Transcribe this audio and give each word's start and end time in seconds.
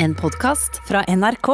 En 0.00 0.12
podkast 0.14 0.76
fra 0.86 1.00
NRK. 1.10 1.48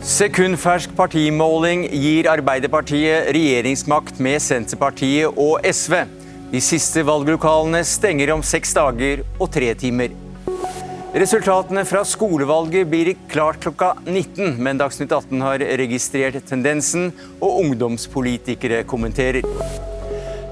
Sekundfersk 0.00 0.94
partimåling 0.96 1.84
gir 1.92 2.30
Arbeiderpartiet 2.32 3.28
regjeringsmakt 3.36 4.16
med 4.16 4.40
Senterpartiet 4.40 5.36
og 5.36 5.60
SV. 5.68 6.06
De 6.56 6.64
siste 6.64 7.04
valglokalene 7.04 7.84
stenger 7.84 8.32
om 8.32 8.40
seks 8.40 8.72
dager 8.80 9.26
og 9.36 9.50
tre 9.52 9.74
timer. 9.76 10.23
Resultatene 11.14 11.84
fra 11.86 12.00
skolevalget 12.02 12.88
blir 12.90 13.12
klart 13.30 13.60
klokka 13.62 13.92
19, 14.02 14.56
men 14.58 14.80
Dagsnytt 14.80 15.12
18 15.14 15.44
har 15.46 15.62
registrert 15.78 16.40
tendensen, 16.48 17.12
og 17.38 17.60
ungdomspolitikere 17.60 18.80
kommenterer. 18.90 19.46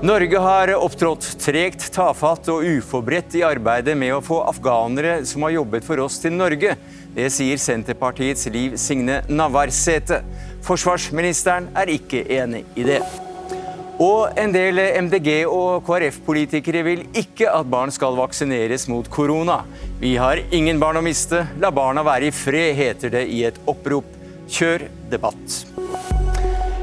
Norge 0.06 0.42
har 0.44 0.70
opptrådt 0.76 1.26
tregt, 1.42 1.88
tafatt 1.94 2.46
og 2.54 2.62
uforberedt 2.62 3.34
i 3.40 3.42
arbeidet 3.46 3.96
med 3.98 4.14
å 4.14 4.22
få 4.22 4.38
afghanere 4.52 5.24
som 5.26 5.42
har 5.48 5.56
jobbet 5.56 5.86
for 5.86 6.04
oss 6.06 6.20
til 6.22 6.38
Norge. 6.38 6.76
Det 7.18 7.26
sier 7.34 7.58
Senterpartiets 7.58 8.46
Liv 8.54 8.78
Signe 8.78 9.18
Navarsete. 9.34 10.22
Forsvarsministeren 10.62 11.72
er 11.74 11.90
ikke 11.98 12.22
enig 12.38 12.62
i 12.78 12.86
det. 12.86 13.02
Og 14.00 14.38
en 14.38 14.52
del 14.54 14.78
MDG- 14.78 15.44
og 15.44 15.84
KrF-politikere 15.86 16.82
vil 16.86 17.04
ikke 17.12 17.50
at 17.52 17.68
barn 17.70 17.92
skal 17.92 18.16
vaksineres 18.16 18.88
mot 18.88 19.08
korona. 19.12 19.62
Vi 20.00 20.14
har 20.16 20.40
ingen 20.50 20.80
barn 20.80 20.96
å 20.96 21.04
miste, 21.04 21.44
la 21.60 21.70
barna 21.70 22.04
være 22.06 22.30
i 22.30 22.34
fred, 22.34 22.74
heter 22.78 23.12
det 23.12 23.26
i 23.28 23.44
et 23.44 23.60
opprop. 23.68 24.08
Kjør 24.52 24.88
debatt. 25.12 25.62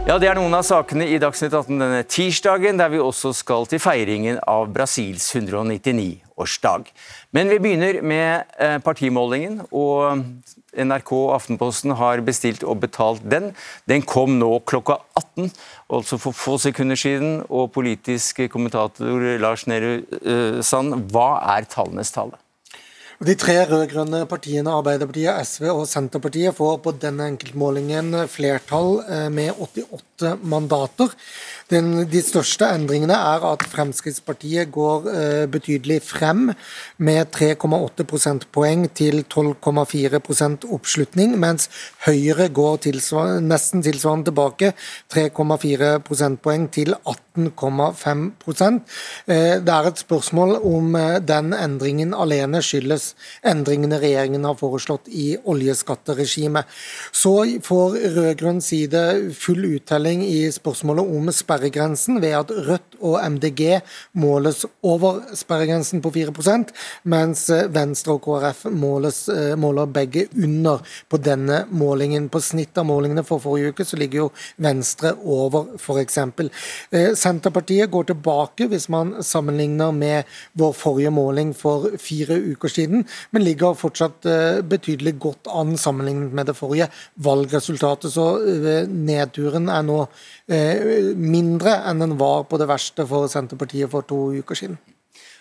Ja, 0.08 0.18
Det 0.18 0.30
er 0.30 0.36
noen 0.40 0.54
av 0.58 0.64
sakene 0.66 1.06
i 1.06 1.20
Dagsnytt 1.22 1.54
18 1.54 1.78
denne 1.78 2.04
tirsdagen, 2.04 2.78
der 2.78 2.90
vi 2.90 2.98
også 2.98 3.34
skal 3.34 3.68
til 3.70 3.80
feiringen 3.80 4.40
av 4.48 4.72
Brasils 4.74 5.30
199-årsdag. 6.40 6.86
Men 7.32 7.50
vi 7.50 7.60
begynner 7.60 8.02
med 8.02 8.44
eh, 8.60 8.80
partimålingen, 8.80 9.62
og 9.72 10.24
NRK 10.74 11.12
og 11.14 11.34
Aftenposten 11.36 11.96
har 11.98 12.22
bestilt 12.22 12.64
og 12.64 12.80
betalt 12.80 13.22
den. 13.24 13.54
Den 13.90 14.02
kom 14.02 14.40
nå 14.40 14.60
klokka 14.66 15.00
18, 15.16 15.52
altså 15.90 16.18
for 16.18 16.32
få 16.32 16.58
sekunder 16.58 16.96
siden. 16.96 17.44
Og 17.50 17.72
politisk 17.72 18.46
kommentator 18.52 19.38
Lars 19.40 19.68
Nehru 19.68 20.04
uh, 20.26 20.62
Sand, 20.62 20.94
hva 21.12 21.40
er 21.58 21.68
tallenes 21.70 22.12
tale? 22.12 22.38
De 23.20 23.34
tre 23.36 23.58
rød-grønne 23.68 24.22
partiene, 24.32 24.72
Arbeiderpartiet, 24.72 25.42
SV 25.44 25.66
og 25.74 25.82
Senterpartiet, 25.92 26.56
får 26.56 26.78
på 26.86 26.94
denne 27.04 27.26
enkeltmålingen 27.34 28.16
flertall 28.32 29.02
eh, 29.04 29.26
med 29.28 29.60
88 29.60 30.38
mandater. 30.48 31.12
Den, 31.70 31.92
de 32.10 32.22
største 32.26 32.66
endringene 32.74 33.14
er 33.14 33.44
at 33.46 33.64
Fremskrittspartiet 33.70 34.72
går 34.74 35.06
uh, 35.06 35.46
betydelig 35.52 36.00
frem, 36.02 36.50
med 36.98 37.30
3,8 37.36 38.06
prosentpoeng 38.10 38.88
til 38.98 39.22
12,4 39.30 40.22
oppslutning, 40.74 41.38
mens 41.38 41.70
Høyre 42.08 42.50
går 42.50 42.82
tilsvar 42.88 43.38
nesten 43.46 43.86
tilsvarende 43.86 44.32
tilbake, 44.32 44.74
3,4 45.14 46.00
prosentpoeng 46.08 46.70
til 46.74 46.98
18,5 47.48 48.26
uh, 48.44 49.56
Det 49.64 49.76
er 49.76 49.90
et 49.90 50.04
spørsmål 50.04 50.56
om 50.60 50.96
uh, 50.96 51.20
den 51.24 51.54
endringen 51.56 52.14
alene 52.14 52.62
skyldes 52.66 53.14
endringene 53.48 54.00
regjeringen 54.02 54.46
har 54.48 54.58
foreslått 54.60 55.08
i 55.08 55.38
oljeskatteregimet. 55.50 56.68
Så 57.12 57.34
får 57.66 57.98
rød-grønn 58.18 58.62
side 58.64 59.04
full 59.38 59.66
uttelling 59.76 60.24
i 60.26 60.50
spørsmålet 60.54 61.16
om 61.18 61.32
sperregrensen 61.34 62.20
ved 62.24 62.36
at 62.42 62.52
Rødt 62.70 63.00
og 63.00 63.20
MDG 63.24 63.80
måles 64.20 64.66
over 64.86 65.22
sperregrensen 65.38 66.02
på 66.04 66.12
4% 66.16 66.74
mens 67.10 67.46
eh, 67.54 67.68
Venstre 67.74 68.16
og 68.18 68.24
KrF 68.26 68.66
måles, 68.74 69.22
eh, 69.32 69.56
måler 69.60 69.90
begge 69.94 70.28
under 70.36 70.84
på 71.10 71.20
denne 71.24 71.64
målingen. 71.72 72.30
På 72.30 72.42
snitt 72.44 72.78
av 72.78 72.88
målingene 72.90 73.26
for 73.28 73.42
forrige 73.44 73.74
uke 73.74 73.88
så 73.88 74.00
ligger 74.00 74.26
jo 74.26 74.30
Venstre 74.62 75.14
over, 75.24 75.76
f.eks. 75.80 76.20
Eh, 77.30 77.34
Senterpartiet 77.34 77.92
går 77.92 78.10
tilbake 78.10 78.68
hvis 78.72 78.90
man 78.90 79.14
sammenligner 79.24 79.92
med 79.96 80.30
vår 80.58 80.74
forrige 80.74 81.14
måling 81.14 81.54
for 81.56 81.90
fire 82.02 82.40
uker 82.52 82.70
siden, 82.70 83.06
men 83.32 83.46
ligger 83.46 83.78
fortsatt 83.78 84.26
betydelig 84.70 85.18
godt 85.22 85.48
an 85.54 85.78
sammenlignet 85.78 86.34
med 86.34 86.50
det 86.50 86.58
forrige 86.58 86.90
valgresultatet. 87.16 88.12
Så 88.12 88.26
nedturen 88.90 89.70
er 89.70 89.86
nå 89.86 90.00
mindre 90.50 91.60
mindre 91.60 91.76
enn 91.90 92.04
den 92.04 92.18
var 92.20 92.46
på 92.50 92.60
det 92.60 92.70
verste 92.70 93.06
for 93.10 93.28
Senterpartiet 93.32 93.92
for 93.92 94.08
to 94.08 94.30
uker 94.40 94.56
siden. 94.56 94.78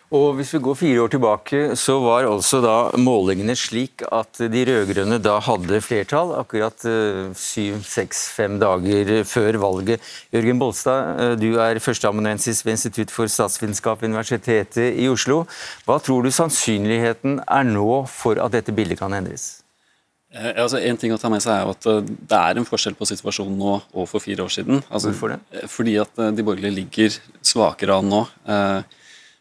Og 0.09 0.39
Hvis 0.39 0.55
vi 0.55 0.59
går 0.65 0.77
fire 0.81 1.01
år 1.03 1.11
tilbake, 1.13 1.59
så 1.77 1.99
var 2.01 2.25
altså 2.25 2.63
da 2.65 2.77
målingene 2.97 3.53
slik 3.53 4.01
at 4.09 4.41
de 4.41 4.63
rød-grønne 4.65 5.19
da 5.21 5.35
hadde 5.45 5.83
flertall, 5.85 6.33
akkurat 6.41 6.87
eh, 6.89 7.29
syv, 7.37 7.83
seks, 7.85 8.23
fem 8.33 8.57
dager 8.57 9.21
før 9.29 9.61
valget. 9.61 10.01
Jørgen 10.33 10.63
Bolstad, 10.63 11.13
eh, 11.21 11.35
du 11.37 11.61
er 11.61 11.83
førsteamanuensis 11.85 12.65
ved 12.65 12.79
Institutt 12.79 13.13
for 13.13 13.29
statsvitenskap 13.29 14.01
ved 14.01 14.09
Universitetet 14.09 14.97
i 14.97 15.13
Oslo. 15.13 15.43
Hva 15.85 16.01
tror 16.01 16.25
du 16.25 16.33
sannsynligheten 16.33 17.43
er 17.45 17.69
nå 17.69 18.07
for 18.09 18.41
at 18.41 18.57
dette 18.57 18.73
bildet 18.73 19.03
kan 19.03 19.13
endres? 19.13 19.59
Eh, 20.33 20.55
altså, 20.57 20.81
en 20.81 20.97
ting 21.01 21.13
å 21.13 21.21
ta 21.21 21.29
med 21.29 21.45
seg 21.45 21.53
er 21.53 21.71
at 21.73 21.87
eh, 21.89 22.01
Det 22.05 22.37
er 22.39 22.57
en 22.57 22.67
forskjell 22.69 22.97
på 22.97 23.07
situasjonen 23.13 23.61
nå 23.61 23.75
og 23.93 24.09
for 24.09 24.25
fire 24.25 24.49
år 24.49 24.57
siden. 24.57 24.81
Altså, 24.89 25.13
Hvorfor 25.13 25.37
det? 25.37 25.43
Eh, 25.53 25.69
fordi 25.69 26.01
at 26.01 26.17
de 26.17 26.49
borgerlige 26.49 26.81
ligger 26.81 27.21
svakere 27.45 28.01
an 28.01 28.09
nå. 28.09 28.25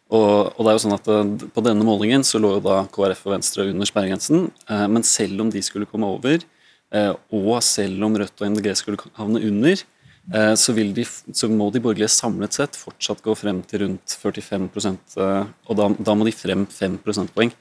Og, 0.08 0.54
og, 0.54 0.60
det 0.64 0.72
er 0.72 0.78
jo 0.78 0.84
sånn 0.86 0.96
at 0.96 1.08
På 1.52 1.62
denne 1.66 1.84
målingen 1.84 2.24
så 2.24 2.40
lå 2.40 2.54
jo 2.56 2.64
da 2.64 2.78
KrF 2.94 3.26
og 3.28 3.34
Venstre 3.36 3.66
under 3.74 3.90
sperregrensen. 3.90 4.48
Men 4.88 5.04
selv 5.04 5.44
om 5.44 5.52
de 5.52 5.64
skulle 5.66 5.90
komme 5.90 6.08
over, 6.08 6.46
og 7.36 7.58
selv 7.68 8.06
om 8.08 8.16
Rødt 8.16 8.40
og 8.40 8.54
MDG 8.54 8.72
skulle 8.80 9.12
havne 9.20 9.42
under, 9.44 9.84
så, 10.60 10.76
de, 10.76 11.04
så 11.08 11.50
må 11.52 11.68
de 11.72 11.82
borgerlige 11.84 12.12
samlet 12.12 12.56
sett 12.56 12.80
fortsatt 12.80 13.20
gå 13.24 13.36
frem 13.36 13.60
til 13.68 13.84
rundt 13.84 14.16
45% 14.24 15.20
og 15.20 15.76
da, 15.80 15.90
da 16.00 16.16
må 16.16 16.28
de 16.28 16.36
frem 16.36 16.64
5 16.72 16.98
prosentpoeng. 17.04 17.52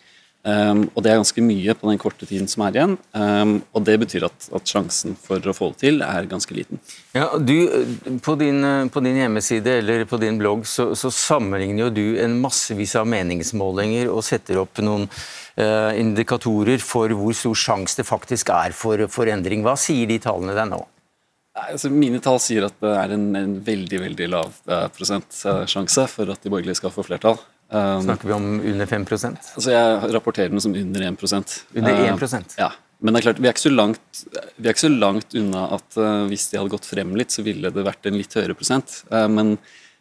Um, 0.47 0.84
og 0.95 1.03
Det 1.03 1.11
er 1.11 1.19
ganske 1.19 1.43
mye 1.43 1.75
på 1.75 1.89
den 1.91 1.99
korte 1.99 2.27
tiden 2.29 2.47
som 2.47 2.62
er 2.62 2.77
igjen. 2.77 2.93
Um, 3.11 3.57
og 3.75 3.83
Det 3.89 3.97
betyr 3.99 4.29
at, 4.29 4.47
at, 4.55 4.62
sjansen 4.71 5.17
for 5.19 5.43
å 5.43 5.55
få 5.57 5.73
det 5.73 5.81
til 5.81 6.05
er 6.07 6.29
ganske 6.31 6.55
liten. 6.55 6.79
Ja, 7.17 7.33
du, 7.34 7.57
på, 8.23 8.37
din, 8.39 8.62
på 8.95 9.03
din 9.03 9.19
hjemmeside 9.19 9.81
eller 9.81 10.05
på 10.07 10.21
din 10.23 10.39
blogg 10.39 10.62
så, 10.71 10.93
så, 10.95 11.11
sammenligner 11.11 11.89
jo 11.89 11.91
du 11.97 12.05
en 12.23 12.39
massevis 12.39 12.95
av 12.95 13.09
meningsmålinger 13.11 14.12
og 14.12 14.23
setter 14.23 14.62
opp 14.62 14.79
noen 14.84 15.09
uh, 15.11 15.91
indikatorer 15.99 16.78
for 16.78 17.11
hvor 17.11 17.34
stor 17.34 17.59
sjanse 17.67 17.99
det 17.99 18.07
faktisk 18.07 18.55
er 18.55 18.77
for, 18.77 19.09
for 19.11 19.27
endring. 19.27 19.67
Hva 19.67 19.75
sier 19.81 20.07
de 20.07 20.21
tallene 20.23 20.55
deg 20.55 20.71
nå? 20.71 20.84
Altså, 21.57 21.89
mine 21.89 22.21
tall 22.23 22.39
sier 22.43 22.67
at 22.69 22.75
det 22.84 22.93
er 22.93 23.17
en, 23.17 23.31
en 23.39 23.59
veldig 23.65 24.01
veldig 24.03 24.27
lav 24.28 24.59
eh, 24.69 24.89
prosentsjanse 24.93 26.05
for 26.13 26.28
at 26.28 26.43
de 26.45 26.53
borgerlige 26.53 26.83
skal 26.83 26.93
få 26.93 27.07
flertall. 27.07 27.39
Um, 27.69 28.03
Snakker 28.04 28.28
vi 28.28 28.34
om 28.37 28.44
under 28.60 28.87
5 28.87 29.04
Altså 29.10 29.72
Jeg 29.72 30.10
rapporterer 30.15 30.53
den 30.53 30.62
som 30.62 30.75
under 30.78 31.03
1% 31.03 31.54
Under 31.75 31.97
1 32.15 32.22
uh, 32.22 32.44
Ja. 32.60 32.69
Men 33.03 33.12
det 33.12 33.21
er 33.21 33.25
klart, 33.27 33.41
vi 33.43 33.49
er 33.49 33.53
ikke 33.56 33.65
så 33.65 33.72
langt, 33.75 34.21
er 34.62 34.71
ikke 34.71 34.84
så 34.84 34.93
langt 34.93 35.34
unna 35.37 35.65
at 35.75 35.99
uh, 35.99 36.28
hvis 36.31 36.47
de 36.49 36.60
hadde 36.60 36.72
gått 36.72 36.87
frem 36.88 37.10
litt, 37.19 37.34
så 37.34 37.43
ville 37.44 37.72
det 37.75 37.84
vært 37.84 38.06
en 38.09 38.16
litt 38.16 38.32
høyere 38.38 38.56
prosent. 38.56 39.03
Uh, 39.10 39.27
men, 39.28 39.56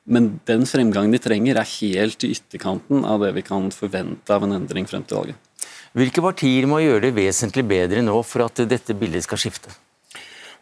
men, 0.08 0.30
den 0.48 0.64
fremgangen 0.70 1.12
de 1.12 1.20
trenger, 1.20 1.60
er 1.60 1.74
helt 1.82 2.24
i 2.24 2.32
ytterkanten 2.38 3.04
av 3.04 3.26
det 3.26 3.34
vi 3.36 3.44
kan 3.50 3.68
forvente 3.76 4.32
av 4.32 4.46
en 4.46 4.56
endring 4.62 4.88
frem 4.88 5.04
til 5.04 5.20
valget. 5.20 5.68
Hvilke 5.96 6.24
partier 6.24 6.70
må 6.72 6.80
gjøre 6.84 7.08
det 7.08 7.16
vesentlig 7.18 7.66
bedre 7.68 8.06
nå 8.06 8.16
for 8.28 8.46
at 8.46 8.64
dette 8.70 8.96
bildet 8.96 9.26
skal 9.28 9.42
skifte? 9.42 9.74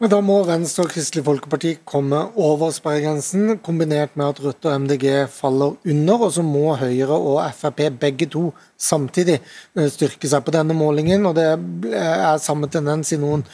Men 0.04 0.12
da 0.12 0.18
må 0.20 0.34
Venstre 0.44 0.84
og 0.84 0.90
Kristelig 0.92 1.22
Folkeparti 1.24 1.70
komme 1.88 2.18
over 2.36 2.74
sperregrensen, 2.76 3.54
kombinert 3.64 4.18
med 4.20 4.34
at 4.34 4.42
Rødt 4.44 4.66
og 4.68 4.82
MDG 4.84 5.06
faller 5.32 5.78
under. 5.80 6.26
Og 6.26 6.34
så 6.36 6.44
må 6.44 6.74
Høyre 6.76 7.16
og 7.16 7.38
Frp 7.56 7.80
begge 8.02 8.28
to 8.34 8.50
samtidig 8.76 9.38
eh, 9.40 9.88
styrke 9.94 10.28
seg 10.28 10.44
på 10.44 10.52
denne 10.52 10.76
målingen. 10.76 11.24
og 11.30 11.38
Det 11.40 11.48
er 11.96 12.44
samme 12.44 12.68
tendens 12.68 13.14
i 13.16 13.22
noen 13.22 13.46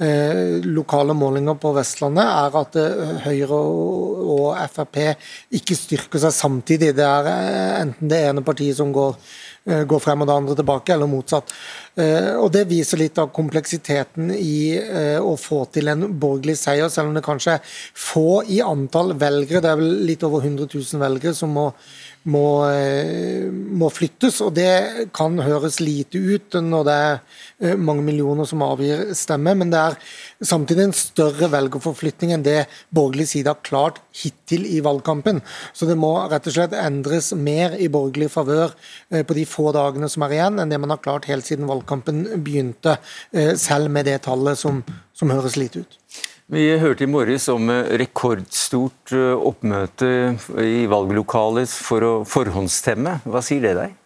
eh, 0.00 0.64
lokale 0.64 1.12
målinger 1.12 1.60
på 1.60 1.74
Vestlandet, 1.76 2.24
er 2.24 2.56
at 2.62 2.80
eh, 2.80 3.12
Høyre 3.26 3.60
og, 3.60 4.24
og 4.38 4.64
Frp 4.78 5.02
ikke 5.60 5.76
styrker 5.76 6.24
seg 6.24 6.32
samtidig. 6.38 6.94
Det 6.96 7.04
er 7.04 7.30
eh, 7.34 7.76
enten 7.82 8.08
det 8.08 8.24
ene 8.30 8.46
partiet 8.48 8.80
som 8.80 8.96
går 8.96 9.12
Eh, 9.12 9.47
går 9.64 10.00
frem 10.00 10.22
og 10.22 10.28
det 10.28 10.34
andre 10.34 10.54
tilbake, 10.58 10.94
eller 10.94 11.10
motsatt. 11.10 11.52
Eh, 11.98 12.34
og 12.38 12.52
Det 12.52 12.64
viser 12.70 13.00
litt 13.00 13.18
av 13.18 13.32
kompleksiteten 13.34 14.30
i 14.34 14.78
eh, 14.78 15.18
å 15.18 15.34
få 15.40 15.64
til 15.74 15.90
en 15.90 16.06
borgerlig 16.20 16.56
seier, 16.60 16.88
selv 16.92 17.10
om 17.10 17.16
det 17.18 17.24
kanskje 17.26 17.56
er 17.56 17.72
få 17.98 18.42
i 18.46 18.60
antall 18.62 19.16
velgere. 19.18 19.62
Det 19.64 19.72
er 19.72 19.80
vel 19.80 19.96
litt 20.08 20.24
over 20.26 20.44
100 20.44 20.68
000 20.70 21.02
velgere 21.02 21.34
som 21.34 21.50
må, 21.54 21.72
må, 22.28 22.46
må 23.80 23.88
flyttes. 23.94 24.40
og 24.44 24.54
Det 24.54 24.68
Det 24.68 25.08
kan 25.16 25.38
høres 25.40 25.78
lite 25.80 26.18
ut 26.18 26.56
når 26.64 26.84
det 26.88 26.94
er 26.94 27.14
eh, 27.62 27.76
mange 27.76 28.04
millioner 28.04 28.48
som 28.48 28.62
avgir 28.66 29.14
stemme, 29.16 29.54
men 29.56 29.72
det 29.72 29.80
er 29.80 29.96
samtidig 30.44 30.84
en 30.84 30.96
større 30.96 31.48
velgerforflytning 31.52 32.34
enn 32.34 32.44
det 32.46 32.66
borgerlig 32.94 33.28
side 33.32 33.52
har 33.52 33.62
klart 33.66 34.00
hittil 34.20 34.66
i 34.68 34.82
valgkampen. 34.84 35.40
Så 35.72 35.88
det 35.88 35.98
må 36.00 36.12
rett 36.30 36.48
og 36.50 36.56
slett 36.56 36.76
endres 36.76 37.32
mer 37.32 37.76
i 37.78 37.90
borgerlig 37.92 38.30
favør 38.34 38.74
eh, 39.10 39.24
på 39.24 39.36
de 39.38 39.46
få 39.48 39.72
dagene 39.76 40.10
som 40.12 40.26
er 40.26 40.36
igjen, 40.36 40.60
enn 40.60 40.72
det 40.72 40.80
man 40.82 40.94
har 40.94 41.04
klart 41.04 41.30
helt 41.30 41.48
siden 41.48 41.68
valgkampen 41.70 42.26
begynte, 42.44 42.98
selv 43.60 43.92
med 43.92 44.08
det 44.08 44.20
tallet 44.26 44.58
som, 44.58 44.82
som 45.16 45.30
høres 45.32 45.56
lite 45.60 45.84
ut. 45.84 45.98
Vi 46.48 46.62
hørte 46.80 47.04
i 47.04 47.10
morges 47.12 47.44
om 47.52 47.68
rekordstort 47.68 49.12
eh, 49.12 49.34
oppmøte 49.36 50.06
i 50.64 50.86
valglokalet 50.88 51.68
for 51.68 52.06
å 52.06 52.12
forhåndsstemme. 52.24 53.18
Hva 53.28 53.42
sier 53.44 53.66
det 53.66 53.72
deg? 53.76 53.96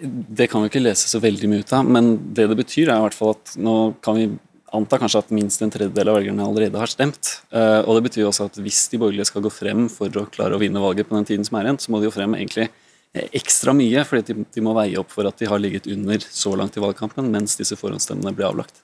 Det 0.00 0.46
kan 0.48 0.62
vi 0.62 0.70
ikke 0.70 0.80
lese 0.80 1.10
så 1.10 1.18
veldig 1.20 1.50
mye 1.52 1.66
ut 1.66 1.74
av, 1.76 1.84
men 1.84 2.14
det 2.32 2.46
det 2.48 2.56
betyr 2.56 2.86
er 2.86 2.96
i 2.96 3.04
hvert 3.04 3.18
fall 3.18 3.34
at 3.34 3.52
nå 3.60 3.74
kan 4.00 4.16
vi 4.16 4.30
anta 4.72 4.96
kanskje 5.02 5.20
at 5.20 5.34
minst 5.36 5.60
en 5.60 5.74
tredjedel 5.74 6.08
av 6.08 6.16
velgerne 6.16 6.46
allerede 6.46 6.80
har 6.80 6.88
stemt. 6.88 7.34
Eh, 7.52 7.80
og 7.84 7.98
det 7.98 8.06
betyr 8.06 8.30
også 8.30 8.46
at 8.48 8.56
hvis 8.64 8.86
de 8.88 9.02
borgerlige 9.02 9.28
skal 9.28 9.44
gå 9.44 9.52
frem 9.52 9.90
for 9.92 10.08
å 10.16 10.24
klare 10.32 10.56
å 10.56 10.62
vinne 10.62 10.80
valget 10.80 11.10
på 11.10 11.18
den 11.18 11.28
tiden 11.28 11.44
som 11.44 11.58
er 11.60 11.68
igjen, 11.68 11.82
så 11.84 11.92
må 11.92 12.00
de 12.00 12.08
jo 12.08 12.14
frem 12.14 12.38
egentlig 12.38 12.70
eh, 12.70 13.28
ekstra 13.42 13.76
mye, 13.76 14.06
fordi 14.08 14.38
de 14.40 14.64
må 14.64 14.72
veie 14.80 14.96
opp 15.04 15.12
for 15.12 15.28
at 15.28 15.36
de 15.36 15.52
har 15.52 15.60
ligget 15.60 15.90
under 15.92 16.24
så 16.24 16.56
langt 16.56 16.80
i 16.80 16.86
valgkampen 16.86 17.28
mens 17.34 17.60
disse 17.60 17.76
forhåndsstemmene 17.76 18.32
ble 18.40 18.48
avlagt. 18.48 18.80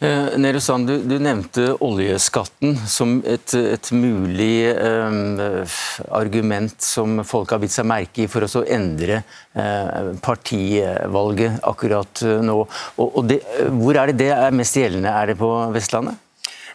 Eh, 0.00 0.58
Sand, 0.58 0.86
du, 0.86 0.98
du, 1.04 1.18
nevnte 1.18 1.74
oljeskatten 1.84 2.76
som 2.88 3.18
et, 3.26 3.52
et 3.54 3.90
mulig 3.92 4.70
eh, 4.70 5.74
argument 6.14 6.76
som 6.82 7.18
folk 7.26 7.52
har 7.52 7.60
bitt 7.60 7.74
seg 7.74 7.88
merke 7.90 8.24
i 8.24 8.28
for 8.30 8.46
å 8.46 8.62
endre 8.64 9.20
eh, 9.52 10.14
partivalget 10.24 11.58
akkurat 11.68 12.22
eh, 12.24 12.38
nå. 12.46 12.62
Og, 12.96 13.10
og 13.10 13.28
det, 13.28 13.42
hvor 13.74 13.98
er 13.98 14.12
det 14.12 14.22
det 14.22 14.30
er 14.38 14.56
mest 14.56 14.78
gjeldende? 14.78 15.12
Er 15.12 15.32
det 15.32 15.36
på 15.42 15.50
Vestlandet? 15.74 16.24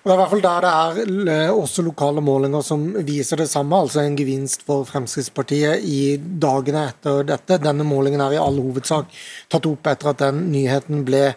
Det 0.04 0.12
er 0.12 0.18
i 0.18 0.20
hvert 0.20 0.32
fall 0.34 0.44
der 0.44 0.66
det 0.66 0.72
er 0.76 1.32
eh, 1.32 1.50
også 1.56 1.88
lokale 1.88 2.22
målinger 2.22 2.64
som 2.68 2.82
viser 3.08 3.40
det 3.40 3.48
samme, 3.48 3.80
altså 3.86 4.02
en 4.04 4.18
gevinst 4.20 4.66
for 4.68 4.84
Fremskrittspartiet 4.90 5.80
i 5.88 6.18
dagene 6.20 6.90
etter 6.90 7.24
dette. 7.30 7.62
Denne 7.64 7.88
målingen 7.88 8.22
er 8.22 8.36
i 8.36 8.42
all 8.44 8.60
hovedsak 8.60 9.08
tatt 9.48 9.70
opp 9.70 9.88
etter 9.88 10.12
at 10.12 10.20
den 10.26 10.50
nyheten 10.52 11.06
ble 11.08 11.30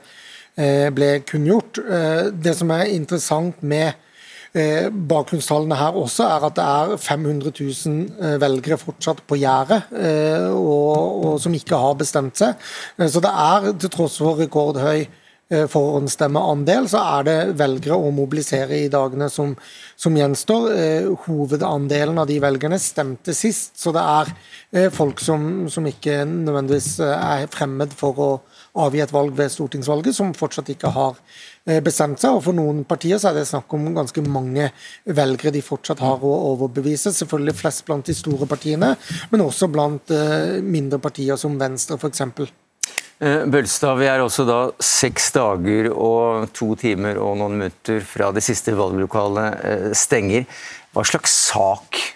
ble 0.56 1.20
kunngjort. 1.28 1.78
Eh, 1.84 2.28
det 2.32 2.56
som 2.56 2.70
er 2.72 2.88
interessant 2.94 3.60
med 3.60 3.92
eh, 4.56 4.88
bakgrunnstallene 4.88 5.76
her 5.76 5.98
også, 6.00 6.24
er 6.24 6.48
at 6.48 6.56
det 6.56 6.64
er 6.64 6.96
500 6.96 7.52
000 7.60 8.40
velgere 8.40 8.80
fortsatt 8.80 9.20
på 9.28 9.36
gjerdet, 9.42 9.92
og, 10.54 10.96
og, 10.96 11.36
som 11.42 11.54
ikke 11.54 11.76
har 11.76 12.00
bestemt 12.00 12.40
seg. 12.40 12.56
Så 13.04 13.20
det 13.20 13.32
er, 13.32 13.70
til 13.76 13.92
tross 13.92 14.18
for 14.22 14.40
rekordhøy 14.40 15.06
forhåndsstemmeandel, 15.46 16.88
så 16.90 16.98
er 17.20 17.26
det 17.28 17.34
velgere 17.60 17.94
å 17.94 18.08
mobilisere 18.10 18.80
i 18.80 18.88
dagene 18.90 19.28
som, 19.30 19.52
som 19.94 20.16
gjenstår. 20.18 20.72
Hovedandelen 21.28 22.18
av 22.18 22.26
de 22.26 22.40
velgerne 22.42 22.80
stemte 22.82 23.30
sist, 23.36 23.76
så 23.78 23.92
det 23.94 24.02
er 24.02 24.90
folk 24.90 25.22
som, 25.22 25.68
som 25.70 25.86
ikke 25.86 26.24
nødvendigvis 26.26 26.96
er 27.06 27.46
fremmed 27.54 27.94
for 27.94 28.18
å 28.18 28.30
avgi 28.84 29.02
et 29.04 29.12
valg 29.14 29.34
ved 29.36 29.52
stortingsvalget, 29.52 30.16
som 30.16 30.34
fortsatt 30.36 30.70
ikke 30.72 30.90
har 30.94 31.16
eh, 31.66 31.80
bestemt 31.84 32.20
seg. 32.22 32.36
og 32.36 32.44
For 32.46 32.56
noen 32.56 32.84
partier 32.88 33.20
så 33.22 33.30
er 33.30 33.40
det 33.40 33.46
snakk 33.50 33.72
om 33.76 33.88
ganske 33.96 34.24
mange 34.26 34.70
velgere 35.04 35.54
de 35.54 35.64
fortsatt 35.64 36.02
har 36.04 36.22
å 36.22 36.34
overbevise. 36.52 37.14
Selvfølgelig 37.14 37.56
flest 37.60 37.86
blant 37.88 38.08
de 38.08 38.16
store 38.16 38.48
partiene, 38.50 38.94
men 39.32 39.44
også 39.44 39.70
blant 39.72 40.14
eh, 40.14 40.58
mindre 40.64 41.00
partier 41.02 41.40
som 41.40 41.58
Venstre 41.60 41.98
f.eks. 42.00 42.24
Eh, 43.16 43.46
Bølstad, 43.48 43.96
vi 44.00 44.10
er 44.10 44.24
også 44.24 44.44
da 44.48 44.60
seks 44.82 45.30
dager 45.36 45.90
og 45.92 46.50
to 46.56 46.74
timer 46.80 47.20
og 47.22 47.38
noen 47.40 47.60
minutter 47.60 48.04
fra 48.04 48.32
det 48.36 48.44
siste 48.44 48.76
valglokalet 48.76 49.96
stenger. 49.96 50.44
Hva 50.96 51.04
slags 51.04 51.32
sak 51.50 52.15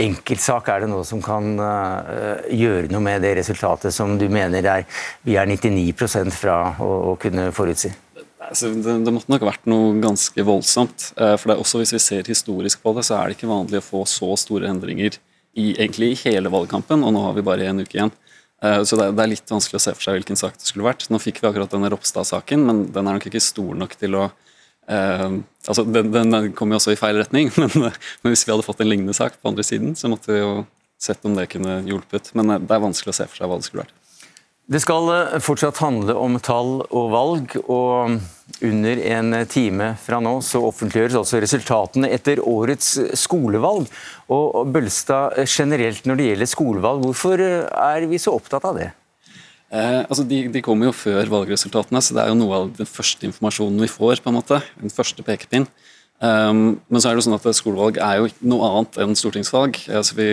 enkeltsak 0.00 0.68
er 0.72 0.84
det 0.84 0.90
noe 0.90 1.04
som 1.06 1.22
kan 1.24 1.54
uh, 1.60 2.42
gjøre 2.52 2.90
noe 2.92 3.02
med 3.04 3.24
det 3.24 3.34
resultatet 3.40 3.94
som 3.94 4.16
du 4.20 4.26
mener 4.32 4.66
er, 4.66 4.86
vi 5.26 5.36
er 5.40 5.48
99% 5.50 6.34
fra 6.34 6.58
å, 6.80 6.90
å, 7.10 7.16
kunne 7.20 7.50
forutsi? 7.56 7.92
Altså, 8.40 8.72
det, 8.72 8.96
det, 9.04 9.14
måtte 9.14 9.32
nok 9.32 9.46
vært 9.46 9.68
noe 9.70 9.92
ganske 10.02 10.46
voldsomt. 10.46 11.12
Uh, 11.18 11.36
for 11.36 11.50
det 11.50 11.56
er 11.56 11.64
også 11.64 11.82
Hvis 11.82 11.94
vi 11.96 12.02
ser 12.02 12.32
historisk 12.32 12.82
på 12.82 12.94
det, 12.96 13.06
så 13.08 13.18
er 13.18 13.28
det 13.28 13.38
ikke 13.38 13.52
vanlig 13.52 13.82
å 13.82 13.88
få 13.90 14.04
så 14.08 14.32
store 14.40 14.70
endringer 14.70 15.18
i, 15.54 15.72
egentlig 15.72 16.12
i 16.14 16.20
hele 16.26 16.52
valgkampen, 16.52 17.04
og 17.04 17.14
nå 17.14 17.24
har 17.26 17.36
vi 17.36 17.46
bare 17.46 17.68
én 17.68 17.82
uke 17.82 17.98
igjen. 17.98 18.14
Uh, 18.60 18.82
så 18.84 18.96
det, 18.96 19.12
det, 19.16 19.24
er 19.24 19.34
litt 19.36 19.52
vanskelig 19.52 19.80
å 19.80 19.84
se 19.86 19.96
for 19.96 20.06
seg 20.06 20.20
hvilken 20.20 20.38
sak 20.40 20.56
det 20.58 20.68
skulle 20.68 20.88
vært. 20.88 21.08
Nå 21.12 21.20
fikk 21.22 21.42
vi 21.42 21.50
akkurat 21.50 21.72
denne 21.72 21.92
Ropstad-saken, 21.92 22.64
men 22.68 22.86
den 22.94 23.06
er 23.06 23.18
nok 23.18 23.28
ikke 23.30 23.42
stor 23.44 23.76
nok 23.76 23.96
til 24.00 24.18
å 24.20 24.30
Uh, 24.90 25.38
altså 25.70 25.84
den, 25.86 26.10
den, 26.10 26.50
kom 26.58 26.72
jo 26.72 26.80
også 26.80 26.96
i 26.96 26.98
feil 26.98 27.20
retning, 27.20 27.52
men, 27.60 27.70
men, 27.76 27.94
hvis 28.26 28.42
vi 28.46 28.50
hadde 28.50 28.66
fått 28.66 28.82
en 28.82 28.90
lignende 28.90 29.14
sak 29.14 29.38
på 29.38 29.52
andre 29.52 29.66
siden, 29.66 29.94
så 29.98 30.10
måtte 30.10 30.34
vi 30.34 30.42
jo 30.42 30.52
sett 31.00 31.24
om 31.24 31.36
det 31.38 31.46
kunne 31.52 31.80
hjulpet. 31.86 32.32
Men 32.38 32.56
eh, 32.56 32.62
det 32.62 32.76
er 32.76 32.84
vanskelig 32.84 33.14
å 33.14 33.18
se 33.22 33.28
for 33.30 33.40
seg 33.40 33.50
hva 33.50 33.60
det 33.60 33.68
skulle 33.68 33.86
vært. 33.86 33.96
Det 34.70 34.78
skal 34.82 35.08
eh, 35.14 35.38
fortsatt 35.42 35.80
handle 35.82 36.14
om 36.18 36.36
tall 36.42 36.76
og 36.84 37.08
valg, 37.14 37.56
og 37.64 38.18
under 38.66 39.02
en 39.14 39.34
time 39.50 39.92
fra 40.02 40.18
nå 40.22 40.36
så 40.44 40.62
offentliggjøres 40.68 41.18
også 41.22 41.40
resultatene 41.42 42.10
etter 42.10 42.42
årets 42.42 42.92
skolevalg. 43.18 43.86
Og 44.34 44.72
Bølstad, 44.74 45.38
generelt 45.46 46.06
når 46.06 46.18
det 46.18 46.30
gjelder 46.32 46.50
skolevalg, 46.50 47.06
hvorfor 47.06 47.42
er 47.46 48.10
vi 48.10 48.20
så 48.22 48.34
opptatt 48.36 48.66
av 48.68 48.78
det? 48.82 48.90
Eh, 49.70 50.00
altså 50.02 50.24
de, 50.26 50.42
de, 50.50 50.62
kommer 50.66 50.88
jo 50.88 50.96
før 50.96 51.30
valgresultatene, 51.30 52.02
så 52.02 52.16
det 52.16 52.24
er 52.24 52.32
jo 52.32 52.40
noe 52.40 52.56
av 52.56 52.70
den 52.80 52.88
første 52.90 53.28
informasjonen 53.28 53.84
vi 53.84 53.90
får. 53.90 54.22
på 54.22 54.32
en 54.32 54.38
måte, 54.40 54.60
Den 54.80 54.90
første 54.90 55.22
pekepinn. 55.26 55.68
Um, 56.20 56.80
men 56.92 57.00
så 57.00 57.08
er 57.08 57.16
det 57.16 57.24
sånn 57.24 57.38
at 57.38 57.46
skolevalg 57.56 57.96
er 58.04 58.18
jo 58.20 58.26
noe 58.52 58.66
annet 58.66 58.98
enn 59.00 59.16
stortingsvalg. 59.16 59.78
Altså 59.88 60.18
vi, 60.18 60.26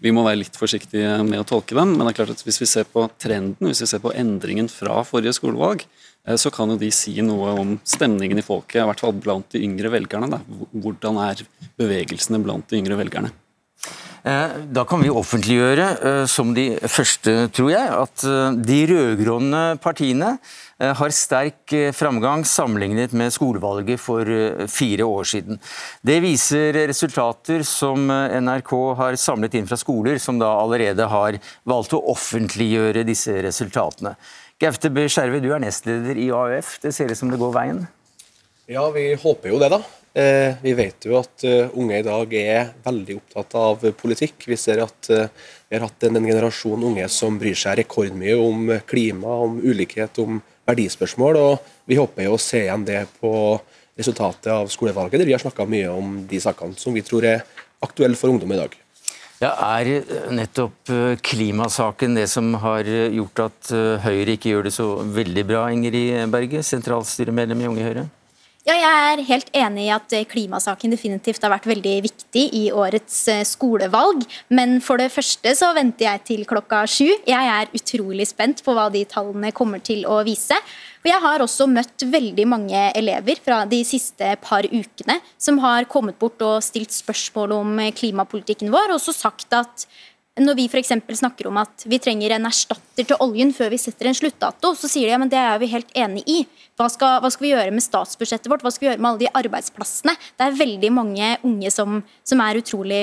vi, 0.00 0.12
må 0.14 0.22
være 0.24 0.40
litt 0.40 0.56
forsiktige 0.56 1.18
med 1.26 1.42
å 1.42 1.44
tolke 1.44 1.76
dem, 1.76 1.92
men 1.92 2.06
det 2.06 2.14
er 2.14 2.18
klart 2.22 2.32
at 2.32 2.44
hvis 2.46 2.62
vi 2.62 2.70
ser 2.70 2.88
på 2.88 3.04
trenden, 3.20 3.68
hvis 3.68 3.82
vi 3.84 3.90
ser 3.90 4.00
på 4.00 4.14
endringen 4.16 4.70
fra 4.72 5.02
forrige 5.04 5.34
skolevalg, 5.36 5.84
eh, 6.24 6.38
så 6.40 6.54
kan 6.54 6.72
jo 6.72 6.78
de 6.80 6.88
si 6.94 7.18
noe 7.20 7.58
om 7.60 7.76
stemningen 7.84 8.40
i 8.40 8.46
folket, 8.46 8.80
i 8.80 8.88
hvert 8.88 9.04
fall 9.04 9.12
blant 9.18 9.50
de 9.52 9.60
yngre 9.66 9.92
velgerne. 9.92 10.30
Da. 10.32 10.40
Hvordan 10.72 11.20
er 11.26 11.44
bevegelsene 11.82 12.40
blant 12.46 12.70
de 12.70 12.80
yngre 12.80 13.02
velgerne? 13.02 13.34
Eh, 14.24 14.52
da 14.72 14.86
kan 14.88 15.02
vi 15.04 15.10
offentliggjøre, 15.12 15.86
eh, 16.00 16.26
som 16.26 16.54
de 16.56 16.78
første, 16.88 17.32
tror 17.52 17.68
jeg, 17.74 17.88
at 17.92 18.22
eh, 18.24 18.54
de 18.56 18.78
rød-grønne 18.88 19.64
partiene 19.84 20.38
har 20.74 21.12
sterk 21.14 21.70
framgang 21.94 22.42
sammenlignet 22.44 23.12
med 23.14 23.30
skolevalget 23.30 24.00
for 24.02 24.26
fire 24.68 25.06
år 25.06 25.28
siden. 25.30 25.60
Det 26.02 26.16
viser 26.20 26.74
resultater 26.90 27.62
som 27.64 28.10
NRK 28.10 28.72
har 28.98 29.14
samlet 29.14 29.54
inn 29.54 29.70
fra 29.70 29.78
skoler 29.78 30.18
som 30.18 30.42
da 30.42 30.50
allerede 30.58 31.06
har 31.08 31.38
valgt 31.62 31.94
å 31.94 32.02
offentliggjøre 32.10 33.06
disse 33.06 33.38
resultatene. 33.46 34.16
Gaute 34.60 34.90
B. 34.90 35.06
Skjerve, 35.06 35.40
du 35.40 35.52
er 35.54 35.62
nestleder 35.62 36.18
i 36.18 36.32
AUF. 36.34 36.80
Det 36.82 36.92
ser 36.92 37.14
ut 37.14 37.22
som 37.22 37.30
det 37.30 37.38
går 37.40 37.54
veien? 37.54 37.84
Ja, 38.66 38.88
vi 38.90 39.12
håper 39.14 39.54
jo 39.54 39.62
det, 39.62 39.70
da. 39.78 39.84
Eh, 40.14 40.54
vi 40.62 40.70
vet 40.78 41.08
jo 41.08 41.16
at 41.18 41.42
eh, 41.42 41.72
unge 41.74 41.96
i 41.98 42.04
dag 42.06 42.34
er 42.38 42.68
veldig 42.84 43.16
opptatt 43.18 43.56
av 43.58 43.80
politikk. 43.98 44.44
Vi 44.46 44.54
ser 44.54 44.84
at 44.84 45.10
eh, 45.10 45.26
vi 45.66 45.74
har 45.74 45.88
hatt 45.88 46.06
en, 46.06 46.20
generasjon 46.22 46.86
unge 46.86 47.08
som 47.10 47.34
bryr 47.40 47.58
seg 47.58 47.80
rekordmye 47.80 48.36
om 48.38 48.70
klima, 48.86 49.40
om 49.48 49.58
ulikhet, 49.58 50.22
om 50.22 50.38
verdispørsmål. 50.70 51.40
og 51.40 51.90
Vi 51.90 51.98
håper 51.98 52.28
jo 52.28 52.36
å 52.36 52.40
se 52.44 52.62
igjen 52.62 52.86
det 52.86 53.02
på 53.18 53.34
resultatet 53.98 54.52
av 54.54 54.70
skolevalget, 54.70 55.18
der 55.18 55.26
vi 55.26 55.34
har 55.34 55.42
snakka 55.42 55.66
mye 55.66 55.90
om 55.90 56.16
de 56.30 56.42
sakene 56.42 56.78
som 56.78 56.94
vi 56.94 57.02
tror 57.02 57.26
er 57.26 57.42
aktuelle 57.82 58.18
for 58.18 58.30
ungdom 58.30 58.54
i 58.54 58.62
dag. 58.62 58.80
Ja, 59.42 59.50
Er 59.50 60.30
nettopp 60.30 60.94
klimasaken 61.26 62.14
det 62.14 62.28
som 62.30 62.54
har 62.62 62.86
gjort 62.86 63.48
at 63.50 63.72
Høyre 64.06 64.38
ikke 64.38 64.54
gjør 64.54 64.68
det 64.70 64.78
så 64.78 64.92
veldig 65.02 65.44
bra, 65.50 65.66
Ingrid 65.74 66.30
Berge, 66.30 66.62
sentralstyremedlem 66.62 67.66
i 67.66 67.74
Unge 67.74 67.88
Høyre? 67.90 68.12
Ja, 68.64 68.72
jeg 68.80 69.08
er 69.12 69.20
helt 69.28 69.50
enig 69.60 69.82
i 69.84 69.90
at 69.92 70.12
klimasaken 70.30 70.94
definitivt 70.94 71.42
har 71.44 71.50
vært 71.52 71.66
veldig 71.68 71.98
viktig 72.06 72.44
i 72.56 72.62
årets 72.72 73.18
eh, 73.28 73.42
skolevalg. 73.44 74.22
Men 74.48 74.78
for 74.80 74.96
det 74.96 75.10
første 75.12 75.52
så 75.58 75.68
venter 75.76 76.06
jeg 76.06 76.22
til 76.30 76.46
klokka 76.48 76.78
sju. 76.88 77.10
Jeg 77.28 77.50
er 77.58 77.68
utrolig 77.76 78.24
spent 78.30 78.62
på 78.64 78.72
hva 78.72 78.86
de 78.94 79.02
tallene 79.10 79.52
kommer 79.52 79.84
til 79.84 80.06
å 80.08 80.22
vise. 80.24 80.56
Og 81.04 81.10
jeg 81.10 81.20
har 81.26 81.44
også 81.44 81.68
møtt 81.68 82.06
veldig 82.08 82.48
mange 82.48 82.86
elever 82.96 83.36
fra 83.44 83.60
de 83.68 83.82
siste 83.84 84.32
par 84.40 84.64
ukene 84.64 85.18
som 85.36 85.60
har 85.60 85.84
kommet 85.84 86.16
bort 86.16 86.40
og 86.40 86.64
stilt 86.64 86.96
spørsmål 86.96 87.52
om 87.58 87.76
klimapolitikken 87.92 88.72
vår, 88.72 88.94
og 88.94 88.96
også 88.96 89.12
sagt 89.12 89.52
at 89.60 89.84
når 90.42 90.56
vi 90.58 90.64
f.eks. 90.66 90.90
snakker 91.14 91.46
om 91.46 91.60
at 91.60 91.84
vi 91.86 92.00
trenger 92.02 92.32
en 92.34 92.48
erstatter 92.48 93.06
til 93.06 93.20
oljen 93.22 93.52
før 93.54 93.70
vi 93.70 93.78
setter 93.78 94.08
en 94.10 94.16
sluttdato, 94.18 94.72
så 94.74 94.90
sier 94.90 95.06
de 95.06 95.14
ja, 95.14 95.28
det 95.30 95.38
er 95.38 95.60
vi 95.62 95.68
helt 95.70 95.92
enig 95.94 96.24
i. 96.26 96.40
Hva 96.74 96.88
skal, 96.90 97.20
hva 97.22 97.30
skal, 97.30 97.46
vi 97.46 97.52
gjøre 97.52 97.74
med 97.74 97.84
statsbudsjettet 97.84 98.50
vårt, 98.50 98.64
hva 98.66 98.72
skal 98.74 98.84
vi 98.84 98.88
gjøre 98.88 99.02
med 99.04 99.10
alle 99.12 99.22
de 99.22 99.30
arbeidsplassene? 99.38 100.16
Det 100.34 100.48
er 100.48 100.58
veldig 100.58 100.90
mange 100.96 101.28
unge 101.46 101.70
som, 101.70 102.00
som 102.26 102.42
er 102.42 102.58
utrolig 102.58 103.02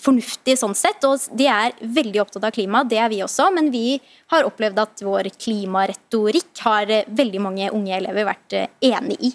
fornuftige 0.00 0.56
sånn 0.62 0.78
sett, 0.78 1.04
og 1.04 1.20
de 1.36 1.50
er 1.52 1.76
veldig 1.84 2.24
opptatt 2.24 2.48
av 2.48 2.56
klima, 2.56 2.80
det 2.88 3.02
er 3.02 3.12
vi 3.12 3.20
også. 3.26 3.50
Men 3.52 3.68
vi 3.74 3.98
har 4.32 4.48
opplevd 4.48 4.80
at 4.80 5.04
vår 5.04 5.28
klimaretorikk 5.36 6.64
har 6.64 6.96
veldig 7.12 7.44
mange 7.44 7.68
unge 7.76 7.96
elever 8.00 8.30
vært 8.32 8.56
enig 8.56 9.20
i. 9.20 9.34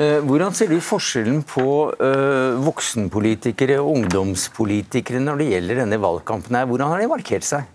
Eh, 0.00 0.22
hvordan 0.24 0.54
ser 0.56 0.70
du 0.72 0.78
forskjellen 0.80 1.42
på 1.44 1.64
uh, 1.92 2.56
voksenpolitikere 2.64 3.76
og 3.82 3.90
ungdomspolitikere 3.98 5.20
når 5.20 5.42
det 5.42 5.48
gjelder 5.50 5.80
denne 5.82 5.98
valgkampen? 6.00 6.56
her? 6.56 6.68
Hvordan 6.70 6.88
har 6.94 7.02
de 7.02 7.10
markert 7.12 7.44
seg? 7.44 7.66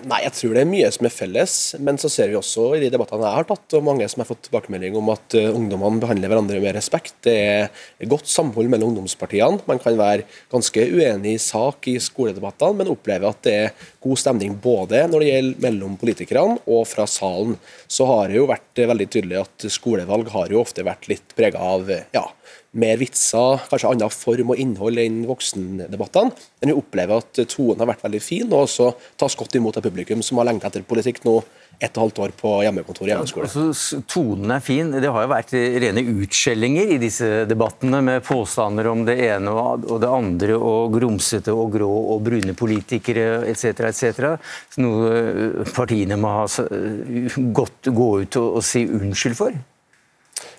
Nei, 0.00 0.22
jeg 0.24 0.32
tror 0.32 0.54
det 0.56 0.62
er 0.62 0.70
mye 0.70 0.88
som 0.94 1.04
er 1.04 1.12
felles. 1.12 1.54
Men 1.84 1.98
så 2.00 2.08
ser 2.08 2.30
vi 2.30 2.36
også 2.38 2.70
i 2.78 2.80
de 2.80 2.88
debattene 2.94 3.26
jeg 3.26 3.36
har 3.36 3.46
tatt, 3.48 3.74
og 3.76 3.84
mange 3.84 4.06
som 4.08 4.22
har 4.22 4.28
fått 4.30 4.46
tilbakemelding 4.46 4.96
om 4.96 5.10
at 5.12 5.36
uh, 5.36 5.50
ungdommene 5.52 6.00
behandler 6.00 6.32
hverandre 6.32 6.60
med 6.64 6.72
respekt. 6.78 7.18
Det 7.26 7.34
er 7.36 8.08
godt 8.08 8.30
samhold 8.32 8.72
mellom 8.72 8.94
ungdomspartiene. 8.94 9.60
Man 9.68 9.82
kan 9.82 9.98
være 10.00 10.24
ganske 10.52 10.86
uenig 10.96 11.36
i 11.36 11.42
sak 11.42 11.90
i 11.92 11.98
skoledebattene, 12.00 12.78
men 12.80 12.92
opplever 12.94 13.28
at 13.28 13.44
det 13.44 13.56
er 13.66 13.90
god 14.02 14.22
stemning 14.22 14.56
både 14.64 15.04
når 15.12 15.22
det 15.24 15.28
gjelder 15.28 15.66
mellom 15.66 16.00
politikerne 16.00 16.56
og 16.64 16.88
fra 16.88 17.04
salen. 17.10 17.58
Så 17.84 18.08
har 18.08 18.32
det 18.32 18.40
jo 18.40 18.48
vært 18.48 18.84
veldig 18.94 19.10
tydelig 19.12 19.42
at 19.42 19.68
skolevalg 19.76 20.32
har 20.32 20.56
jo 20.56 20.64
ofte 20.64 20.86
vært 20.88 21.10
litt 21.12 21.36
prega 21.36 21.60
av 21.60 21.92
ja, 21.92 22.24
mer 22.72 22.96
vitser, 23.00 23.60
kanskje 23.68 23.90
annen 23.90 24.12
form 24.12 24.52
og 24.54 24.60
innhold 24.60 25.00
enn 25.02 25.22
voksendebattene. 25.28 26.32
Men 26.62 26.72
vi 26.72 26.76
opplever 26.78 27.20
at 27.20 27.42
tonen 27.52 27.82
har 27.82 27.90
vært 27.90 28.06
veldig 28.06 28.22
fin, 28.24 28.46
og 28.48 28.64
også 28.64 28.92
tas 29.20 29.36
godt 29.36 29.58
imot 29.58 29.76
av 29.76 29.84
publikum, 29.84 30.22
som 30.24 30.40
har 30.40 30.48
lengta 30.48 30.70
etter 30.70 30.86
politikk 30.88 31.20
nå 31.26 31.42
ett 31.82 31.96
og 31.98 31.98
et 31.98 31.98
halvt 31.98 32.18
år 32.22 32.32
på 32.38 32.50
hjemmekontor 32.62 33.04
og 33.04 33.10
hjemmeskole. 33.10 33.48
Ja, 33.48 33.62
altså, 33.66 34.00
tonen 34.06 34.52
er 34.54 34.62
fin. 34.62 34.92
Det 35.02 35.10
har 35.10 35.24
jo 35.24 35.30
vært 35.32 35.54
rene 35.82 36.04
utskjellinger 36.22 36.94
i 36.94 36.98
disse 37.02 37.30
debattene, 37.50 38.02
med 38.06 38.22
påstander 38.26 38.88
om 38.92 39.02
det 39.08 39.16
ene 39.26 39.52
og 39.52 39.98
det 40.02 40.10
andre, 40.10 40.56
og 40.56 40.94
grumsete 40.94 41.52
og 41.52 41.74
grå 41.74 41.90
og 42.14 42.22
brune 42.24 42.54
politikere 42.58 43.42
etc., 43.50 43.82
etc. 43.90 44.30
Noe 44.82 45.66
partiene 45.74 46.20
må 46.20 46.36
ha 46.38 46.46
godt 46.46 47.90
gå 47.90 48.08
ut 48.22 48.40
og 48.44 48.62
si 48.66 48.86
unnskyld 48.86 49.38
for. 49.38 49.60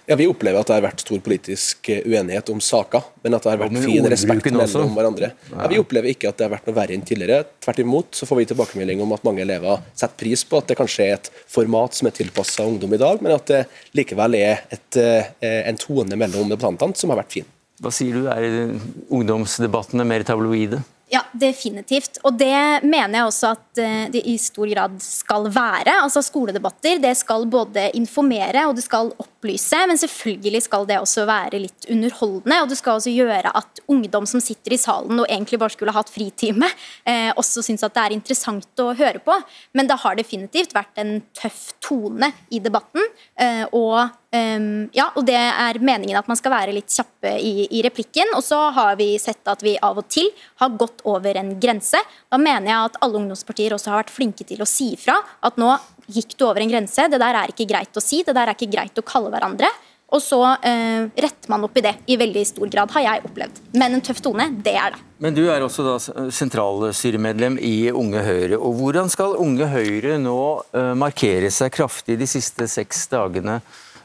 Ja, 0.05 0.17
Vi 0.19 0.27
opplever 0.27 0.59
at 0.59 0.67
det 0.67 0.75
har 0.75 0.83
vært 0.83 1.03
stor 1.05 1.19
politisk 1.23 1.89
eh, 1.93 2.03
uenighet 2.03 2.49
om 2.51 2.59
saker, 2.63 3.05
men 3.23 3.37
at 3.37 3.45
det 3.45 3.53
har 3.53 3.61
vært 3.61 3.77
fin 3.85 4.07
respekt 4.11 4.49
mellom 4.51 4.97
hverandre. 4.97 5.31
Ja, 5.53 5.69
vi 5.71 5.79
opplever 5.79 6.11
ikke 6.11 6.33
at 6.33 6.39
det 6.39 6.47
har 6.47 6.53
vært 6.57 6.67
noe 6.67 6.75
verre 6.75 6.97
enn 6.97 7.05
tidligere. 7.07 7.47
Tvert 7.63 7.79
imot 7.85 8.19
så 8.19 8.27
får 8.27 8.41
vi 8.41 8.47
tilbakemelding 8.51 9.03
om 9.05 9.15
at 9.15 9.23
mange 9.23 9.45
elever 9.45 9.79
setter 9.93 10.19
pris 10.25 10.43
på 10.43 10.59
at 10.59 10.67
det 10.71 10.77
kanskje 10.79 11.07
er 11.07 11.17
et 11.21 11.31
format 11.51 11.95
som 11.95 12.09
er 12.09 12.17
tilpassa 12.19 12.67
ungdom 12.67 12.97
i 12.97 12.99
dag, 12.99 13.23
men 13.23 13.35
at 13.37 13.47
det 13.47 13.63
likevel 13.95 14.35
er 14.41 14.65
et, 14.75 14.99
eh, 14.99 15.31
en 15.63 15.79
tone 15.79 16.19
mellom 16.19 16.51
debattantene 16.51 16.99
som 16.99 17.13
har 17.13 17.23
vært 17.23 17.37
fin. 17.39 17.47
Hva 17.83 17.91
sier 17.91 18.19
du, 18.19 18.27
er 18.31 18.75
ungdomsdebattene 19.11 20.05
mer 20.07 20.27
tabloide? 20.27 20.83
Ja, 21.11 21.19
definitivt. 21.35 22.17
Og 22.23 22.37
det 22.39 22.85
mener 22.87 23.19
jeg 23.19 23.27
også 23.27 23.49
at 23.53 23.79
eh, 23.81 24.05
det 24.13 24.21
i 24.29 24.37
stor 24.41 24.69
grad 24.71 24.95
skal 25.03 25.49
være. 25.51 25.97
Altså 25.99 26.23
Skoledebatter 26.23 27.01
det 27.03 27.11
skal 27.19 27.43
både 27.51 27.89
informere 27.99 28.63
og 28.69 28.77
det 28.77 28.85
skal 28.85 29.11
opplyse, 29.21 29.81
men 29.89 29.99
selvfølgelig 29.99 30.63
skal 30.65 30.87
det 30.89 31.01
også 31.03 31.27
være 31.29 31.59
litt 31.65 31.89
underholdende. 31.91 32.61
Og 32.63 32.71
det 32.71 32.79
skal 32.79 32.97
også 32.97 33.13
gjøre 33.13 33.51
at 33.51 33.83
ungdom 33.91 34.25
som 34.29 34.41
sitter 34.41 34.77
i 34.77 34.81
salen 34.81 35.19
og 35.19 35.27
egentlig 35.27 35.59
bare 35.61 35.75
skulle 35.75 35.93
hatt 35.93 36.09
fritime, 36.13 36.71
eh, 37.05 37.29
også 37.35 37.65
syns 37.67 37.83
at 37.83 37.93
det 37.93 38.07
er 38.07 38.17
interessant 38.17 38.81
å 38.81 38.93
høre 38.97 39.21
på. 39.21 39.37
Men 39.75 39.91
det 39.91 39.99
har 40.01 40.17
definitivt 40.17 40.73
vært 40.73 41.03
en 41.03 41.17
tøff 41.35 41.73
tone 41.83 42.31
i 42.49 42.63
debatten. 42.63 43.03
Eh, 43.37 43.65
og 43.75 44.07
Um, 44.33 44.87
ja, 44.97 45.11
og 45.13 45.27
Det 45.27 45.37
er 45.37 45.77
meningen 45.77 46.17
at 46.17 46.29
man 46.29 46.37
skal 46.39 46.55
være 46.55 46.73
litt 46.73 46.89
kjappe 46.89 47.35
i, 47.37 47.67
i, 47.67 47.83
replikken. 47.85 48.33
Og 48.33 48.41
så 48.45 48.57
har 48.73 48.97
vi 48.97 49.11
sett 49.21 49.45
at 49.49 49.61
vi 49.61 49.75
av 49.77 49.99
og 50.01 50.09
til 50.09 50.31
har 50.61 50.73
gått 50.79 51.03
over 51.05 51.37
en 51.37 51.53
grense. 51.61 52.01
Da 52.31 52.39
mener 52.41 52.71
jeg 52.71 52.89
at 52.89 53.01
alle 53.05 53.21
ungdomspartier 53.21 53.75
også 53.77 53.93
har 53.93 54.01
vært 54.01 54.15
flinke 54.15 54.47
til 54.49 54.63
å 54.63 54.69
si 54.69 54.93
ifra 54.97 55.19
at 55.45 55.59
nå 55.61 55.69
gikk 56.09 56.33
du 56.37 56.47
over 56.47 56.63
en 56.63 56.71
grense, 56.71 57.05
det 57.07 57.21
der 57.21 57.37
er 57.39 57.53
ikke 57.53 57.69
greit 57.69 57.95
å 57.95 58.03
si, 58.03 58.25
det 58.25 58.33
der 58.35 58.49
er 58.49 58.57
ikke 58.57 58.73
greit 58.73 58.97
å 58.99 59.05
kalle 59.05 59.31
hverandre. 59.31 59.69
Og 60.13 60.21
så 60.21 60.39
uh, 60.45 61.05
retter 61.13 61.49
man 61.49 61.63
opp 61.65 61.77
i 61.79 61.85
det 61.85 61.93
i 62.11 62.17
veldig 62.21 62.43
stor 62.45 62.69
grad, 62.73 62.91
har 62.93 63.05
jeg 63.05 63.23
opplevd. 63.29 63.61
Men 63.77 63.97
en 63.97 64.03
tøff 64.05 64.19
tone, 64.21 64.49
det 64.65 64.75
er 64.77 64.93
det. 64.93 65.01
Men 65.23 65.37
du 65.37 65.45
er 65.49 65.63
også 65.63 65.85
da 65.85 65.95
sentralstyremedlem 66.33 67.55
i 67.61 67.89
Unge 67.89 68.21
Høyre. 68.25 68.59
og 68.59 68.77
Hvordan 68.81 69.09
skal 69.09 69.37
Unge 69.41 69.69
Høyre 69.71 70.19
nå 70.21 70.37
uh, 70.75 70.93
markere 70.99 71.49
seg 71.53 71.73
kraftig 71.73 72.19
de 72.21 72.29
siste 72.29 72.67
seks 72.69 73.07
dagene? 73.13 73.61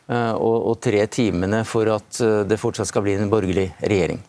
Eh, 0.09 0.33
og, 0.33 0.57
og 0.71 0.81
tre 0.81 1.05
timene 1.13 1.63
for 1.69 1.89
at 1.93 2.21
eh, 2.25 2.41
det 2.49 2.57
fortsatt 2.61 2.89
skal 2.89 3.05
bli 3.05 3.19
en 3.19 3.29
borgerlig 3.29 3.69
regjering? 3.83 4.23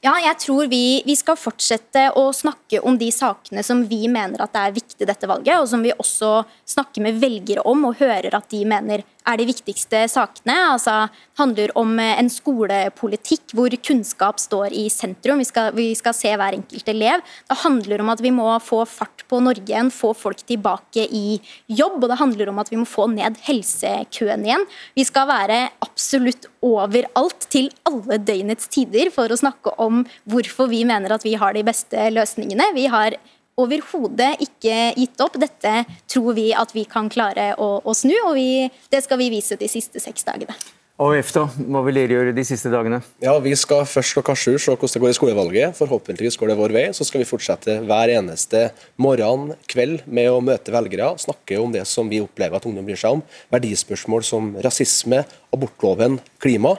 Ja, 0.00 0.14
jeg 0.22 0.38
tror 0.38 0.68
vi, 0.70 1.02
vi, 1.04 1.16
skal 1.18 1.36
fortsette 1.36 2.04
å 2.16 2.28
snakke 2.32 2.78
om 2.86 2.94
de 3.00 3.08
sakene 3.12 3.64
som 3.66 3.82
vi 3.90 4.06
mener 4.08 4.44
at 4.44 4.52
det 4.54 4.62
er 4.62 4.76
viktig 4.76 5.08
dette 5.10 5.28
valget, 5.28 5.58
og 5.58 5.66
som 5.68 5.82
vi 5.82 5.90
også 5.90 6.44
snakker 6.70 7.02
med 7.02 7.18
velgere 7.18 7.64
om 7.66 7.82
og 7.90 7.98
hører 7.98 8.38
at 8.38 8.46
de 8.54 8.62
mener 8.70 9.02
er 9.28 9.40
de 9.40 9.46
viktigste 9.48 10.04
sakene. 10.10 10.56
Altså, 10.72 10.94
handler 11.38 11.72
om 11.78 11.94
eh, 12.00 12.16
en 12.18 12.30
skolepolitikk 12.32 13.54
hvor 13.56 13.74
kunnskap 13.84 14.40
står 14.42 14.74
i 14.76 14.86
sentrum. 14.92 15.42
Vi 15.42 15.48
skal, 15.48 15.72
vi 15.76 15.90
skal, 15.98 16.16
se 16.16 16.32
hver 16.32 16.56
enkelt 16.56 16.90
elev. 16.90 17.24
Det 17.48 17.60
handler 17.62 18.02
om 18.02 18.12
at 18.14 18.22
vi 18.24 18.32
må 18.34 18.48
få 18.64 18.82
fart 18.88 19.24
på 19.28 19.40
Norge 19.44 19.66
igjen, 19.68 19.92
få 19.94 20.14
folk 20.16 20.42
tilbake 20.48 21.04
i 21.04 21.38
jobb. 21.68 22.00
Og 22.02 22.08
det 22.12 22.20
handler 22.22 22.52
om 22.52 22.62
at 22.62 22.72
vi 22.72 22.80
må 22.80 22.88
få 22.88 23.08
ned 23.12 23.38
helsekøen 23.46 24.46
igjen. 24.46 24.66
Vi 24.96 25.06
skal 25.08 25.28
være 25.30 25.60
absolutt 25.84 26.48
overalt 26.64 27.48
til 27.52 27.70
alle 27.88 28.20
døgnets 28.22 28.70
tider 28.72 29.12
for 29.14 29.30
å 29.30 29.38
snakke 29.38 29.76
om 29.82 30.04
hvorfor 30.28 30.70
vi 30.72 30.84
mener 30.88 31.14
at 31.14 31.26
vi 31.26 31.36
har 31.38 31.54
de 31.56 31.66
beste 31.66 32.08
løsningene. 32.14 32.72
Vi 32.76 32.88
har 32.90 33.16
overhodet 33.58 34.36
ikke 34.44 34.78
gitt 34.96 35.22
opp. 35.24 35.38
Dette 35.40 35.82
tror 36.10 36.34
vi 36.38 36.50
at 36.56 36.74
vi 36.76 36.86
kan 36.88 37.10
klare 37.12 37.52
å, 37.58 37.78
å 37.82 37.96
snu, 37.96 38.16
og 38.24 38.34
vi, 38.38 38.66
det 38.92 39.04
skal 39.04 39.20
vi 39.20 39.32
vise 39.34 39.58
de 39.58 39.70
siste 39.70 40.02
seks 40.02 40.26
dagene. 40.28 40.56
AUF, 40.98 41.28
da? 41.30 41.44
Hva 41.46 41.80
vil 41.86 41.94
dere 41.94 42.16
gjøre 42.16 42.32
de 42.34 42.42
siste 42.42 42.72
dagene? 42.72 42.98
Ja, 43.22 43.36
Vi 43.38 43.52
skal 43.54 43.84
først 43.86 44.16
klokka 44.16 44.34
sju 44.34 44.56
se 44.58 44.72
hvordan 44.72 44.90
det 44.90 45.02
går 45.04 45.12
i 45.12 45.14
skolevalget. 45.14 45.76
Forhåpentligvis 45.78 46.34
går 46.40 46.50
det 46.50 46.56
vår 46.58 46.74
vei. 46.74 46.82
Så 46.90 47.06
skal 47.06 47.22
vi 47.22 47.28
fortsette 47.28 47.76
hver 47.86 48.10
eneste 48.16 48.64
morgen, 48.98 49.52
kveld 49.70 50.02
med 50.10 50.26
å 50.32 50.40
møte 50.42 50.74
velgere. 50.74 51.12
Snakke 51.22 51.60
om 51.62 51.70
det 51.70 51.84
som 51.86 52.10
vi 52.10 52.18
opplever 52.24 52.58
at 52.58 52.66
ungdom 52.66 52.88
bryr 52.88 52.98
seg 52.98 53.14
om. 53.14 53.22
Verdispørsmål 53.54 54.26
som 54.26 54.50
rasisme, 54.58 55.22
abortloven, 55.54 56.18
klima. 56.42 56.74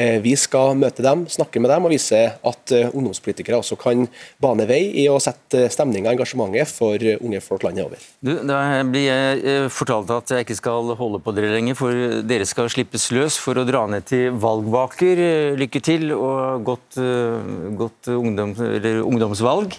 Eh, 0.00 0.16
vi 0.24 0.32
skal 0.38 0.78
møte 0.80 1.02
dem, 1.04 1.26
snakke 1.28 1.60
med 1.60 1.68
dem 1.72 1.84
og 1.84 1.92
vise 1.92 2.18
at 2.32 2.72
eh, 2.72 2.88
ungdomspolitikere 2.88 3.58
også 3.60 3.76
kan 3.80 4.06
bane 4.40 4.64
vei 4.68 4.80
i 5.02 5.04
å 5.12 5.18
sette 5.20 5.66
stemninga 5.72 6.08
og 6.08 6.14
engasjementet 6.16 6.70
for 6.72 7.04
unge 7.20 7.40
folk 7.44 7.66
landet 7.66 7.84
over. 7.84 8.06
Du, 8.24 8.32
da 8.48 8.60
blir 8.88 9.08
jeg 9.08 9.42
eh, 9.44 9.66
fortalt 9.72 10.12
at 10.14 10.32
jeg 10.32 10.46
ikke 10.46 10.56
skal 10.56 10.94
holde 10.96 11.20
på 11.20 11.34
dere 11.36 11.50
lenger, 11.52 11.76
for 11.76 12.22
dere 12.24 12.46
skal 12.48 12.70
slippes 12.72 13.10
løs 13.12 13.36
for 13.40 13.60
å 13.60 13.66
dra 13.68 13.82
ned 13.92 14.06
til 14.08 14.38
valgvaker. 14.40 15.20
Lykke 15.60 15.82
til 15.84 16.14
og 16.16 16.64
godt, 16.64 17.00
godt 17.76 18.10
ungdom, 18.14 18.54
ungdomsvalg. 19.04 19.76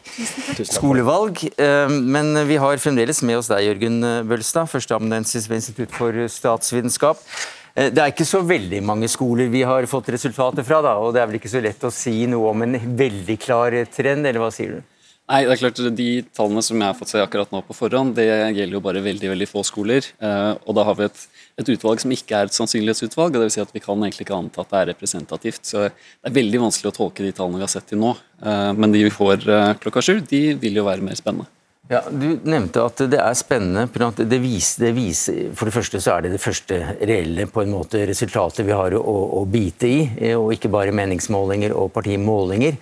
Skolevalg. 0.67 1.41
Men 1.57 2.43
vi 2.49 2.59
har 2.61 2.81
fremdeles 2.83 3.23
med 3.25 3.39
oss 3.39 3.49
deg, 3.51 3.65
Jørgen 3.71 4.03
Bølstad, 4.29 4.69
førsteamanuensis 4.69 5.49
ved 5.49 5.61
Institutt 5.63 5.97
for 5.97 6.21
statsvitenskap. 6.35 7.25
Eh, 7.75 7.91
det 7.93 8.03
er 8.03 8.13
ikke 8.13 8.27
så 8.27 8.41
veldig 8.45 8.81
mange 8.83 9.09
skoler 9.11 9.51
vi 9.51 9.63
har 9.67 9.85
fått 9.89 10.11
resultater 10.15 10.65
fra, 10.67 10.81
da, 10.85 10.95
og 10.99 11.13
det 11.15 11.21
er 11.21 11.29
vel 11.29 11.39
ikke 11.39 11.51
så 11.51 11.63
lett 11.63 11.83
å 11.87 11.93
si 11.93 12.25
noe 12.29 12.51
om 12.51 12.65
en 12.65 12.79
veldig 12.97 13.37
klar 13.41 13.75
trend, 13.93 14.27
eller 14.27 14.43
hva 14.43 14.51
sier 14.53 14.79
du? 14.79 14.97
Nei, 15.31 15.45
det 15.47 15.53
er 15.53 15.59
klart 15.61 15.77
De 15.95 16.07
tallene 16.35 16.63
som 16.65 16.81
jeg 16.81 16.89
har 16.89 16.97
fått 16.97 17.11
se 17.13 17.21
akkurat 17.23 17.53
nå 17.53 17.61
på 17.63 17.75
forhånd, 17.77 18.17
det 18.17 18.25
gjelder 18.27 18.75
jo 18.75 18.81
bare 18.83 19.03
veldig 19.05 19.29
veldig 19.31 19.47
få 19.47 19.63
skoler. 19.63 20.09
Eh, 20.19 20.51
og 20.65 20.75
da 20.75 20.83
har 20.89 20.97
vi 20.99 21.07
et, 21.07 21.21
et 21.61 21.71
utvalg 21.71 22.03
som 22.03 22.11
ikke 22.11 22.35
er 22.35 22.49
et 22.49 22.57
sannsynlighetsutvalg. 22.57 23.31
og 23.31 23.39
det 23.39 23.47
vil 23.47 23.55
si 23.55 23.63
at 23.63 23.71
Vi 23.71 23.83
kan 23.85 24.03
egentlig 24.03 24.27
ikke 24.27 24.35
anta 24.35 24.65
at 24.65 24.73
det 24.73 24.81
er 24.81 24.91
representativt. 24.91 25.63
så 25.63 25.87
Det 25.87 26.27
er 26.27 26.35
veldig 26.41 26.65
vanskelig 26.65 26.91
å 26.91 26.97
tolke 26.97 27.23
de 27.23 27.31
tallene 27.31 27.61
vi 27.61 27.67
har 27.67 27.71
sett 27.71 27.87
til 27.87 28.01
nå. 28.03 28.11
Eh, 28.43 28.73
men 28.75 28.91
de 28.91 29.05
vi 29.07 29.15
får 29.21 29.47
klokka 29.79 30.03
sju, 30.03 30.19
de 30.19 30.43
vil 30.59 30.81
jo 30.81 30.87
være 30.89 31.05
mer 31.05 31.15
spennende. 31.15 31.47
Ja, 31.91 32.00
Du 32.07 32.39
nevnte 32.48 32.86
at 32.88 33.01
det 33.12 33.19
er 33.19 33.33
spennende. 33.36 33.83
Det 34.15 34.38
viser, 34.39 34.86
det 34.86 34.91
viser, 34.95 35.39
for 35.60 35.67
det 35.67 35.74
første 35.75 36.00
så 36.00 36.13
er 36.13 36.24
det 36.24 36.38
det 36.38 36.39
første 36.39 36.77
reelle 37.01 37.48
på 37.51 37.65
en 37.65 37.74
måte 37.74 38.05
resultatet 38.07 38.63
vi 38.63 38.75
har 38.75 38.95
å, 38.95 39.15
å 39.39 39.41
bite 39.43 39.89
i, 39.89 39.98
og 40.38 40.53
ikke 40.55 40.71
bare 40.71 40.93
meningsmålinger 40.95 41.75
og 41.75 41.91
partimålinger. 41.91 42.77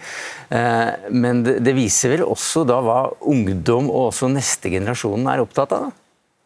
Eh, 0.53 1.09
men 1.09 1.41
det, 1.47 1.57
det, 1.65 1.73
viser 1.77 2.13
vel 2.13 2.27
også 2.27 2.67
da 2.69 2.77
hva 2.85 2.99
ungdom 3.33 3.89
og 3.89 4.11
også 4.11 4.29
neste 4.29 4.69
generasjon 4.75 5.25
er 5.33 5.41
opptatt 5.41 5.73
av? 5.79 5.89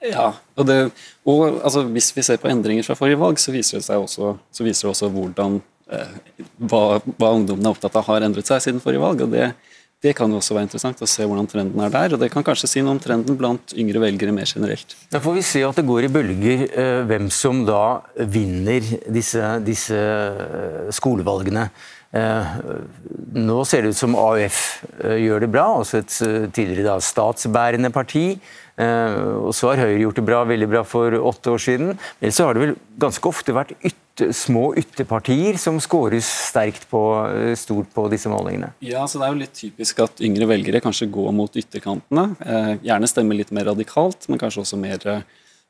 Ja, 0.03 0.29
og, 0.55 0.63
det, 0.67 0.79
og 1.27 1.59
altså, 1.63 1.83
hvis 1.91 2.13
vi 2.15 2.23
ser 2.23 2.39
på 2.39 2.51
endringer 2.51 2.87
fra 2.87 2.95
forrige 2.99 3.19
valg, 3.19 3.43
så 3.43 3.51
viser 3.51 3.81
det 3.81 3.89
seg 3.89 4.07
også, 4.07 4.37
så 4.51 4.63
viser 4.63 4.87
det 4.87 4.95
også 4.95 5.11
hvordan 5.11 5.59
eh, 5.91 6.17
hva, 6.63 6.85
hva 7.11 7.35
ungdommen 7.35 7.67
er 7.67 7.75
opptatt 7.75 7.99
av 7.99 8.07
har 8.07 8.23
endret 8.23 8.47
seg 8.47 8.63
siden 8.63 8.83
forrige 8.83 9.03
valg. 9.03 9.27
og 9.27 9.35
det 9.35 9.51
Det 10.03 10.11
kan 10.17 10.31
jo 10.31 10.41
også 10.41 10.57
være 10.57 10.67
interessant 10.67 10.99
å 10.99 11.07
se 11.07 11.23
hvordan 11.23 11.47
trenden 11.47 11.79
er 11.79 11.91
der. 11.93 12.15
Og 12.15 12.19
det 12.19 12.27
kan 12.33 12.43
kanskje 12.43 12.67
si 12.67 12.81
noe 12.83 12.97
om 12.97 13.01
trenden 13.01 13.37
blant 13.39 13.71
yngre 13.79 14.01
velgere 14.03 14.35
mer 14.35 14.49
generelt. 14.49 14.97
Da 15.13 15.21
får 15.23 15.37
vi 15.37 15.45
se 15.47 15.63
at 15.63 15.79
det 15.79 15.85
går 15.87 16.09
i 16.09 16.11
bølger 16.11 16.63
eh, 16.67 16.99
hvem 17.07 17.29
som 17.31 17.63
da 17.67 18.01
vinner 18.19 18.83
disse, 19.07 19.53
disse 19.63 19.95
eh, 19.95 20.91
skolevalgene. 20.91 21.69
Eh, 22.13 22.49
nå 23.33 23.55
ser 23.65 23.81
det 23.81 23.95
ut 23.95 23.97
som 23.97 24.13
AUF 24.13 24.57
eh, 25.01 25.17
gjør 25.23 25.47
det 25.47 25.49
bra, 25.53 25.65
også 25.79 26.03
et 26.03 26.17
eh, 26.21 26.43
tidligere 26.53 26.91
da, 26.91 26.97
statsbærende 27.01 27.89
parti. 27.93 28.27
Og 28.73 29.51
så 29.53 29.67
har 29.69 29.83
Høyre 29.83 29.99
gjort 30.01 30.17
det 30.17 30.23
bra, 30.25 30.39
veldig 30.49 30.67
bra 30.71 30.79
for 30.81 31.13
åtte 31.13 31.51
år 31.53 31.59
siden. 31.61 31.91
Men 32.23 32.31
så 32.33 32.47
har 32.47 32.57
det 32.57 32.63
vel 32.63 32.71
ganske 32.97 33.29
ofte 33.29 33.53
vært 33.53 33.75
ytter, 33.85 34.31
små 34.33 34.63
ytterpartier 34.81 35.59
som 35.61 35.77
skåres 35.81 36.25
sterkt 36.47 36.87
på, 36.89 37.01
stort 37.53 37.91
på 37.93 38.07
disse 38.09 38.31
målingene? 38.33 38.71
Ja, 38.81 39.03
så 39.05 39.21
Det 39.21 39.27
er 39.27 39.35
jo 39.35 39.41
litt 39.43 39.53
typisk 39.59 40.01
at 40.01 40.23
yngre 40.25 40.47
velgere 40.49 40.81
kanskje 40.81 41.05
går 41.13 41.29
mot 41.37 41.53
ytterkantene. 41.61 42.25
Gjerne 42.81 43.11
stemmer 43.11 43.37
litt 43.37 43.53
mer 43.53 43.69
radikalt, 43.69 44.25
men 44.25 44.41
kanskje 44.41 44.65
også 44.65 44.81
mer 44.81 45.05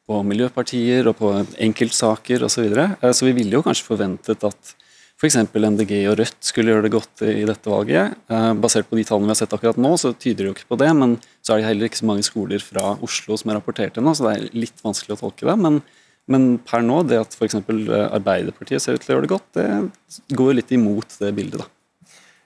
på 0.07 0.23
miljøpartier 0.31 1.11
og 1.11 1.19
på 1.19 1.33
enkeltsaker 1.59 2.47
osv. 2.47 2.55
Så, 2.55 2.63
videre. 2.63 2.87
så 3.11 3.27
vi 3.27 3.35
ville 3.35 3.59
jo 3.59 3.65
kanskje 3.67 3.89
forventet 3.91 4.47
at 4.47 4.75
f.eks. 5.23 5.37
MDG 5.55 6.01
og 6.11 6.17
Rødt 6.19 6.39
skulle 6.43 6.73
gjøre 6.73 6.83
det 6.83 6.91
godt 6.91 7.23
i 7.23 7.45
dette 7.47 7.71
valget. 7.71 8.17
Eh, 8.27 8.49
basert 8.59 8.89
på 8.89 8.97
de 8.99 9.05
tallene 9.07 9.29
vi 9.29 9.31
har 9.31 9.39
sett 9.39 9.53
akkurat 9.55 9.79
nå, 9.79 9.93
så 9.99 10.11
tyder 10.11 10.43
det 10.43 10.49
jo 10.49 10.55
ikke 10.57 10.71
på 10.73 10.79
det. 10.81 10.89
Men 10.99 11.15
så 11.39 11.53
er 11.53 11.61
det 11.61 11.69
heller 11.69 11.87
ikke 11.87 12.01
så 12.01 12.09
mange 12.09 12.25
skoler 12.27 12.63
fra 12.63 12.95
Oslo 13.05 13.37
som 13.39 13.51
er 13.51 13.59
rapportert 13.61 13.99
ennå, 13.99 14.11
så 14.11 14.27
det 14.27 14.33
er 14.35 14.57
litt 14.65 14.83
vanskelig 14.83 15.15
å 15.15 15.21
tolke 15.25 15.49
det. 15.49 15.59
men 15.59 15.83
men 16.31 16.53
per 16.63 16.79
nå, 16.79 17.01
det 17.03 17.17
at 17.19 17.33
f.eks. 17.35 17.57
Eh, 17.59 18.03
Arbeiderpartiet 18.15 18.79
ser 18.79 18.95
ut 18.95 19.03
til 19.03 19.11
å 19.11 19.15
gjøre 19.17 19.25
det 19.25 19.31
godt, 19.33 19.57
det 19.57 20.35
går 20.39 20.53
litt 20.55 20.69
imot 20.71 21.17
det 21.19 21.33
bildet. 21.35 21.59
da. 21.59 21.67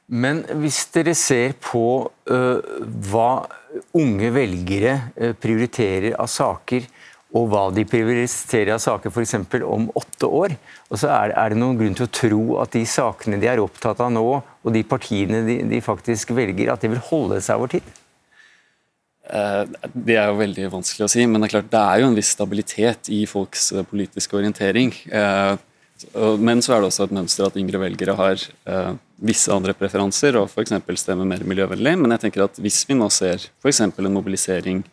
Men 0.09 0.39
hvis 0.63 0.79
dere 0.95 1.13
ser 1.13 1.53
på 1.61 1.83
uh, 2.31 2.57
hva 3.11 3.29
unge 3.93 4.31
velgere 4.33 4.95
prioriterer 5.37 6.15
av 6.17 6.31
saker, 6.31 6.87
og 7.35 7.49
hva 7.51 7.65
de 7.75 7.83
prioriterer 7.87 8.73
av 8.77 8.79
saker 8.79 9.11
f.eks. 9.11 9.35
om 9.67 9.89
åtte 9.99 10.29
år, 10.31 10.55
og 10.87 10.99
så 11.01 11.11
er, 11.11 11.33
er, 11.35 11.51
det 11.51 11.59
noen 11.59 11.79
grunn 11.79 11.97
til 11.97 12.07
å 12.07 12.13
tro 12.21 12.41
at 12.63 12.71
de 12.77 12.85
sakene 12.87 13.39
de 13.41 13.49
er 13.51 13.59
opptatt 13.59 13.99
av 14.03 14.13
nå, 14.15 14.25
og 14.39 14.75
de 14.75 14.83
partiene 14.87 15.43
de, 15.47 15.59
de 15.67 15.81
faktisk 15.83 16.31
velger, 16.37 16.71
at 16.71 16.83
de 16.83 16.93
vil 16.95 17.03
holde 17.09 17.41
seg 17.43 17.59
over 17.59 17.75
tid? 17.75 17.95
Eh, 19.27 19.63
det 19.91 20.15
er 20.15 20.29
jo 20.29 20.39
veldig 20.39 20.69
vanskelig 20.71 21.07
å 21.07 21.11
si, 21.11 21.25
men 21.27 21.41
det 21.41 21.49
er 21.49 21.55
klart 21.57 21.71
det 21.73 21.81
er 21.81 22.01
jo 22.01 22.11
en 22.11 22.17
viss 22.17 22.31
stabilitet 22.35 23.09
i 23.11 23.25
folks 23.27 23.71
eh, 23.73 23.87
politiske 23.87 24.37
orientering. 24.39 24.93
Eh, 25.11 25.57
men 26.39 26.61
så 26.61 26.75
er 26.75 26.83
det 26.83 26.91
også 26.91 27.07
et 27.07 27.15
mønster 27.17 27.47
at 27.47 27.55
yngre 27.57 27.79
velgere 27.81 28.13
har 28.13 28.41
visse 29.17 29.49
andre 29.49 29.73
preferanser 29.73 30.35
og 30.37 30.45
f.eks. 30.45 30.75
stemmer 31.01 31.25
mer 31.25 31.41
miljøvennlig. 31.41 31.95
Men 31.97 32.13
jeg 32.13 32.21
tenker 32.27 32.43
at 32.45 32.59
hvis 32.61 32.83
vi 32.85 32.93
nå 32.93 33.07
ser 33.09 33.47
f.eks. 33.63 33.81
en 33.81 34.13
mobilisering 34.13 34.83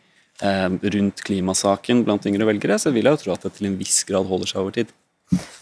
rundt 0.43 1.23
klimasaken 1.25 2.03
blant 2.05 2.27
yngre 2.27 2.49
velgere, 2.49 2.79
så 2.79 2.91
vil 2.91 3.07
jeg 3.07 3.17
jo 3.17 3.23
tro 3.23 3.35
at 3.37 3.47
det 3.47 3.55
til 3.59 3.71
en 3.71 3.79
viss 3.79 4.03
grad 4.09 4.27
holder 4.27 4.51
seg 4.51 4.63
over 4.65 4.75
tid. 4.75 4.91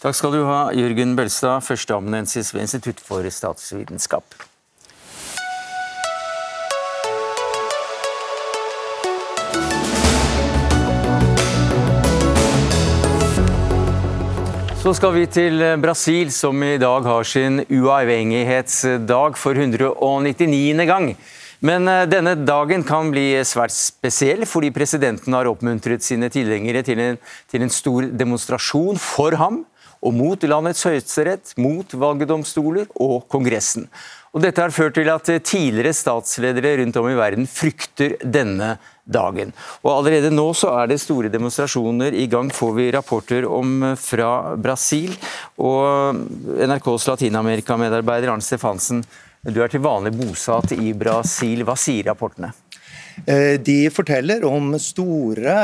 Takk 0.01 0.17
skal 0.17 0.33
du 0.35 0.41
ha, 0.47 0.71
Jørgen 0.75 1.13
Bølstad, 1.15 1.63
førsteamanuensis 1.63 2.53
ved 2.53 2.65
Institutt 2.65 2.99
for 3.03 3.27
statsvitenskap. 3.29 4.25
Så 14.83 14.91
skal 14.97 15.13
vi 15.15 15.23
til 15.31 15.61
Brasil, 15.79 16.27
som 16.35 16.59
i 16.59 16.75
dag 16.75 17.05
har 17.07 17.23
sin 17.23 17.61
uavhengighetsdag 17.71 19.37
for 19.39 19.55
199. 19.55 20.83
gang. 20.89 21.13
Men 21.63 21.87
eh, 21.87 22.05
denne 22.11 22.35
dagen 22.43 22.83
kan 22.87 23.11
bli 23.13 23.29
svært 23.47 23.75
spesiell, 23.75 24.43
fordi 24.49 24.71
presidenten 24.75 25.35
har 25.35 25.49
oppmuntret 25.49 26.03
sine 26.03 26.31
tilhengere 26.33 26.83
til 26.83 27.03
til 27.49 27.63
en 27.63 27.71
stor 27.71 28.09
demonstrasjon 28.11 28.99
for 28.99 29.35
ham 29.39 29.63
og 30.03 30.15
mot 30.15 30.43
landets 30.43 30.83
høyesterett, 30.83 31.53
mot 31.63 31.87
valgdomstoler 31.95 32.89
og 32.99 33.23
Kongressen. 33.31 33.87
Og 34.33 34.41
dette 34.43 34.59
har 34.59 34.73
ført 34.73 34.97
til 34.97 35.07
at 35.13 35.29
tidligere 35.45 35.93
statsledere 35.95 36.79
rundt 36.81 36.97
om 36.99 37.07
i 37.07 37.15
verden 37.15 37.47
frykter 37.47 38.17
denne 38.19 38.73
dagen. 39.05 39.53
Og 39.83 39.91
Allerede 39.93 40.31
nå 40.33 40.47
så 40.57 40.71
er 40.81 40.89
det 40.89 41.01
store 41.03 41.29
demonstrasjoner 41.31 42.17
i 42.17 42.25
gang, 42.31 42.49
får 42.51 42.73
vi 42.79 42.89
rapporter 42.95 43.47
om 43.47 43.93
fra 43.99 44.55
Brasil. 44.57 45.13
Og 45.61 46.17
NRKs 46.57 47.07
Latin-Amerika-medarbeider 47.11 48.33
Arne 48.33 48.43
Stefansen, 48.43 49.03
du 49.51 49.59
er 49.63 49.71
til 49.71 49.83
vanlig 49.83 50.13
bosatt 50.15 50.71
i 50.75 50.93
Brasil. 50.95 51.65
Hva 51.67 51.75
sier 51.79 52.07
rapportene? 52.07 52.53
Eh, 53.25 53.59
de 53.61 53.89
forteller 53.93 54.45
om 54.47 54.73
store 54.81 55.55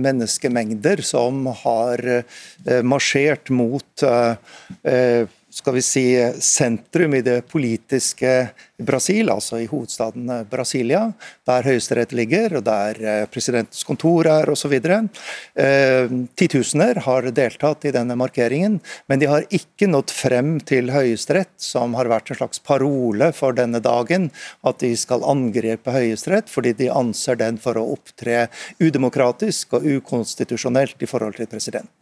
menneskemengder 0.00 1.02
som 1.06 1.44
har 1.62 2.02
eh, 2.18 2.80
marsjert 2.82 3.52
mot 3.54 4.02
eh, 4.02 5.28
skal 5.58 5.74
vi 5.74 5.82
si, 5.82 6.04
sentrum 6.40 7.14
i 7.18 7.22
det 7.26 7.40
politiske 7.50 8.30
Brasil, 8.78 9.26
altså 9.32 9.58
i 9.58 9.66
hovedstaden 9.66 10.30
Brasilia, 10.50 11.00
der 11.48 11.66
Høyesterett 11.66 12.14
ligger, 12.14 12.60
og 12.60 12.64
der 12.68 13.00
eh, 13.02 13.24
presidentens 13.32 13.82
kontor 13.86 14.28
er 14.30 14.52
osv. 14.52 14.76
Eh, 14.78 16.14
titusener 16.38 17.02
har 17.08 17.26
deltatt 17.34 17.88
i 17.88 17.94
denne 17.94 18.14
markeringen, 18.20 18.78
men 19.10 19.22
de 19.22 19.30
har 19.30 19.48
ikke 19.50 19.90
nådd 19.90 20.14
frem 20.14 20.54
til 20.62 20.92
Høyesterett, 20.94 21.56
som 21.58 21.98
har 21.98 22.10
vært 22.12 22.30
en 22.30 22.38
slags 22.38 22.62
parole 22.62 23.32
for 23.34 23.58
denne 23.58 23.82
dagen, 23.82 24.30
at 24.62 24.78
de 24.84 24.94
skal 24.94 25.26
angripe 25.26 25.94
Høyesterett 25.94 26.52
fordi 26.52 26.76
de 26.78 26.92
anser 26.94 27.40
den 27.40 27.58
for 27.58 27.80
å 27.80 27.88
opptre 27.96 28.46
udemokratisk 28.78 29.74
og 29.74 29.90
ukonstitusjonelt 29.98 31.02
i 31.02 31.10
forhold 31.10 31.40
til 31.40 31.50
presidenten. 31.50 31.97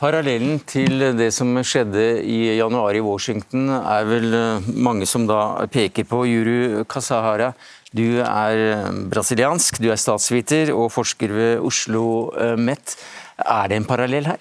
Parallellen 0.00 0.62
til 0.64 1.02
det 1.12 1.26
som 1.36 1.58
skjedde 1.60 2.22
i 2.24 2.54
januar 2.56 2.96
i 2.96 3.02
Washington, 3.04 3.66
er 3.68 4.06
vel 4.08 4.32
eh, 4.32 4.70
mange 4.72 5.04
som 5.04 5.26
da 5.28 5.66
peker 5.68 6.06
på. 6.08 6.22
Juru 6.24 6.86
Kasahara, 6.88 7.50
du 7.92 8.22
er 8.24 8.62
eh, 8.62 8.88
brasiliansk, 9.12 9.76
du 9.76 9.90
er 9.92 10.00
statsviter 10.00 10.72
og 10.72 10.88
forsker 10.94 11.36
ved 11.36 11.68
Oslo 11.68 12.06
eh, 12.32 12.56
MET. 12.56 12.96
Er 13.44 13.68
det 13.68 13.76
en 13.76 13.90
parallell 13.92 14.32
her? 14.32 14.40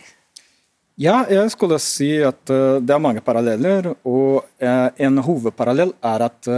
Ja, 1.00 1.26
jeg 1.28 1.52
skulle 1.52 1.76
si 1.84 2.14
at 2.24 2.40
det 2.48 2.96
er 2.96 3.04
mange 3.04 3.20
paralleller. 3.24 3.94
Og 4.04 4.44
en 4.60 5.22
hovedparallell 5.24 5.94
er 6.04 6.26
at 6.26 6.50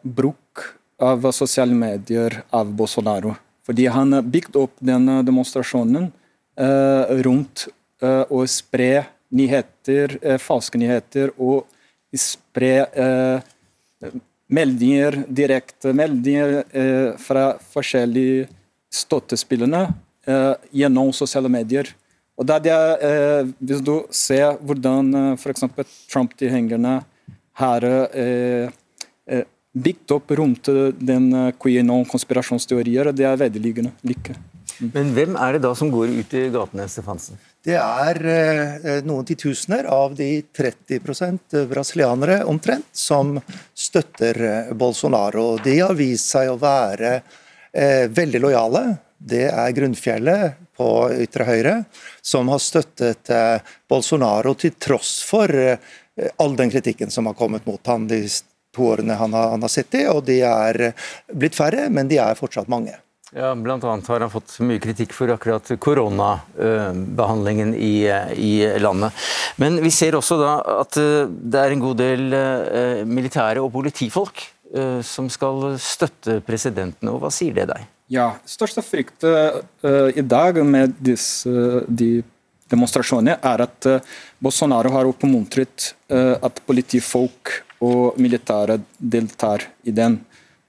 bruk 0.00 0.62
av 0.96 1.28
sosiale 1.36 1.76
medier 1.76 2.38
av 2.48 2.72
Bolsonaro. 2.72 3.34
Fordi 3.68 3.90
han 3.92 4.22
bygde 4.24 4.64
opp 4.64 4.80
den 4.80 5.04
demonstrasjonen 5.28 6.08
rundt 7.28 7.68
å 8.02 8.42
eh, 8.42 8.50
spre 8.50 8.92
nyheter, 9.32 10.18
eh, 10.22 10.38
falske 10.42 10.78
nyheter 10.80 11.32
og 11.38 11.66
spre 12.18 12.74
eh, 12.92 14.10
meldinger, 14.52 15.22
direkte 15.32 15.94
meldinger 15.96 16.58
fra 17.16 17.54
forskjellige 17.72 18.50
støttespillerne 18.92 19.86
gjennom 20.76 21.08
sosiale 21.16 21.48
medier. 21.48 21.88
Og 22.36 22.44
det 22.44 22.68
er, 22.68 23.46
Hvis 23.56 23.80
du 23.80 23.94
ser 24.12 24.58
hvordan 24.60 25.08
uh, 25.14 25.32
f.eks. 25.38 25.64
Trump-tilhengerne 26.12 26.98
har 27.62 27.86
bygd 29.72 30.14
opp 30.18 30.36
rundt 30.36 30.68
den 31.00 31.30
QAnon-konspirasjonsteorier, 31.56 33.08
det 33.16 33.24
er 33.30 33.40
veldig 33.40 33.64
like. 34.04 34.36
Mm. 34.82 34.92
Men 34.92 35.16
hvem 35.16 35.40
er 35.40 35.56
det 35.56 35.64
da 35.64 35.72
som 35.78 35.88
går 35.94 36.12
ut 36.18 36.36
i 36.36 36.44
gatene, 36.52 36.90
Stefansen? 36.92 37.40
Det 37.62 37.76
er 37.78 38.18
eh, 38.26 39.04
noen 39.06 39.26
titusener 39.26 39.86
av 39.86 40.16
de 40.18 40.42
30% 40.42 41.60
brasilianere 41.70 42.40
omtrent 42.50 42.88
som 42.90 43.36
støtter 43.74 44.40
eh, 44.42 44.72
Bolsonaro. 44.74 45.60
De 45.62 45.76
har 45.78 45.94
vist 45.94 46.32
seg 46.34 46.50
å 46.50 46.58
være 46.58 47.12
eh, 47.14 48.08
veldig 48.10 48.40
lojale. 48.42 48.82
Det 49.14 49.44
er 49.46 49.76
grunnfjellet 49.76 50.58
på 50.74 50.88
ytre 51.22 51.46
høyre 51.46 51.76
som 52.18 52.50
har 52.50 52.58
støttet 52.58 53.30
Bolsonaro 53.86 54.56
til 54.58 54.74
tross 54.82 55.20
for 55.22 55.52
all 56.42 56.56
den 56.58 56.72
kritikken 56.72 57.12
som 57.14 57.28
har 57.30 57.36
kommet 57.38 57.68
mot 57.68 57.86
ham 57.86 58.08
de 58.10 58.24
to 58.74 58.88
årene 58.96 59.14
han 59.20 59.36
har, 59.36 59.52
han 59.54 59.62
har 59.62 59.70
sittet. 59.70 60.08
Og 60.10 60.24
de 60.26 60.40
er 60.48 60.88
blitt 61.30 61.54
færre, 61.54 61.86
men 61.94 62.10
de 62.10 62.18
er 62.18 62.40
fortsatt 62.40 62.72
mange. 62.72 62.96
Ja, 63.34 63.50
annet 63.50 64.06
har 64.06 64.20
han 64.20 64.30
fått 64.30 64.58
mye 64.60 64.80
kritikk 64.82 65.14
for 65.16 65.30
akkurat 65.32 65.70
koronabehandlingen 65.80 67.70
i, 67.74 68.04
i, 68.36 68.78
landet. 68.78 69.12
Men 69.56 69.78
vi 69.80 69.90
ser 69.90 70.18
også 70.18 70.36
da 70.36 70.50
at 70.82 70.98
eh, 71.00 71.24
det 71.24 71.62
er 71.62 71.72
en 71.72 71.80
god 71.80 71.96
del 72.02 72.26
eh, 72.36 73.00
militære 73.08 73.62
og 73.64 73.72
politifolk 73.72 74.42
eh, 74.74 75.00
som 75.00 75.30
skal 75.32 75.78
støtte 75.80 76.42
presidenten. 76.44 77.08
og 77.08 77.22
Hva 77.22 77.30
sier 77.32 77.56
det 77.56 77.70
deg? 77.72 77.86
Ja, 78.12 78.34
Største 78.44 78.84
frykt 78.84 79.24
i 79.24 80.24
dag 80.28 80.58
med 80.68 80.92
disse, 81.00 81.48
de 81.88 82.20
demonstrasjonene 82.68 83.38
er 83.40 83.62
at 83.64 83.88
Bolsonaro 84.42 84.92
har 84.92 85.08
oppmuntret 85.08 85.94
at 86.12 86.60
politifolk 86.68 87.54
og 87.80 88.20
militære 88.20 88.76
deltar 89.00 89.64
i 89.88 89.94
den. 89.96 90.18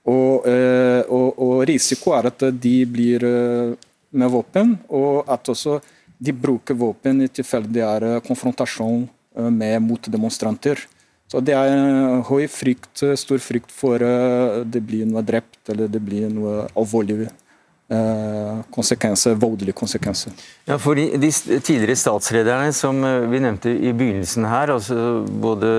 Og, 0.04 0.44
og, 0.44 1.28
og 1.40 1.62
risiko 1.70 2.12
er 2.18 2.28
at 2.28 2.44
de 2.60 2.74
blir 2.92 3.24
med 3.24 4.32
våpen, 4.34 4.74
og 4.92 5.30
at 5.32 5.48
også 5.48 5.78
de 6.20 6.34
bruker 6.36 6.76
våpen 6.76 7.24
i 7.24 7.30
tilfelle 7.32 7.72
det 7.72 7.86
er 7.88 8.20
konfrontasjon 8.28 9.06
med 9.48 9.78
motdemonstranter. 9.86 10.82
Så 11.32 11.40
Det 11.40 11.56
er 11.56 12.20
høy 12.28 12.50
frykt, 12.52 13.06
stor 13.16 13.40
frykt 13.40 13.72
for 13.72 14.04
det 14.68 14.84
blir 14.84 15.08
noe 15.08 15.24
drept 15.24 15.72
eller 15.72 15.88
det 15.88 16.04
blir 16.04 16.28
noe 16.36 16.68
alvorlig 16.76 17.22
Eh, 17.24 17.43
konsekvenser, 18.74 19.36
voldelige 19.36 19.76
konsekvenser. 19.78 20.34
Ja, 20.66 20.78
for 20.80 20.96
de, 20.96 21.10
de, 21.20 21.30
tidligere 21.60 22.00
statslederne 22.00 22.74
som 22.74 23.04
eh, 23.04 23.28
vi 23.30 23.42
nevnte 23.44 23.74
i 23.74 23.94
begynnelsen 23.94 24.48
her, 24.48 24.72
altså 24.74 24.98
både 25.28 25.70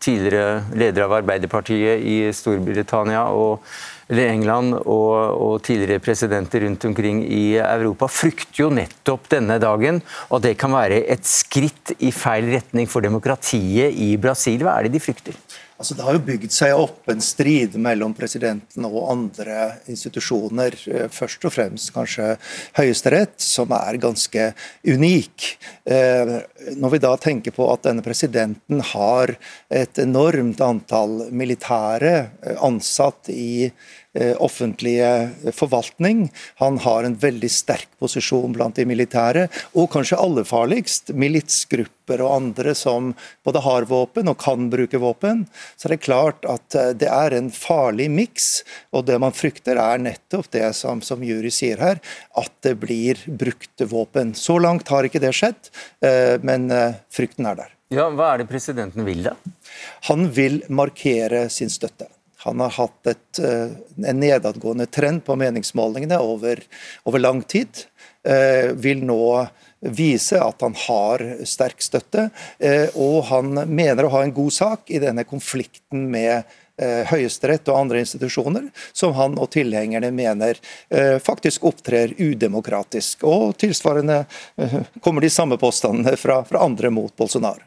tidligere 0.00 0.62
ledere 0.78 1.08
av 1.08 1.18
Arbeiderpartiet 1.18 2.04
i 2.06 2.18
Storbritannia 2.36 3.28
og 3.34 3.64
eller 4.08 4.30
England 4.32 4.72
og, 4.78 5.12
og, 5.36 5.54
tidligere 5.66 6.00
presidenter 6.00 6.64
rundt 6.64 6.86
omkring 6.88 7.20
i 7.24 7.58
Europa 7.60 8.08
frykter 8.08 8.62
jo 8.62 8.70
nettopp 8.72 9.28
denne 9.34 9.58
dagen, 9.60 10.00
og 10.32 10.40
det 10.46 10.54
kan 10.60 10.72
være 10.72 11.02
et 11.12 11.28
skritt 11.28 11.92
i 11.98 12.12
feil 12.14 12.48
retning 12.54 12.88
for 12.88 13.04
demokratiet 13.04 13.92
i 13.92 14.14
Brasil. 14.20 14.64
Hva 14.64 14.78
er 14.78 14.88
det 14.88 14.96
de 14.96 15.04
frykter? 15.04 15.36
Altså, 15.78 15.94
det 15.94 16.02
har 16.02 16.16
jo 16.16 16.24
bygd 16.26 16.50
seg 16.50 16.74
opp 16.74 17.06
en 17.12 17.20
strid 17.22 17.76
mellom 17.78 18.10
presidenten 18.18 18.86
og 18.88 19.12
andre 19.12 19.58
institusjoner. 19.86 20.74
Eh, 20.90 21.04
først 21.14 21.46
og 21.46 21.54
fremst 21.54 21.92
kanskje 21.94 22.32
Høyesterett, 22.74 23.36
som 23.38 23.70
er 23.76 24.00
ganske 24.02 24.48
unik. 24.82 25.46
Eh, 25.86 26.32
når 26.82 26.94
vi 26.96 27.00
da 27.04 27.12
tenker 27.22 27.54
på 27.54 27.68
at 27.70 27.86
denne 27.86 28.02
presidenten 28.02 28.82
har 28.90 29.36
et 29.70 30.02
enormt 30.02 30.58
antall 30.66 31.28
militære 31.30 32.14
eh, 32.18 32.58
ansatt 32.58 33.30
i 33.30 33.70
offentlige 34.38 35.52
forvaltning. 35.54 36.30
Han 36.58 36.78
har 36.82 37.04
en 37.04 37.16
veldig 37.20 37.50
sterk 37.52 37.88
posisjon 38.00 38.54
blant 38.56 38.78
de 38.78 38.86
militære, 38.88 39.46
og 39.76 39.90
kanskje 39.92 40.18
aller 40.18 40.46
farligst, 40.48 41.12
militsgrupper 41.14 42.22
og 42.24 42.32
andre 42.34 42.74
som 42.78 43.12
både 43.46 43.62
har 43.66 43.86
våpen 43.90 44.30
og 44.32 44.38
kan 44.40 44.70
bruke 44.72 45.00
våpen. 45.02 45.44
Så 45.76 45.90
det 45.90 45.98
er 45.98 46.06
klart 46.08 46.48
at 46.48 46.78
eh, 46.78 46.92
det 46.98 47.10
er 47.12 47.36
en 47.36 47.50
farlig 47.54 48.08
miks, 48.10 48.48
og 48.96 49.06
det 49.10 49.20
man 49.22 49.36
frykter 49.36 49.80
er 49.82 50.02
nettopp 50.02 50.50
det 50.56 50.66
som, 50.78 51.02
som 51.04 51.22
Jury 51.24 51.52
sier 51.54 51.80
her, 51.82 52.02
at 52.38 52.52
det 52.66 52.78
blir 52.80 53.20
brukte 53.28 53.88
våpen. 53.90 54.34
Så 54.34 54.58
langt 54.62 54.88
har 54.92 55.06
ikke 55.06 55.22
det 55.22 55.34
skjedd, 55.36 55.72
eh, 56.04 56.36
men 56.42 56.70
frykten 57.12 57.46
er 57.48 57.58
der. 57.64 57.74
Ja, 57.92 58.10
Hva 58.12 58.34
er 58.34 58.42
det 58.42 58.50
presidenten 58.50 59.06
vil, 59.06 59.22
da? 59.24 59.36
Han 60.10 60.28
vil 60.36 60.60
markere 60.68 61.46
sin 61.52 61.70
støtte. 61.72 62.10
Han 62.44 62.60
har 62.60 62.70
hatt 62.70 63.06
et, 63.06 63.38
eh, 63.38 63.70
en 64.06 64.20
nedadgående 64.20 64.86
trend 64.86 65.24
på 65.24 65.36
meningsmålingene 65.36 66.18
over, 66.22 66.60
over 67.04 67.18
lang 67.18 67.42
tid. 67.42 67.68
Eh, 68.24 68.70
vil 68.78 69.02
nå 69.02 69.48
vise 69.80 70.38
at 70.42 70.62
han 70.62 70.74
har 70.86 71.24
sterk 71.46 71.82
støtte, 71.82 72.28
eh, 72.58 72.86
og 72.94 73.24
han 73.32 73.58
mener 73.66 74.06
å 74.06 74.12
ha 74.14 74.22
en 74.22 74.34
god 74.34 74.54
sak 74.54 74.90
i 74.90 75.02
denne 75.02 75.26
konflikten 75.26 76.08
med 76.10 76.56
Høyesterett 76.78 77.66
og 77.72 77.74
andre 77.74 77.98
institusjoner, 78.04 78.68
som 78.94 79.10
han 79.16 79.32
og 79.42 79.48
tilhengerne 79.50 80.12
mener 80.14 80.60
faktisk 81.18 81.64
opptrer 81.66 82.12
udemokratisk. 82.14 83.24
Og 83.26 83.56
tilsvarende 83.58 84.20
kommer 85.02 85.26
de 85.26 85.32
samme 85.34 85.58
påstandene 85.58 86.14
fra, 86.14 86.44
fra 86.46 86.62
andre 86.62 86.92
mot 86.94 87.10
Bolsonaro. 87.18 87.66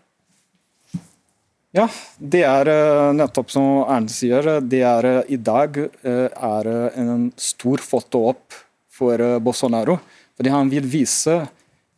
Ja, 1.71 1.85
det 2.19 2.41
er 2.43 2.67
eh, 2.67 3.13
nettopp 3.15 3.51
som 3.53 3.85
Erne 3.85 4.11
sier. 4.11 4.47
Det 4.59 4.81
er 4.83 5.07
eh, 5.07 5.29
i 5.31 5.37
dag 5.39 5.77
eh, 5.79 6.27
er 6.27 6.67
en 6.99 7.29
stor 7.39 7.79
foto 7.79 8.25
opp 8.33 8.57
for 8.91 9.21
Bolsonaro. 9.39 9.95
Fordi 10.35 10.51
han 10.51 10.71
vil 10.71 10.89
vise 10.89 11.37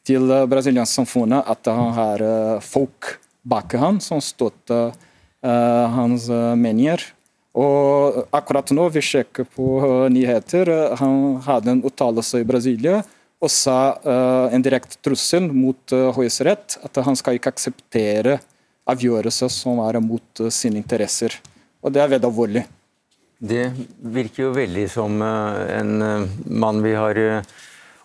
til 0.05 0.29
brasiliansk 0.29 0.99
samfunnet 0.99 1.49
at 1.49 1.69
han 1.71 1.93
har 1.95 2.21
folk 2.61 3.15
bak 3.47 3.73
han 3.79 4.01
som 4.03 4.19
støtter 4.23 4.91
hans 5.41 6.27
meninger. 6.59 7.01
Og 7.55 8.19
akkurat 8.35 8.73
nå 8.75 8.89
vi 8.91 9.03
sjekker 9.03 9.47
på 9.47 9.67
nyheter, 10.11 10.71
han 10.99 11.39
hadde 11.47 11.71
en 11.71 11.83
uttalelse 11.87 12.43
i 12.43 12.47
Brasilia 12.47 12.99
og 13.43 13.51
sa 13.51 13.95
en 14.51 14.65
direkte 14.65 14.99
trussel 15.03 15.47
mot 15.51 15.95
Høyesterett 16.17 16.77
at 16.83 17.03
han 17.07 17.19
skal 17.19 17.39
ikke 17.39 17.55
akseptere 17.55 18.41
avgjørelser 18.89 19.51
som 19.51 19.81
er 19.85 19.99
mot 20.03 20.41
eh, 20.41 20.53
sine 20.53 20.81
interesser. 20.81 21.35
Og 21.83 21.93
det 21.93 22.03
er 22.03 22.11
veldig 22.15 22.29
alvorlig. 22.29 22.65
Det 23.43 23.65
virker 23.99 24.45
jo 24.45 24.55
veldig 24.55 24.87
som 24.91 25.21
eh, 25.23 25.61
en 25.79 25.93
eh, 26.01 26.33
mann 26.51 26.81
vi 26.83 26.95
har 26.95 27.19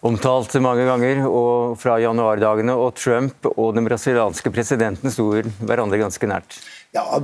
omtalt 0.07 0.55
mange 0.63 0.87
ganger, 0.87 1.25
og 1.27 1.79
fra 1.81 1.97
januardagene. 2.03 2.75
Og 2.79 2.95
Trump 2.99 3.49
og 3.55 3.73
den 3.77 3.87
brasilianske 3.89 4.53
presidenten 4.55 5.15
sto 5.15 5.31
hverandre 5.59 6.03
ganske 6.05 6.31
nært. 6.31 6.61
Ja, 6.99 7.21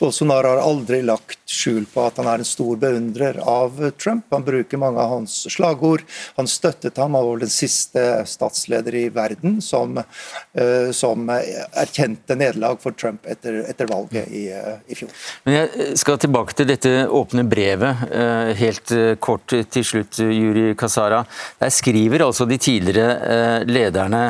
Bolsonaro 0.00 0.48
har 0.48 0.56
aldri 0.56 1.02
lagt 1.02 1.38
skjul 1.48 1.86
på 1.88 2.02
at 2.04 2.18
han 2.20 2.26
er 2.28 2.42
en 2.42 2.48
stor 2.48 2.76
beundrer 2.76 3.38
av 3.40 3.78
Trump. 4.00 4.26
Han 4.34 4.44
bruker 4.44 4.80
mange 4.80 5.00
av 5.00 5.14
hans 5.14 5.36
slagord. 5.52 6.02
Han 6.36 6.48
støttet 6.50 6.98
ham, 7.00 7.16
var 7.16 7.40
den 7.40 7.52
siste 7.52 8.02
statsleder 8.28 8.94
i 8.98 9.04
verden 9.14 9.62
som, 9.64 9.96
uh, 9.96 10.90
som 10.92 11.30
erkjente 11.30 12.36
nederlag 12.36 12.82
for 12.82 12.96
Trump 13.00 13.24
etter, 13.24 13.62
etter 13.64 13.88
valget 13.88 14.28
i, 14.28 14.42
uh, 14.52 14.76
i, 14.84 14.98
fjor. 14.98 15.14
Men 15.46 15.56
Jeg 15.56 15.96
skal 16.02 16.20
tilbake 16.20 16.58
til 16.58 16.68
dette 16.68 16.92
åpne 17.08 17.46
brevet, 17.48 18.04
helt 18.58 18.92
kort 19.24 19.52
til 19.72 19.84
slutt, 19.86 20.18
Juri 20.20 20.74
Kasara. 20.78 21.22
Der 21.60 21.72
skriver 21.72 22.26
altså 22.26 22.44
de 22.48 22.58
tidligere 22.60 23.64
lederne, 23.68 24.22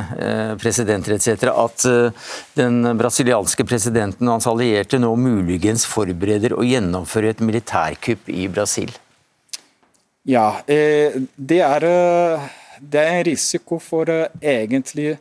presidenter 0.60 1.16
etc., 1.16 1.50
at 1.50 1.86
den 2.58 2.94
brasilianske 2.98 3.66
presidenten 3.66 4.28
og 4.28 4.36
hans 4.36 4.48
allierte 4.50 4.83
allierte 4.84 4.98
nå 5.00 5.14
muligens 5.16 5.86
forbereder 5.86 6.52
å 6.52 6.64
gjennomføre 6.64 7.30
et 7.32 7.40
militærkupp 7.40 8.28
i 8.28 8.48
Brasil? 8.48 8.90
Ja, 10.24 10.62
eh, 10.66 11.12
det 11.36 11.60
er, 11.60 11.84
eh, 11.84 12.48
det 12.80 13.00
er 13.00 13.18
en 13.18 13.24
risiko 13.24 13.78
for 13.78 14.08
eh, 14.08 14.28
egentlig 14.40 15.18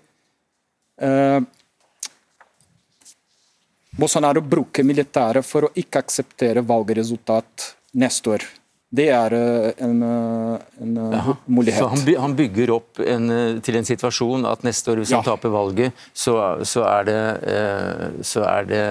Bolsonaro 3.98 4.42
bruker 4.42 4.84
militæret 4.84 5.44
for 5.46 5.66
å 5.66 5.72
ikke 5.76 6.00
akseptere 6.00 6.62
valgresultat 6.62 7.76
neste 7.94 8.30
år. 8.30 8.44
Det 8.94 9.08
er 9.10 9.34
en, 9.82 10.02
en 10.06 10.98
mulighet. 11.50 11.82
Så 11.82 12.20
han, 12.22 12.36
bygger 12.38 12.74
opp 12.76 13.00
en, 13.02 13.32
til 13.66 13.78
en 13.80 13.88
situasjon 13.88 14.46
at 14.46 14.66
neste 14.68 14.94
år, 14.94 15.02
hvis 15.02 15.14
ja. 15.16 15.22
han 15.22 15.26
taper 15.32 15.50
valget, 15.54 16.04
så, 16.14 16.36
så, 16.62 16.84
er 16.86 17.08
det, 17.08 17.22
eh, 17.50 18.04
så, 18.22 18.44
er 18.46 18.68
det, 18.70 18.84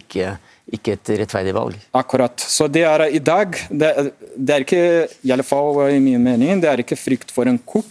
ikke, 0.00 0.34
ikke 0.76 0.98
et 0.98 1.12
rettferdig 1.22 1.54
valg? 1.56 1.78
Akkurat. 1.96 2.44
Så 2.44 2.68
det 2.68 2.84
er 2.88 3.06
i 3.08 3.22
dag 3.24 3.56
Det, 3.70 3.92
det 4.36 4.54
er 4.54 4.66
ikke, 4.66 4.84
i 5.24 5.32
alle 5.32 5.48
fall 5.48 5.80
i 5.94 6.02
min 6.02 6.20
mening, 6.20 6.60
det 6.60 6.68
er 6.68 6.84
ikke 6.84 7.00
frykt 7.00 7.32
for 7.32 7.48
en 7.48 7.56
kupp, 7.56 7.88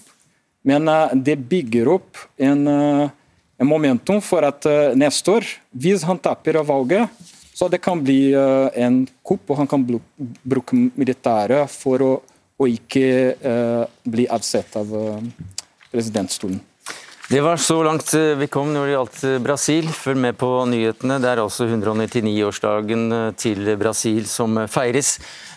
men 0.67 0.85
eh, 0.93 1.17
det 1.25 1.39
bygger 1.49 1.89
opp 1.97 2.21
en, 2.37 2.67
eh, 2.69 3.09
en 3.57 3.71
momentum 3.73 4.21
for 4.21 4.45
at 4.45 4.69
neste 4.93 5.39
år, 5.39 5.49
hvis 5.73 6.05
han 6.05 6.21
taper 6.21 6.61
valget 6.61 7.09
så 7.61 7.67
det 7.69 7.77
kan 7.77 7.99
bli 8.01 8.31
uh, 8.33 8.73
en 8.73 9.03
kupp, 9.21 9.51
og 9.53 9.59
han 9.59 9.67
kan 9.69 9.83
bruke 9.85 10.73
militæret 10.97 11.69
for 11.69 12.01
å, 12.01 12.09
å 12.57 12.65
ikke 12.65 13.03
uh, 13.37 13.83
bli 14.01 14.25
avsett 14.25 14.73
av 14.79 14.89
uh, 14.89 15.19
presidentstolen. 15.91 16.57
Det 17.29 17.43
var 17.45 17.61
så 17.61 17.77
langt 17.85 18.09
vi 18.41 18.47
kom 18.51 18.73
når 18.73 18.89
det 18.89 18.95
gjaldt 18.95 19.21
Brasil. 19.45 19.91
Følg 19.93 20.17
med 20.19 20.39
på 20.41 20.49
nyhetene. 20.67 21.19
Det 21.21 21.29
er 21.29 21.39
altså 21.39 21.67
199-årsdagen 21.69 23.05
til 23.39 23.71
Brasil 23.79 24.25
som 24.27 24.57
feires. 24.67 25.13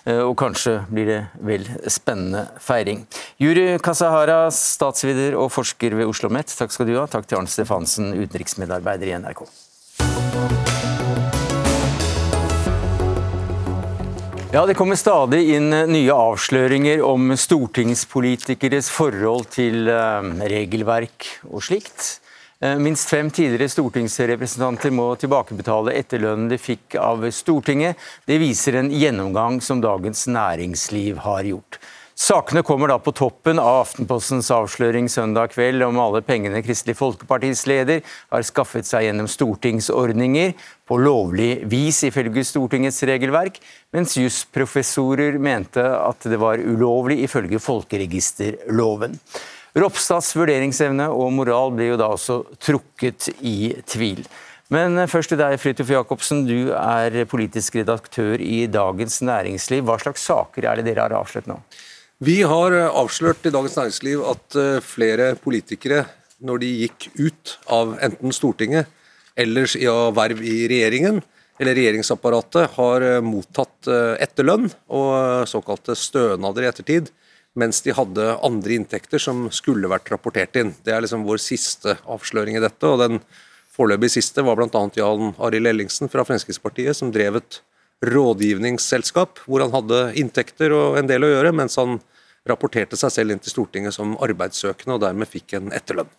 Og 0.07 0.37
kanskje 0.39 0.77
blir 0.87 1.11
det 1.11 1.19
vel 1.43 1.67
spennende 1.91 2.45
feiring. 2.63 3.03
Juri 3.43 3.81
Kasahara, 3.83 4.53
statsviter 4.55 5.35
og 5.35 5.51
forsker 5.57 5.99
ved 5.99 6.07
Oslo 6.07 6.29
OsloMet, 6.29 6.55
takk 6.55 6.77
skal 6.77 6.87
du 6.93 6.95
ha. 7.01 7.09
Takk 7.11 7.27
til 7.27 7.41
Arnt 7.41 7.51
Stefansen, 7.51 8.15
utenriksmedarbeider 8.23 9.11
i 9.11 9.19
NRK. 9.25 10.74
Ja, 14.55 14.67
Det 14.67 14.75
kommer 14.79 14.95
stadig 14.95 15.49
inn 15.51 15.73
nye 15.91 16.15
avsløringer 16.15 17.01
om 17.03 17.33
stortingspolitikeres 17.35 18.87
forhold 18.95 19.49
til 19.51 19.89
eh, 19.91 20.29
regelverk 20.53 21.27
og 21.49 21.65
slikt. 21.67 22.21
Eh, 22.63 22.77
minst 22.79 23.11
fem 23.11 23.33
tidligere 23.35 23.67
stortingsrepresentanter 23.73 24.95
må 24.95 25.09
tilbakebetale 25.19 25.97
etterlønnen 25.99 26.47
de 26.53 26.61
fikk 26.63 26.95
av 27.03 27.27
Stortinget. 27.35 27.99
Det 28.31 28.39
viser 28.39 28.79
en 28.79 28.93
gjennomgang 28.95 29.59
som 29.59 29.83
Dagens 29.83 30.23
Næringsliv 30.31 31.19
har 31.27 31.51
gjort. 31.51 31.81
Sakene 32.15 32.63
kommer 32.63 32.87
da 32.89 32.95
på 33.03 33.11
toppen 33.11 33.59
av 33.59 33.81
Aftenpostens 33.81 34.47
avsløring 34.55 35.09
søndag 35.11 35.51
kveld 35.51 35.83
om 35.83 35.97
alle 35.99 36.21
pengene 36.23 36.61
Kristelig 36.63 36.95
Folkepartis 37.01 37.65
leder 37.67 38.05
har 38.31 38.45
skaffet 38.47 38.87
seg 38.87 39.09
gjennom 39.09 39.27
stortingsordninger 39.27 40.53
på 40.87 40.99
lovlig 41.03 41.65
vis 41.67 42.05
ifølge 42.07 42.45
Stortingets 42.47 43.03
regelverk, 43.11 43.59
mens 43.91 44.15
jusprofessorer 44.15 45.41
mente 45.43 45.83
at 45.83 46.23
det 46.31 46.39
var 46.39 46.63
ulovlig 46.63 47.19
ifølge 47.27 47.59
folkeregisterloven. 47.59 49.19
Ropstads 49.75 50.31
vurderingsevne 50.39 51.09
og 51.11 51.33
moral 51.35 51.75
blir 51.75 51.97
jo 51.97 51.99
da 51.99 52.13
også 52.15 52.45
trukket 52.63 53.33
i 53.43 53.73
tvil. 53.91 54.23
Men 54.71 55.03
først 55.11 55.35
til 55.35 55.41
deg, 55.43 55.59
Fridtjof 55.59 55.91
Jacobsen. 55.91 56.47
Du 56.47 56.71
er 56.79 57.27
politisk 57.27 57.75
redaktør 57.81 58.39
i 58.39 58.69
Dagens 58.71 59.19
Næringsliv. 59.27 59.83
Hva 59.91 59.99
slags 60.01 60.23
saker 60.31 60.71
er 60.71 60.79
det 60.79 60.87
dere 60.93 61.09
har 61.09 61.17
avslørt 61.19 61.51
nå? 61.51 61.59
Vi 62.23 62.43
har 62.47 62.73
eh, 62.73 62.87
avslørt 62.87 63.47
i 63.47 63.51
Dagens 63.51 63.75
Næringsliv 63.75 64.21
at 64.31 64.57
eh, 64.61 64.83
flere 64.85 65.33
politikere, 65.43 66.05
når 66.45 66.61
de 66.63 66.69
gikk 66.85 67.09
ut 67.19 67.55
av 67.75 67.97
enten 68.05 68.35
Stortinget 68.35 68.87
eller 69.35 69.67
av 69.91 70.15
verv 70.15 70.43
i 70.47 70.69
regjeringen 70.71 71.19
eller 71.59 71.75
regjeringsapparatet, 71.75 72.77
har 72.77 73.03
eh, 73.03 73.19
mottatt 73.25 73.91
etterlønn 74.23 74.69
og 74.95 75.49
såkalte 75.51 75.99
stønader 75.99 76.63
i 76.63 76.71
ettertid, 76.71 77.11
mens 77.59 77.83
de 77.83 77.95
hadde 77.95 78.31
andre 78.47 78.79
inntekter 78.79 79.19
som 79.23 79.49
skulle 79.51 79.91
vært 79.91 80.15
rapportert 80.15 80.55
inn. 80.59 80.71
Det 80.87 80.95
er 80.95 81.03
liksom 81.03 81.27
vår 81.27 81.43
siste 81.43 81.97
avsløring 82.07 82.59
i 82.59 82.63
dette. 82.63 82.87
og 82.87 83.03
Den 83.03 83.21
foreløpig 83.75 84.13
siste 84.15 84.47
var 84.47 84.59
bl.a. 84.59 84.87
Jan 84.95 85.35
Arild 85.43 85.71
Ellingsen 85.71 86.11
fra 86.11 86.27
Fremskrittspartiet, 86.27 86.95
som 86.95 87.11
drev 87.15 87.43
et 87.43 87.63
rådgivningsselskap 88.11 89.45
hvor 89.47 89.65
han 89.65 89.75
hadde 89.75 90.03
inntekter 90.21 90.75
og 90.77 90.99
en 91.01 91.09
del 91.11 91.27
å 91.27 91.33
gjøre, 91.37 91.55
mens 91.57 91.79
han 91.81 91.99
rapporterte 92.45 92.97
seg 93.01 93.13
selv 93.13 93.33
inn 93.33 93.41
til 93.41 93.55
Stortinget 93.55 93.95
som 93.97 94.19
arbeidssøkende 94.23 94.99
og 94.99 95.01
dermed 95.01 95.29
fikk 95.31 95.57
en 95.57 95.73
etterlønn. 95.73 96.11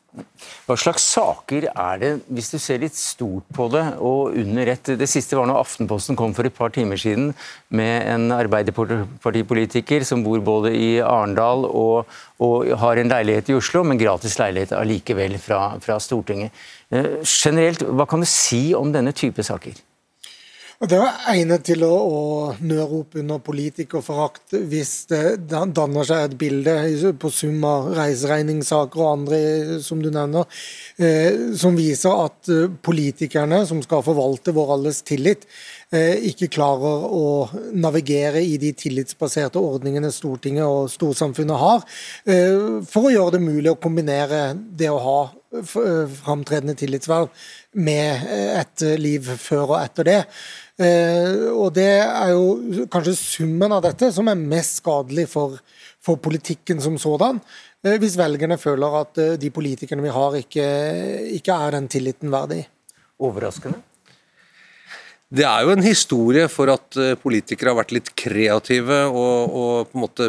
Hva 0.66 0.78
slags 0.80 1.04
saker 1.12 1.68
er 1.70 2.00
det, 2.02 2.12
hvis 2.34 2.50
du 2.54 2.58
ser 2.62 2.80
litt 2.82 2.96
stort 2.98 3.46
på 3.54 3.68
det 3.74 3.84
og 4.00 4.34
under 4.42 4.72
ett? 4.74 4.94
Det 4.98 5.10
siste 5.12 5.38
var 5.38 5.46
når 5.50 5.62
Aftenposten 5.62 6.18
kom 6.18 6.34
for 6.34 6.48
et 6.48 6.56
par 6.56 6.74
timer 6.74 6.98
siden 6.98 7.30
med 7.70 8.08
en 8.10 8.34
arbeiderpartipolitiker 8.34 10.08
som 10.08 10.24
bor 10.26 10.42
både 10.46 10.74
i 10.74 10.92
Arendal 11.04 11.68
og, 11.70 12.16
og, 12.42 12.72
har 12.82 13.02
en 13.02 13.12
leilighet 13.12 13.52
i 13.52 13.60
Oslo, 13.60 13.84
men 13.86 14.02
gratis 14.02 14.40
leilighet 14.42 14.74
allikevel 14.80 15.38
fra, 15.42 15.76
fra 15.84 16.00
Stortinget. 16.02 16.56
Eh, 16.90 17.20
generelt, 17.22 17.86
hva 17.86 18.10
kan 18.10 18.24
du 18.24 18.30
si 18.30 18.72
om 18.74 18.96
denne 18.96 19.14
type 19.14 19.46
saker? 19.46 19.78
Det 20.86 20.98
er 21.02 21.22
egnet 21.32 21.64
til 21.66 21.82
å, 21.88 21.90
å 21.90 22.20
nøre 22.62 23.00
opp 23.00 23.16
under 23.18 23.40
politikerforakt 23.42 24.54
hvis 24.70 24.92
det 25.10 25.22
danner 25.50 26.06
seg 26.06 26.26
et 26.28 26.36
bilde 26.38 27.14
på 27.22 27.32
sum 27.34 27.64
av 27.66 27.88
reiseregningssaker 27.96 29.02
og 29.02 29.10
andre 29.10 29.40
som 29.82 30.04
du 30.04 30.12
nevner, 30.14 30.46
eh, 31.02 31.56
som 31.58 31.78
viser 31.80 32.26
at 32.28 32.52
eh, 32.54 32.70
politikerne 32.86 33.64
som 33.66 33.82
skal 33.86 34.06
forvalte 34.06 34.54
vår 34.54 34.76
alles 34.78 35.02
tillit, 35.08 35.48
ikke 36.30 36.50
klarer 36.52 37.06
å 37.08 37.26
navigere 37.78 38.42
i 38.44 38.58
de 38.62 38.72
tillitsbaserte 38.78 39.62
ordningene 39.62 40.12
Stortinget 40.14 40.66
og 40.66 40.90
storsamfunnet 40.94 41.62
har, 41.62 41.86
eh, 42.26 42.82
for 42.90 43.08
å 43.08 43.14
gjøre 43.14 43.38
det 43.38 43.44
mulig 43.46 43.72
å 43.72 43.80
kombinere 43.82 44.56
det 44.56 44.90
å 44.92 45.02
ha 45.02 45.20
eh, 45.56 46.16
framtredende 46.22 46.78
tillitsverv 46.80 47.30
med 47.74 48.28
eh, 48.28 48.60
et 48.62 48.86
liv 49.00 49.30
før 49.40 49.76
og 49.76 49.80
etter 49.82 50.10
det. 50.10 50.22
Eh, 50.76 51.48
og 51.56 51.72
det 51.78 51.92
er 52.04 52.34
jo 52.34 52.86
kanskje 52.92 53.16
summen 53.16 53.72
av 53.72 53.86
dette 53.86 54.12
som 54.12 54.28
er 54.28 54.40
mest 54.40 54.82
skadelig 54.82 55.30
for, 55.32 55.60
for 56.04 56.20
politikken 56.20 56.84
som 56.84 57.00
sådan. 57.00 57.40
Eh, 57.86 57.96
hvis 58.02 58.18
velgerne 58.20 58.58
føler 58.60 59.00
at 59.00 59.20
eh, 59.22 59.36
de 59.40 59.52
politikerne 59.56 60.04
vi 60.04 60.14
har, 60.16 60.40
ikke, 60.42 60.70
ikke 61.38 61.60
er 61.68 61.78
den 61.78 61.92
tilliten 61.92 62.34
verdig. 62.34 62.66
Overraskende? 63.24 63.80
Det 65.34 65.44
er 65.48 65.66
jo 65.66 65.72
en 65.74 65.84
historie 65.84 66.46
for 66.52 66.70
at 66.70 66.98
politikere 67.22 67.72
har 67.72 67.80
vært 67.80 67.96
litt 67.96 68.12
kreative 68.16 69.00
og, 69.10 69.56
og 69.58 69.90
på 69.90 69.98
en 69.98 70.04
måte 70.04 70.28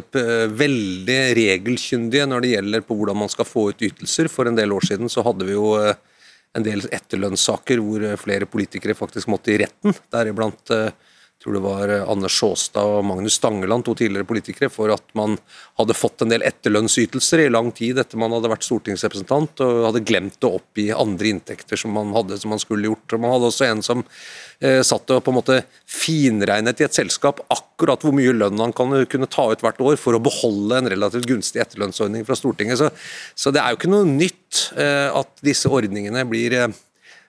veldig 0.56 1.18
regelkyndige 1.36 2.24
når 2.26 2.42
det 2.42 2.52
gjelder 2.54 2.86
på 2.86 2.96
hvordan 2.96 3.20
man 3.20 3.30
skal 3.30 3.46
få 3.46 3.68
ut 3.70 3.84
ytelser. 3.86 4.30
For 4.32 4.48
en 4.48 4.56
del 4.56 4.72
år 4.72 4.88
siden 4.88 5.12
så 5.12 5.22
hadde 5.26 5.46
vi 5.46 5.54
jo 5.54 5.74
en 6.56 6.64
del 6.64 6.84
etterlønnssaker 6.94 7.82
hvor 7.82 8.04
eh, 8.04 8.18
flere 8.20 8.48
politikere 8.48 8.96
faktisk 8.96 9.30
måtte 9.32 9.54
i 9.54 9.60
retten. 9.64 9.94
Deriblant 10.12 10.72
eh, 10.74 10.90
tror 11.46 11.54
det 11.54 11.62
var 11.62 11.88
Anders 11.88 12.10
Anne 12.10 12.30
Sjåstad 12.32 12.88
og 12.98 13.04
Magnus 13.06 13.36
Stangeland, 13.38 13.84
to 13.86 13.94
tidligere 13.94 14.26
politikere, 14.26 14.70
for 14.72 14.90
at 14.90 15.04
man 15.14 15.36
hadde 15.78 15.94
fått 15.94 16.24
en 16.24 16.32
del 16.32 16.42
etterlønnsytelser 16.46 17.44
i 17.44 17.50
lang 17.52 17.70
tid 17.76 18.00
etter 18.02 18.18
man 18.18 18.34
hadde 18.34 18.50
vært 18.50 18.66
stortingsrepresentant 18.66 19.62
og 19.64 19.84
hadde 19.88 20.02
glemt 20.06 20.42
å 20.46 20.56
oppgi 20.58 20.88
andre 20.94 21.30
inntekter 21.30 21.78
som 21.78 21.94
man 21.94 22.10
hadde 22.16 22.38
som 22.42 22.50
man 22.50 22.62
skulle 22.62 22.90
gjort. 22.90 23.14
Og 23.14 23.22
man 23.22 23.36
hadde 23.36 23.50
også 23.50 23.68
en 23.68 23.84
som 23.86 24.02
eh, 24.58 24.82
satt 24.86 25.14
og 25.14 25.22
på 25.22 25.34
en 25.34 25.38
måte 25.38 25.60
finregnet 25.86 26.82
i 26.82 26.88
et 26.88 26.98
selskap 26.98 27.44
akkurat 27.52 28.02
hvor 28.02 28.16
mye 28.16 28.34
lønn 28.34 28.62
han 28.62 28.74
kan, 28.76 28.96
kunne 29.10 29.30
ta 29.30 29.46
ut 29.52 29.62
hvert 29.62 29.82
år 29.84 30.00
for 30.00 30.16
å 30.18 30.22
beholde 30.22 30.80
en 30.80 30.90
relativt 30.90 31.28
gunstig 31.30 31.62
etterlønnsordning 31.62 32.26
fra 32.26 32.38
Stortinget. 32.38 32.80
Så, 32.80 32.90
så 33.38 33.54
det 33.54 33.62
er 33.62 33.70
jo 33.70 33.80
ikke 33.80 33.92
noe 33.92 34.08
nytt 34.08 34.66
eh, 34.74 35.08
at 35.14 35.46
disse 35.46 35.70
ordningene 35.70 36.26
blir 36.28 36.58
eh, 36.58 36.82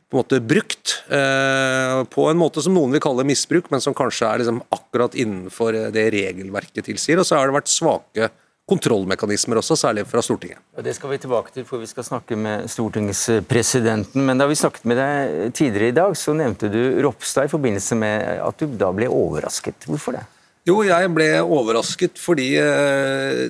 på 0.07 0.15
en 0.15 0.21
måte 0.21 0.39
brukt 0.39 0.93
eh, 1.11 2.03
på 2.07 2.27
en 2.31 2.39
måte 2.39 2.63
som 2.63 2.75
noen 2.75 2.93
vil 2.95 3.03
kalle 3.03 3.25
misbruk, 3.27 3.67
men 3.73 3.83
som 3.83 3.95
kanskje 3.95 4.27
er 4.29 4.41
liksom 4.41 4.61
akkurat 4.71 5.15
innenfor 5.19 5.75
det 5.91 6.05
regelverket 6.15 6.87
tilsier. 6.87 7.19
Og 7.19 7.27
så 7.27 7.35
har 7.35 7.49
det 7.49 7.57
vært 7.57 7.71
svake 7.71 8.29
kontrollmekanismer 8.67 9.59
også, 9.61 9.77
særlig 9.79 10.03
fra 10.07 10.21
Stortinget. 10.23 10.59
Og 10.75 10.83
det 10.83 10.93
skal 10.95 11.11
vi 11.11 11.19
tilbake 11.23 11.53
til, 11.55 11.63
for 11.67 11.83
vi 11.83 11.87
skal 11.87 12.03
snakke 12.07 12.35
med 12.39 12.67
stortingspresidenten. 12.71 14.23
Men 14.27 14.39
da 14.39 14.47
vi 14.47 14.59
snakket 14.59 14.87
med 14.87 14.99
deg 14.99 15.53
tidligere 15.55 15.91
i 15.91 15.97
dag, 15.99 16.15
så 16.19 16.35
nevnte 16.35 16.71
du 16.71 16.81
Ropstad 17.03 17.47
i 17.47 17.51
forbindelse 17.51 17.99
med 17.99 18.41
at 18.43 18.59
du 18.59 18.75
da 18.79 18.91
ble 18.95 19.07
overrasket. 19.11 19.87
Hvorfor 19.87 20.19
det? 20.19 20.25
Jo, 20.67 20.81
jeg 20.83 21.11
ble 21.15 21.29
overrasket 21.43 22.19
fordi 22.19 22.49
eh, 22.59 23.45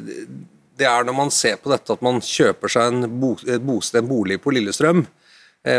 det 0.77 0.85
er 0.85 1.05
når 1.05 1.17
man 1.17 1.33
ser 1.33 1.57
på 1.61 1.73
dette 1.73 1.97
at 1.97 2.03
man 2.05 2.21
kjøper 2.21 2.69
seg 2.69 2.91
en, 2.93 3.07
bo, 3.21 3.33
en 3.41 4.09
bolig 4.09 4.37
på 4.41 4.53
Lillestrøm, 4.53 5.01
Eh, 5.01 5.16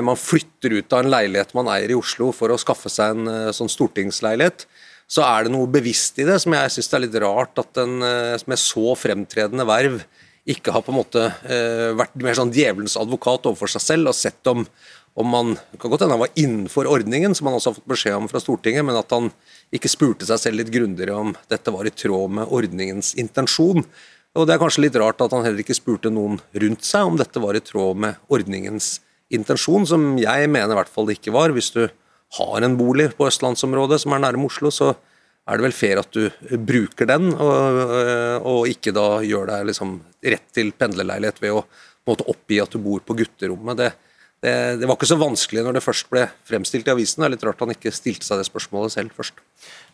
man 0.04 0.18
flytter 0.18 0.74
ut 0.78 0.92
av 0.92 1.04
en 1.04 1.10
leilighet 1.12 1.54
man 1.56 1.70
eier 1.72 1.92
i 1.92 1.96
Oslo 1.98 2.30
for 2.36 2.52
å 2.52 2.60
skaffe 2.60 2.90
seg 2.92 3.14
en 3.14 3.32
eh, 3.32 3.50
sånn 3.56 3.70
stortingsleilighet, 3.72 4.66
så 5.08 5.24
er 5.24 5.46
det 5.46 5.54
noe 5.54 5.70
bevisst 5.72 6.18
i 6.20 6.26
det 6.28 6.36
som 6.42 6.52
jeg 6.52 6.72
syns 6.74 6.90
er 6.92 7.04
litt 7.06 7.18
rart 7.22 7.60
at 7.62 7.80
en 7.80 8.02
eh, 8.04 8.48
med 8.50 8.60
så 8.60 8.92
fremtredende 8.98 9.66
verv 9.68 10.02
ikke 10.48 10.72
har 10.72 10.80
på 10.80 10.94
en 10.94 10.96
måte 10.96 11.22
vært 11.92 12.14
mer 12.24 12.32
sånn 12.32 12.48
djevelens 12.56 12.94
advokat 12.96 13.44
overfor 13.50 13.68
seg 13.68 13.82
selv 13.84 14.08
og 14.08 14.16
sett 14.16 14.48
om, 14.48 14.62
om 15.12 15.28
man 15.28 15.50
kan 15.76 15.92
godt 15.92 16.06
hende 16.06 16.16
han 16.16 16.22
var 16.22 16.38
innenfor 16.40 16.88
ordningen, 16.88 17.34
som 17.36 17.50
han 17.50 17.58
også 17.58 17.68
har 17.68 17.76
fått 17.76 17.90
beskjed 17.92 18.16
om 18.16 18.30
fra 18.30 18.40
Stortinget, 18.40 18.86
men 18.88 18.96
at 18.96 19.12
han 19.12 19.28
ikke 19.76 19.90
spurte 19.92 20.24
seg 20.24 20.40
selv 20.40 20.62
litt 20.62 20.72
grundigere 20.72 21.18
om 21.20 21.34
dette 21.52 21.74
var 21.74 21.84
i 21.84 21.92
tråd 21.92 22.32
med 22.38 22.48
ordningens 22.48 23.12
intensjon. 23.20 23.84
Og 24.40 24.48
Det 24.48 24.56
er 24.56 24.62
kanskje 24.64 24.86
litt 24.86 24.96
rart 24.96 25.20
at 25.20 25.36
han 25.36 25.44
heller 25.44 25.60
ikke 25.60 25.76
spurte 25.76 26.08
noen 26.08 26.40
rundt 26.64 26.88
seg 26.88 27.12
om 27.12 27.20
dette 27.20 27.44
var 27.44 27.52
i 27.52 27.64
tråd 27.68 28.00
med 28.06 28.32
ordningens 28.32 28.94
intensjon 28.94 29.07
intensjon, 29.34 29.86
som 29.88 30.10
jeg 30.20 30.48
mener 30.50 30.72
i 30.72 30.78
hvert 30.78 30.92
fall 30.92 31.08
det 31.08 31.18
ikke 31.18 31.34
var. 31.34 31.54
Hvis 31.56 31.72
du 31.74 31.84
har 32.38 32.64
en 32.64 32.76
bolig 32.78 33.10
på 33.16 33.28
østlandsområdet 33.28 34.00
som 34.02 34.14
er 34.14 34.24
nærme 34.24 34.48
Oslo, 34.48 34.72
så 34.74 34.92
er 35.48 35.56
det 35.56 35.64
vel 35.64 35.76
fair 35.76 36.00
at 36.02 36.12
du 36.12 36.28
bruker 36.60 37.08
den, 37.08 37.30
og, 37.32 37.78
og 38.44 38.68
ikke 38.68 38.92
da 38.92 39.22
gjør 39.24 39.48
deg 39.48 39.70
liksom 39.70 39.94
rett 40.20 40.50
til 40.52 40.74
pendlerleilighet 40.76 41.40
ved 41.40 41.56
å 41.56 41.62
måte, 42.08 42.26
oppgi 42.28 42.60
at 42.60 42.74
du 42.74 42.82
bor 42.84 43.00
på 43.04 43.16
gutterommet. 43.16 43.80
Det, 43.80 43.88
det, 44.38 44.54
det, 44.78 44.86
var 44.86 44.94
ikke 44.94 45.08
så 45.10 45.18
vanskelig 45.18 45.64
når 45.66 45.78
det 45.78 45.82
først 45.82 46.06
ble 46.12 46.20
fremstilt 46.46 46.86
i 46.86 46.92
avisen. 46.92 47.24
Det 47.24 47.26
er 47.26 47.32
litt 47.32 47.46
rart 47.46 47.62
han 47.64 47.72
ikke 47.74 47.90
stilte 47.94 48.26
seg 48.26 48.38
det 48.38 48.46
spørsmålet 48.46 48.94
selv 48.94 49.16
først. 49.16 49.40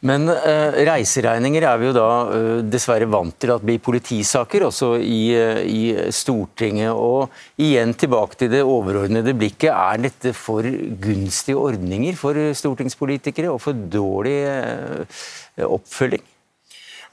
Men 0.04 0.28
uh, 0.28 0.76
reiseregninger 0.84 1.64
er 1.64 1.78
vi 1.80 1.88
jo 1.88 1.94
da 1.96 2.08
uh, 2.28 2.58
dessverre 2.68 3.08
vant 3.08 3.38
til 3.40 3.54
at 3.54 3.64
blir 3.64 3.80
politisaker, 3.80 4.66
også 4.68 4.90
i, 5.00 5.22
uh, 5.32 5.62
i, 5.64 5.84
Stortinget. 6.12 6.92
Og 6.92 7.32
igjen 7.64 7.96
tilbake 7.96 8.42
til 8.42 8.52
det 8.52 8.60
overordnede 8.68 9.32
blikket. 9.38 9.72
Er 9.72 10.04
dette 10.04 10.34
for 10.36 10.68
gunstige 11.06 11.56
ordninger 11.56 12.20
for 12.20 12.36
stortingspolitikere, 12.60 13.48
og 13.48 13.62
for 13.64 13.72
dårlig 13.96 14.42
oppfølging? 15.64 16.33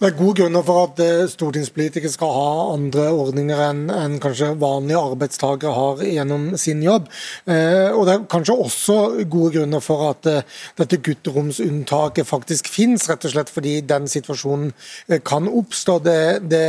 Det 0.02 0.08
er 0.10 0.16
gode 0.18 0.40
grunner 0.40 0.64
for 0.66 0.88
at 0.88 1.00
eh, 1.06 1.28
stortingspolitikere 1.30 2.10
skal 2.10 2.32
ha 2.34 2.46
andre 2.72 3.04
ordninger 3.14 3.60
enn, 3.68 3.82
enn 3.94 4.16
kanskje 4.18 4.48
vanlige 4.58 4.98
arbeidstakere 4.98 5.74
har 5.76 6.00
gjennom 6.02 6.48
sin 6.58 6.80
jobb. 6.82 7.06
Eh, 7.46 7.94
og 7.94 8.08
Det 8.08 8.16
er 8.16 8.24
kanskje 8.32 8.56
også 8.64 8.96
gode 9.30 9.52
grunner 9.60 9.84
for 9.86 10.08
at 10.08 10.26
eh, 10.32 10.48
dette 10.80 10.98
gutteromsunntaket 11.06 12.26
faktisk 12.26 12.72
finnes, 12.74 13.06
rett 13.12 13.28
og 13.30 13.36
slett 13.36 13.52
fordi 13.54 13.76
den 13.86 14.08
situasjonen 14.10 14.72
eh, 15.06 15.22
kan 15.22 15.46
oppstå. 15.46 16.00
Det, 16.08 16.18
det, 16.50 16.64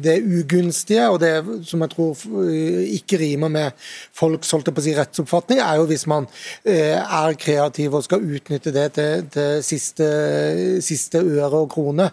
det, 0.00 0.16
ugunstige, 0.24 1.10
og 1.12 1.20
det 1.20 1.34
som 1.68 1.84
jeg 1.84 1.92
tror 1.92 2.24
eh, 2.46 2.88
ikke 2.96 3.20
rimer 3.20 3.52
med 3.52 3.86
folks 4.16 4.56
holdt 4.56 4.72
på 4.72 4.80
å 4.80 4.86
si, 4.88 4.96
rettsoppfatning, 4.96 5.60
er 5.60 5.82
jo 5.82 5.90
hvis 5.92 6.06
man 6.08 6.30
eh, 6.64 6.96
er 6.96 7.36
kreativ 7.36 8.00
og 8.00 8.08
skal 8.08 8.24
utnytte 8.24 8.72
det 8.72 8.88
til, 8.96 9.28
til 9.36 9.60
siste, 9.74 10.10
siste 10.88 11.20
øre 11.20 11.66
og 11.66 11.70
krone. 11.76 12.08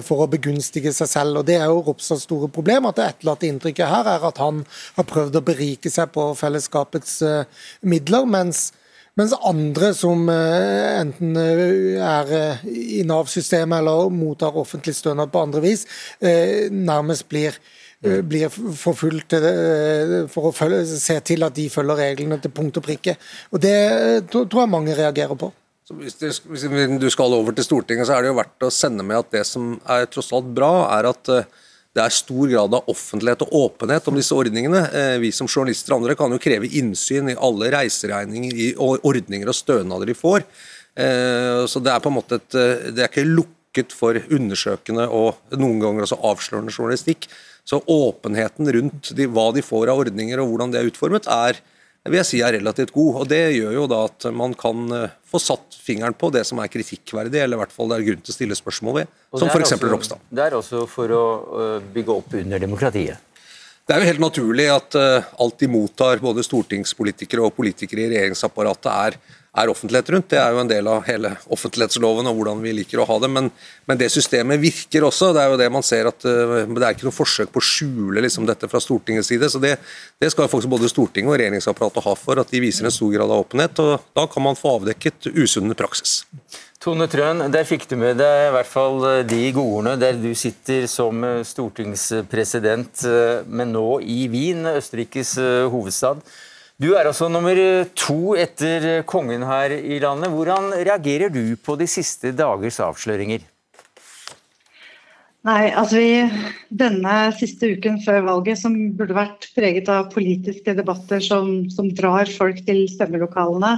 for 0.00 0.13
for 0.14 0.24
å 0.24 0.30
begunstige 0.30 0.94
seg 0.94 1.10
selv. 1.10 1.42
og 1.42 1.48
Det 1.50 1.58
er 1.58 1.66
jo 1.66 1.82
Ropstads 1.88 2.24
store 2.28 2.48
problem. 2.48 2.86
at 2.86 2.96
Det 2.96 3.08
etterlatte 3.10 3.50
inntrykket 3.50 3.90
her 3.90 4.08
er 4.14 4.24
at 4.30 4.38
han 4.38 4.64
har 4.96 5.04
prøvd 5.10 5.36
å 5.36 5.44
berike 5.44 5.90
seg 5.90 6.14
på 6.14 6.30
fellesskapets 6.38 7.22
midler. 7.82 8.26
mens 8.26 8.72
mens 9.16 9.30
andre 9.46 9.92
som 9.94 10.28
enten 10.28 11.36
er 11.36 12.58
i 12.66 13.04
Nav-systemet 13.06 13.78
eller 13.78 14.10
mottar 14.10 14.56
offentlig 14.58 14.96
stønad 14.96 15.30
på 15.30 15.38
andre 15.38 15.60
vis, 15.60 15.86
nærmest 16.20 17.28
blir 17.28 17.54
Eh, 18.04 18.20
blir 18.20 18.50
forfulgt 18.52 19.32
eh, 19.32 20.26
for 20.28 20.50
å 20.50 20.54
følge, 20.54 20.82
se 21.00 21.16
til 21.24 21.46
at 21.46 21.54
de 21.56 21.70
følger 21.72 22.02
reglene 22.02 22.36
til 22.42 22.52
punkt 22.52 22.76
og 22.76 22.84
prikke. 22.84 23.16
Og 23.52 23.62
Det 23.64 23.76
tror 24.28 24.60
jeg 24.60 24.72
mange 24.74 24.96
reagerer 24.96 25.38
på. 25.40 25.52
Hvis, 25.92 26.16
du 26.16 27.10
skal 27.12 27.34
over 27.36 27.52
til 27.52 27.66
Stortinget, 27.66 28.08
så 28.08 28.16
er 28.16 28.24
det 28.24 28.30
jo 28.30 28.38
verdt 28.38 28.64
å 28.64 28.72
sende 28.72 29.04
med 29.04 29.20
at 29.20 29.34
det 29.34 29.42
som 29.44 29.74
er 29.84 30.06
tross 30.08 30.30
alt 30.32 30.48
bra, 30.56 30.70
er 30.96 31.10
at 31.10 31.30
eh, 31.32 31.50
det 31.94 32.00
er 32.00 32.14
stor 32.16 32.48
grad 32.48 32.76
av 32.78 32.88
offentlighet 32.90 33.44
og 33.44 33.56
åpenhet 33.58 34.08
om 34.10 34.16
disse 34.18 34.34
ordningene. 34.34 34.80
Vi 35.22 35.28
som 35.30 35.46
journalister 35.46 35.94
og 35.94 36.00
andre 36.00 36.16
kan 36.18 36.32
jo 36.34 36.40
kreve 36.42 36.66
innsyn 36.80 37.28
i 37.30 37.36
alle 37.38 37.68
reiseregninger, 37.70 38.56
i 38.56 38.70
ordninger 38.80 39.52
og 39.52 39.54
stønader 39.54 40.10
de 40.10 40.16
får. 40.18 40.42
Så 41.70 41.82
det 41.84 41.92
er 41.92 42.02
på 42.02 42.10
en 42.10 42.16
måte 42.16 42.40
et, 42.40 42.56
det 42.90 42.98
er 42.98 43.12
ikke 43.12 43.28
lukket 43.28 43.94
for 43.94 44.18
undersøkende 44.18 45.06
og 45.06 45.54
noen 45.54 45.78
ganger 45.84 46.08
også 46.08 46.18
avslørende 46.32 46.74
journalistikk. 46.74 47.28
Så 47.62 47.78
åpenheten 47.86 48.68
rundt 48.74 49.14
de, 49.16 49.28
hva 49.30 49.46
de 49.54 49.62
får 49.64 49.94
av 49.94 50.02
ordninger 50.02 50.42
og 50.42 50.50
hvordan 50.50 50.74
det 50.74 50.82
er 50.82 50.90
utformet, 50.90 51.30
er 51.30 51.62
vil 52.12 52.20
jeg 52.20 52.28
si 52.28 52.40
er 52.44 52.52
relativt 52.58 52.92
god. 52.92 53.20
og 53.22 53.28
Det 53.30 53.42
gjør 53.56 53.76
jo 53.78 53.84
da 53.88 54.00
at 54.10 54.26
man 54.36 54.54
kan 54.58 54.88
eh, 54.92 55.12
få 55.28 55.40
satt 55.40 55.76
fingeren 55.84 56.16
på 56.16 56.28
det 56.34 56.44
som 56.48 56.60
er 56.60 56.72
kritikkverdig, 56.72 57.40
eller 57.40 57.56
i 57.56 57.62
hvert 57.62 57.72
fall 57.74 57.88
det 57.92 58.00
er 58.00 58.08
grunn 58.10 58.24
til 58.24 58.34
å 58.34 58.36
stille 58.36 58.58
spørsmål 58.58 58.98
ved, 59.00 59.14
som 59.40 59.52
f.eks. 59.52 59.76
Ropstad. 59.80 60.26
Det 60.28 60.44
er 60.44 60.58
også 60.58 60.84
for 60.90 61.14
å 61.16 61.24
eh, 61.60 61.86
bygge 61.94 62.18
opp 62.18 62.36
under 62.42 62.60
demokratiet. 62.60 63.30
Det 63.84 63.92
er 63.92 64.00
jo 64.00 64.08
helt 64.08 64.22
naturlig 64.22 64.64
at 64.72 64.94
uh, 64.96 65.26
alt 65.44 65.58
de 65.60 65.66
mottar, 65.68 66.16
både 66.16 66.40
stortingspolitikere 66.46 67.42
og 67.44 67.52
politikere 67.52 68.06
i 68.06 68.14
regjeringsapparatet, 68.14 68.88
er 68.88 69.18
er 69.54 69.70
offentlighet 69.70 70.10
rundt. 70.10 70.28
Det 70.32 70.38
er 70.40 70.54
jo 70.54 70.60
en 70.62 70.70
del 70.70 70.88
av 70.90 71.04
hele 71.06 71.30
offentlighetsloven 71.54 72.26
og 72.26 72.38
hvordan 72.38 72.62
vi 72.64 72.72
liker 72.80 73.02
å 73.02 73.06
ha 73.08 73.18
det. 73.22 73.30
Men, 73.30 73.50
men 73.86 74.00
det 74.00 74.10
systemet 74.12 74.62
virker 74.62 75.06
også. 75.06 75.30
Det 75.34 75.44
er 75.44 75.52
jo 75.52 75.60
det 75.60 75.70
man 75.72 75.86
ser 75.86 76.10
at 76.10 76.26
uh, 76.26 76.56
det 76.66 76.82
er 76.82 76.96
ikke 76.96 77.06
noe 77.06 77.14
forsøk 77.14 77.52
på 77.54 77.62
å 77.62 77.68
skjule 77.68 78.24
liksom, 78.24 78.48
dette 78.50 78.68
fra 78.70 78.82
Stortingets 78.82 79.30
side. 79.30 79.50
så 79.50 79.62
Det, 79.62 79.76
det 80.20 80.32
skal 80.34 80.50
faktisk 80.50 80.72
både 80.74 80.90
Stortinget 80.90 81.30
og 81.30 81.38
regjeringsapparatet 81.38 82.06
ha 82.08 82.14
for, 82.18 82.42
at 82.42 82.50
de 82.50 82.62
viser 82.64 82.88
en 82.88 82.94
stor 82.94 83.12
grad 83.14 83.30
av 83.30 83.44
åpenhet. 83.46 83.82
og 83.84 84.08
Da 84.16 84.26
kan 84.30 84.46
man 84.48 84.58
få 84.58 84.76
avdekket 84.80 85.30
usunn 85.34 85.74
praksis. 85.78 86.24
Tone 86.82 87.06
Trøen, 87.08 87.40
der 87.48 87.64
fikk 87.64 87.86
du 87.88 87.94
med 87.96 88.18
deg 88.20 88.48
i 88.48 88.52
hvert 88.52 88.68
fall 88.68 88.98
eh, 89.08 89.20
de 89.24 89.38
godordene 89.56 89.94
der 89.96 90.18
du 90.20 90.34
sitter 90.36 90.84
som 90.90 91.22
eh, 91.24 91.38
stortingspresident, 91.46 93.06
men 93.48 93.72
nå 93.72 93.86
i 94.02 94.26
Wien, 94.32 94.66
Østerrikes 94.74 95.38
hovedstad. 95.72 96.20
Du 96.84 96.90
er 96.92 97.06
altså 97.08 97.30
nummer 97.32 97.56
to 97.96 98.34
etter 98.36 99.06
kongen 99.08 99.40
her 99.46 99.72
i 99.72 99.96
landet. 100.02 100.28
Hvordan 100.34 100.66
reagerer 100.84 101.30
du 101.32 101.56
på 101.56 101.78
de 101.80 101.86
siste 101.88 102.34
dagers 102.36 102.76
avsløringer? 102.84 103.46
Nei, 105.48 105.62
altså 105.72 106.02
vi, 106.02 106.42
Denne 106.68 107.14
siste 107.38 107.70
uken 107.72 107.96
før 108.04 108.26
valget, 108.28 108.60
som 108.60 108.76
burde 108.98 109.16
vært 109.16 109.48
preget 109.56 109.88
av 109.88 110.12
politiske 110.12 110.76
debatter 110.76 111.24
som, 111.24 111.70
som 111.72 111.88
drar 111.96 112.28
folk 112.28 112.60
til 112.68 112.84
stemmelokalene, 112.92 113.74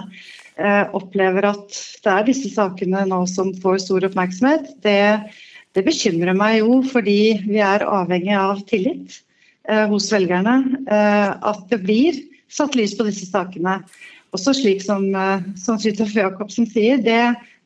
eh, 0.59 0.85
opplever 0.91 1.53
at 1.53 1.81
det 2.03 2.11
er 2.11 2.27
disse 2.27 2.51
sakene 2.59 3.07
nå 3.07 3.23
som 3.31 3.55
får 3.63 3.85
stor 3.87 4.11
oppmerksomhet. 4.11 4.73
Det, 4.83 5.01
det 5.79 5.87
bekymrer 5.87 6.35
meg 6.35 6.65
jo, 6.65 6.81
fordi 6.91 7.21
vi 7.47 7.63
er 7.63 7.87
avhengig 7.87 8.35
av 8.35 8.67
tillit 8.67 9.21
eh, 9.71 9.87
hos 9.93 10.11
velgerne. 10.11 10.63
Eh, 10.91 11.37
at 11.55 11.69
det 11.71 11.85
blir 11.87 12.25
satt 12.53 12.77
lys 12.79 12.97
på 12.99 13.07
disse 13.07 13.29
sakene. 13.29 13.81
Også 14.37 14.55
slik 14.57 14.83
som, 14.85 15.07
eh, 15.15 15.45
som 15.61 15.79
Fridtjof 15.81 16.15
Jacobsen 16.15 16.69
sier, 16.71 16.99
det, 17.03 17.21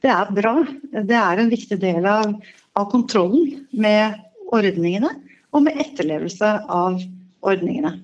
det, 0.04 0.12
er 0.12 0.30
bra. 0.34 0.54
Det 0.92 1.16
er 1.16 1.40
en 1.40 1.50
viktig 1.52 1.80
del 1.82 2.06
av, 2.06 2.36
av, 2.76 2.86
kontrollen 2.92 3.64
med 3.72 4.20
ordningene 4.52 5.14
og 5.50 5.66
med 5.66 5.80
etterlevelse 5.82 6.52
av 6.70 7.00
ordningene. 7.40 7.96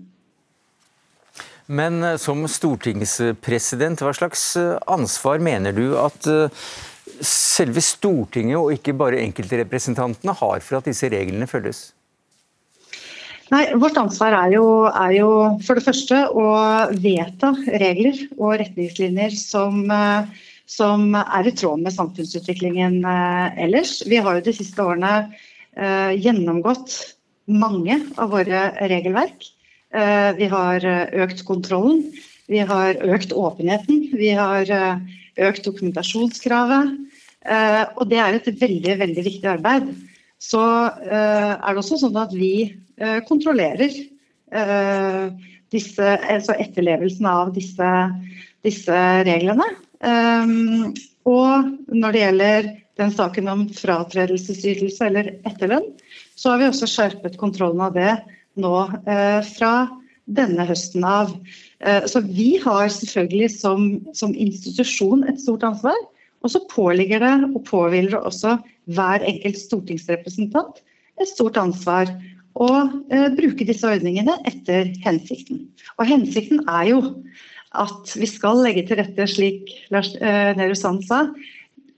Men 1.67 2.03
eh, 2.03 2.19
som 2.23 2.47
stortingspresident, 2.51 4.03
hva 4.03 4.15
slags 4.17 4.49
eh, 4.61 4.77
ansvar 4.91 5.43
mener 5.43 5.77
du 5.77 5.91
at 6.01 6.31
selve 7.23 7.81
Stortinget 7.81 8.59
og 8.59 8.75
ikke 8.75 8.93
bare 8.99 9.23
enkeltrepresentantene 9.23 10.35
har 10.37 10.59
for 10.65 10.81
at 10.81 10.89
disse 10.91 11.09
reglene 11.12 11.49
følges? 11.49 11.91
Nei, 13.46 13.62
Vårt 13.78 13.98
ansvar 14.00 14.35
er 14.35 14.56
jo, 14.56 14.64
er 14.90 15.12
jo, 15.14 15.30
for 15.62 15.78
det 15.78 15.87
første 15.87 16.18
å 16.35 16.46
vedta 16.98 17.52
regler 17.78 18.18
og 18.40 18.56
retningslinjer 18.59 19.37
som, 19.38 19.85
eh, 19.87 20.46
som 20.66 21.14
er 21.20 21.46
i 21.46 21.52
tråd 21.54 21.85
med 21.85 21.94
samfunnsutviklingen 21.94 23.04
eh, 23.06 23.61
ellers. 23.68 24.00
Vi 24.11 24.18
har 24.18 24.38
jo 24.38 24.46
de 24.48 24.54
siste 24.56 24.82
årene 24.82 25.12
eh, 25.78 26.16
gjennomgått 26.18 26.96
mange 27.46 28.00
av 28.18 28.35
våre 28.35 28.72
regelverk. 28.90 29.52
Vi 30.37 30.48
har 30.50 30.82
økt 31.22 31.44
kontrollen, 31.46 32.00
vi 32.50 32.59
har 32.68 32.98
økt 33.14 33.30
åpenheten, 33.32 34.00
vi 34.18 34.32
har 34.35 34.66
økt 35.46 35.62
dokumentasjonskravet. 35.64 36.90
Og 37.94 38.02
det 38.11 38.18
er 38.20 38.37
et 38.37 38.50
veldig, 38.61 38.96
veldig 39.04 39.24
viktig 39.28 39.48
arbeid. 39.48 39.87
Så 40.42 40.61
er 41.06 41.62
det 41.62 41.80
også 41.80 42.00
sånn 42.02 42.18
at 42.18 42.35
vi 42.35 42.74
kontrollerer 43.28 43.92
eh, 44.52 45.26
disse, 45.74 46.06
altså 46.30 46.56
etterlevelsen 46.61 47.28
av 47.28 47.52
disse, 47.56 47.90
disse 48.66 49.02
reglene. 49.28 49.68
Eh, 50.00 50.54
og 51.26 51.70
når 51.92 52.16
det 52.16 52.24
gjelder 52.24 52.72
den 52.96 53.12
saken 53.12 53.52
om 53.52 53.66
fratredelsesytelse 53.76 55.11
eller 55.11 55.35
etterlønn, 55.48 55.90
så 56.37 56.52
har 56.52 56.62
vi 56.62 56.70
også 56.70 56.88
skjerpet 56.88 57.38
kontrollen 57.40 57.82
av 57.85 57.96
det 57.96 58.12
nå 58.56 58.72
fra 59.50 59.72
denne 60.24 60.64
høsten 60.68 61.04
av. 61.04 61.35
Så 62.09 62.22
vi 62.24 62.54
har 62.62 62.88
selvfølgelig 62.92 63.50
som, 63.52 63.88
som 64.16 64.32
institusjon 64.32 65.26
et 65.28 65.42
stort 65.42 65.66
ansvar. 65.68 65.98
Og 66.40 66.54
så 66.54 66.62
påligger 66.70 67.20
det 67.24 67.35
og 67.50 67.64
påhviler 67.68 68.14
det 68.14 68.22
også 68.30 68.54
hver 68.96 69.24
enkelt 69.26 69.59
stortingsrepresentant 69.61 70.80
et 71.20 71.30
stort 71.30 71.56
ansvar 71.61 72.11
og 72.57 73.12
eh, 73.12 73.29
bruke 73.37 73.66
disse 73.69 73.87
ordningene 73.88 74.38
etter 74.49 74.92
hensikten. 75.05 75.66
Og 76.01 76.09
hensikten 76.09 76.64
er 76.64 76.90
jo 76.92 77.03
at 77.77 78.14
vi 78.16 78.29
skal 78.31 78.62
legge 78.64 78.87
til 78.88 79.01
rette, 79.01 79.29
slik 79.29 79.73
Lars 79.92 80.14
eh, 80.16 80.55
Nehru 80.57 80.77
Sand 80.79 81.05
sa, 81.09 81.27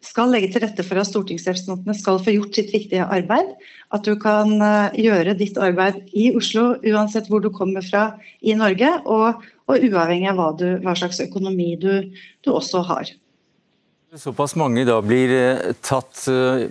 skal 0.04 0.30
legge 0.30 0.50
til 0.52 0.62
rette 0.62 0.84
for 0.86 1.00
at 1.00 1.08
stortingsrepresentantene 1.08 1.94
skal 1.98 2.20
få 2.22 2.34
gjort 2.36 2.58
sitt 2.58 2.72
viktige 2.74 3.06
arbeid. 3.06 3.50
At 3.94 4.06
du 4.06 4.14
kan 4.20 4.52
eh, 4.62 4.98
gjøre 5.06 5.36
ditt 5.38 5.58
arbeid 5.62 6.00
i 6.16 6.30
Oslo 6.38 6.72
uansett 6.86 7.30
hvor 7.30 7.42
du 7.44 7.50
kommer 7.54 7.84
fra 7.84 8.10
i 8.40 8.54
Norge, 8.58 8.90
og, 9.06 9.46
og 9.68 9.88
uavhengig 9.88 10.30
av 10.32 10.38
hva, 10.40 10.50
du, 10.58 10.68
hva 10.84 10.94
slags 10.98 11.22
økonomi 11.24 11.74
du, 11.80 11.92
du, 12.44 12.52
også 12.54 12.82
har. 12.88 13.14
Såpass 14.16 14.54
mange 14.56 14.86
da 14.88 15.00
blir 15.04 15.34
eh, 15.34 15.72
tatt 15.84 16.26
eh, 16.32 16.68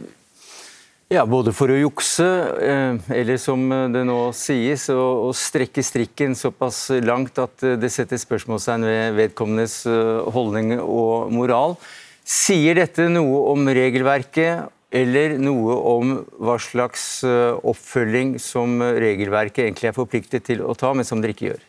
ja, 1.07 1.21
både 1.23 1.53
for 1.55 1.71
å 1.71 1.77
jukse, 1.79 2.25
eh, 2.59 2.97
eller 3.15 3.37
som 3.39 3.61
det 3.93 4.01
nå 4.07 4.17
sies, 4.35 4.89
å 4.91 5.31
strekke 5.31 5.83
strikken 5.85 6.35
såpass 6.35 6.89
langt 6.99 7.39
at 7.39 7.63
det 7.79 7.91
setter 7.93 8.19
spørsmålstegn 8.19 8.83
ved 8.83 9.15
vedkommendes 9.15 9.85
eh, 9.87 10.27
holdning 10.35 10.75
og 10.81 11.31
moral. 11.31 11.77
Sier 12.27 12.75
dette 12.75 13.07
noe 13.07 13.45
om 13.53 13.63
regelverket, 13.71 14.67
eller 14.91 15.37
noe 15.39 15.79
om 15.95 16.13
hva 16.43 16.57
slags 16.59 17.23
eh, 17.23 17.55
oppfølging 17.55 18.35
som 18.43 18.75
regelverket 18.83 19.63
egentlig 19.63 19.93
er 19.93 19.95
forpliktet 19.95 20.47
til 20.51 20.63
å 20.63 20.75
ta, 20.75 20.91
men 20.91 21.07
som 21.07 21.23
dere 21.23 21.37
ikke 21.37 21.53
gjør? 21.53 21.63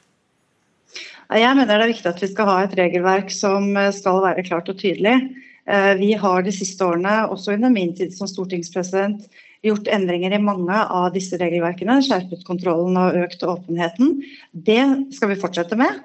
Jeg 1.39 1.55
mener 1.55 1.77
det 1.77 1.85
er 1.85 1.93
viktig 1.93 2.11
at 2.11 2.23
vi 2.25 2.31
skal 2.33 2.51
ha 2.51 2.63
et 2.65 2.75
regelverk 2.75 3.31
som 3.31 3.71
skal 3.95 4.23
være 4.25 4.47
klart 4.49 4.71
og 4.73 4.81
tydelig. 4.81 5.21
Eh, 5.69 5.95
vi 5.95 6.13
har 6.17 6.43
de 6.43 6.53
siste 6.55 6.85
årene, 6.85 7.27
også 7.29 7.53
under 7.59 7.73
min 7.73 7.93
tid 7.97 8.15
som 8.17 8.29
stortingspresident, 8.31 9.27
gjort 9.67 9.91
endringer 9.91 10.33
i 10.33 10.41
mange 10.41 10.75
av 10.75 11.11
disse 11.17 11.37
regelverkene. 11.41 11.99
Skjerpet 12.07 12.47
kontrollen 12.47 12.97
og 12.97 13.19
økt 13.25 13.43
åpenheten. 13.45 14.21
Det 14.53 14.81
skal 15.17 15.35
vi 15.35 15.41
fortsette 15.43 15.77
med. 15.77 15.99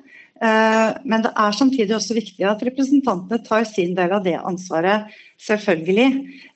Eh, 0.44 0.90
men 1.08 1.24
det 1.24 1.32
er 1.40 1.56
samtidig 1.56 1.96
også 1.96 2.18
viktig 2.18 2.44
at 2.50 2.64
representantene 2.66 3.40
tar 3.46 3.64
sin 3.70 3.94
del 3.96 4.12
av 4.18 4.26
det 4.26 4.36
ansvaret, 4.42 5.14
selvfølgelig. 5.40 6.10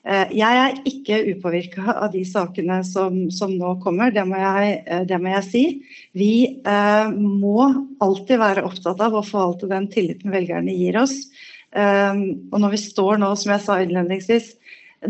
Eh, 0.04 0.34
jeg 0.36 0.62
er 0.66 0.80
ikke 0.90 1.22
upåvirka 1.30 1.94
av 1.94 2.10
de 2.12 2.26
sakene 2.28 2.82
som, 2.84 3.28
som 3.32 3.54
nå 3.56 3.76
kommer, 3.84 4.12
det 4.12 4.26
må, 4.28 4.36
jeg, 4.42 4.82
det 5.08 5.22
må, 5.22 5.32
jeg, 5.38 5.46
si. 5.48 5.64
Vi 6.18 6.32
må 7.16 7.70
alltid 8.04 8.42
være 8.42 8.66
opptatt 8.68 9.00
av 9.00 9.16
å 9.16 9.24
forvalte 9.24 9.70
den 9.70 9.88
tilliten 9.94 10.34
velgerne 10.34 10.76
gir 10.76 11.00
oss. 11.00 11.22
Ehm, 11.76 12.48
og 12.52 12.62
når 12.62 12.74
vi 12.74 12.80
står 12.80 13.20
nå, 13.20 13.32
som 13.36 13.52
jeg 13.52 13.64
sa 13.64 13.78
innledningsvis, 13.82 14.52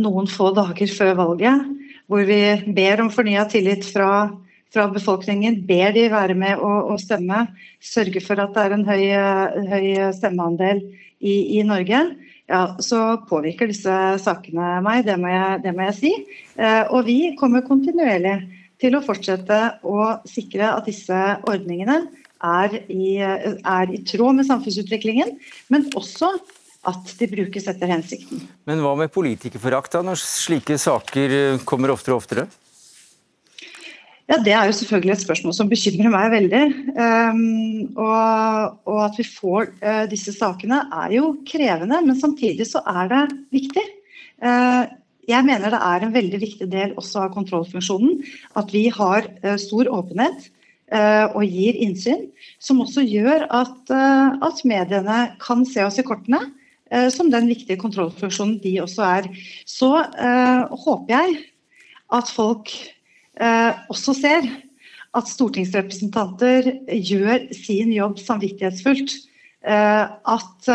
noen 0.03 0.29
få 0.31 0.51
dager 0.57 0.91
før 0.93 1.15
valget, 1.19 1.65
hvor 2.11 2.25
vi 2.29 2.41
ber 2.77 3.05
om 3.05 3.11
fornya 3.13 3.45
tillit 3.51 3.87
fra, 3.87 4.29
fra, 4.75 4.89
befolkningen, 4.93 5.61
ber 5.69 5.95
de 5.97 6.09
være 6.13 6.37
med 6.39 6.59
å, 6.59 6.73
å, 6.93 6.97
stemme, 7.01 7.47
sørge 7.81 8.23
for 8.25 8.41
at 8.43 8.57
det 8.57 8.65
er 8.65 8.77
en 8.77 8.89
høy, 8.89 9.05
høy 9.71 9.89
stemmeandel 10.17 10.83
i, 11.21 11.61
i 11.61 11.65
Norge, 11.67 12.03
ja, 12.49 12.63
så 12.81 13.19
påvirker 13.29 13.69
disse 13.69 13.95
sakene 14.23 14.79
meg, 14.85 15.03
det 15.05 15.19
må 15.21 15.29
jeg, 15.29 15.59
det 15.67 15.75
må 15.77 15.85
jeg 15.91 15.97
si. 15.99 16.13
Eh, 16.57 16.85
og 16.89 17.05
vi 17.05 17.35
kommer 17.37 17.67
kontinuerlig 17.67 18.39
til 18.81 18.97
å 18.97 19.03
fortsette 19.05 19.59
å 19.85 20.15
sikre 20.29 20.71
at 20.73 20.89
disse 20.89 21.19
ordningene 21.45 22.07
er 22.45 22.78
i, 22.93 23.16
er 23.18 23.91
i 23.93 24.03
tråd 24.07 24.39
med 24.39 24.49
samfunnsutviklingen, 24.49 25.34
men 25.72 25.89
også 25.99 26.30
at 26.89 27.11
de 27.18 27.28
brukes 27.30 27.66
etter 27.70 27.91
hensikten. 27.91 28.45
Men 28.68 28.80
hva 28.84 28.95
med 28.99 29.12
politikerforakt, 29.12 29.99
når 30.05 30.20
slike 30.22 30.78
saker 30.80 31.34
eh, 31.34 31.61
kommer 31.68 31.93
oftere 31.93 32.16
og 32.16 32.22
oftere? 32.22 32.47
Ja, 34.28 34.36
Det 34.45 34.53
er 34.53 34.68
jo 34.68 34.76
selvfølgelig 34.76 35.14
et 35.14 35.24
spørsmål 35.24 35.55
som 35.57 35.70
bekymrer 35.70 36.12
meg 36.12 36.32
veldig. 36.34 36.62
Um, 36.93 37.95
og, 37.97 38.74
og, 38.84 38.99
at 39.07 39.16
vi 39.16 39.24
får 39.24 39.70
uh, 39.80 40.05
disse 40.11 40.34
sakene 40.36 40.82
er 40.93 41.14
jo 41.16 41.30
krevende, 41.49 42.03
men 42.05 42.18
samtidig 42.20 42.66
så 42.68 42.82
er 42.93 43.09
det 43.09 43.22
viktig. 43.57 43.86
Uh, 44.45 44.84
jeg 45.28 45.45
mener 45.49 45.72
det 45.72 45.80
er 45.80 46.05
en 46.05 46.12
veldig 46.12 46.43
viktig 46.45 46.68
del 46.68 46.93
også 47.01 47.24
av 47.24 47.32
kontrollfunksjonen 47.34 48.20
at 48.61 48.68
vi 48.72 48.84
har 48.93 49.30
uh, 49.47 49.57
stor 49.61 49.89
åpenhet 49.97 50.51
og 50.89 51.43
gir 51.45 51.76
innsyn, 51.84 52.22
som 52.62 52.78
også 52.80 53.03
gjør 53.05 53.43
at, 53.53 53.91
at 53.93 54.62
mediene 54.64 55.18
kan 55.43 55.66
se 55.68 55.82
oss 55.84 55.99
i 56.01 56.05
kortene 56.07 56.41
Eh, 56.91 57.09
som 57.12 57.28
den 57.32 57.49
viktige 57.51 57.76
kontrollfunksjonen 57.80 58.59
de 58.62 58.78
også 58.80 59.05
er. 59.05 59.28
Så 59.68 59.91
håper 60.84 61.12
jeg 61.12 61.36
at 62.16 62.30
folk 62.32 62.72
også 63.93 64.14
ser 64.16 64.47
at 65.16 65.28
stortingsrepresentanter 65.28 66.70
gjør 66.89 67.49
sin 67.57 67.93
jobb 67.93 68.18
samvittighetsfullt. 68.20 69.12
At, 69.64 70.68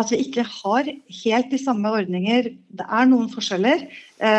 at, 0.00 0.12
vi 0.12 0.22
ikke 0.24 0.44
har 0.48 0.88
helt 0.88 1.50
de 1.52 1.60
samme 1.60 1.90
ordninger. 1.92 2.52
Det 2.52 2.86
er 2.86 3.10
noen 3.10 3.28
forskjeller 3.32 3.84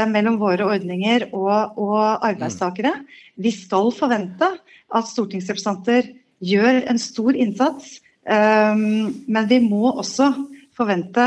mellom 0.10 0.39
våre 0.41 0.66
ordninger 0.66 1.28
og, 1.30 1.78
og 1.78 2.26
arbeidstakere. 2.26 2.95
Vi 3.38 3.51
skal 3.54 3.91
forvente 3.95 4.49
at 4.93 5.10
stortingsrepresentanter 5.10 6.10
gjør 6.43 6.82
en 6.91 6.99
stor 6.99 7.38
innsats 7.39 7.99
eh, 8.28 8.76
men 8.76 9.47
vi 9.49 9.62
må 9.64 9.93
også 9.93 10.34
forvente 10.74 11.26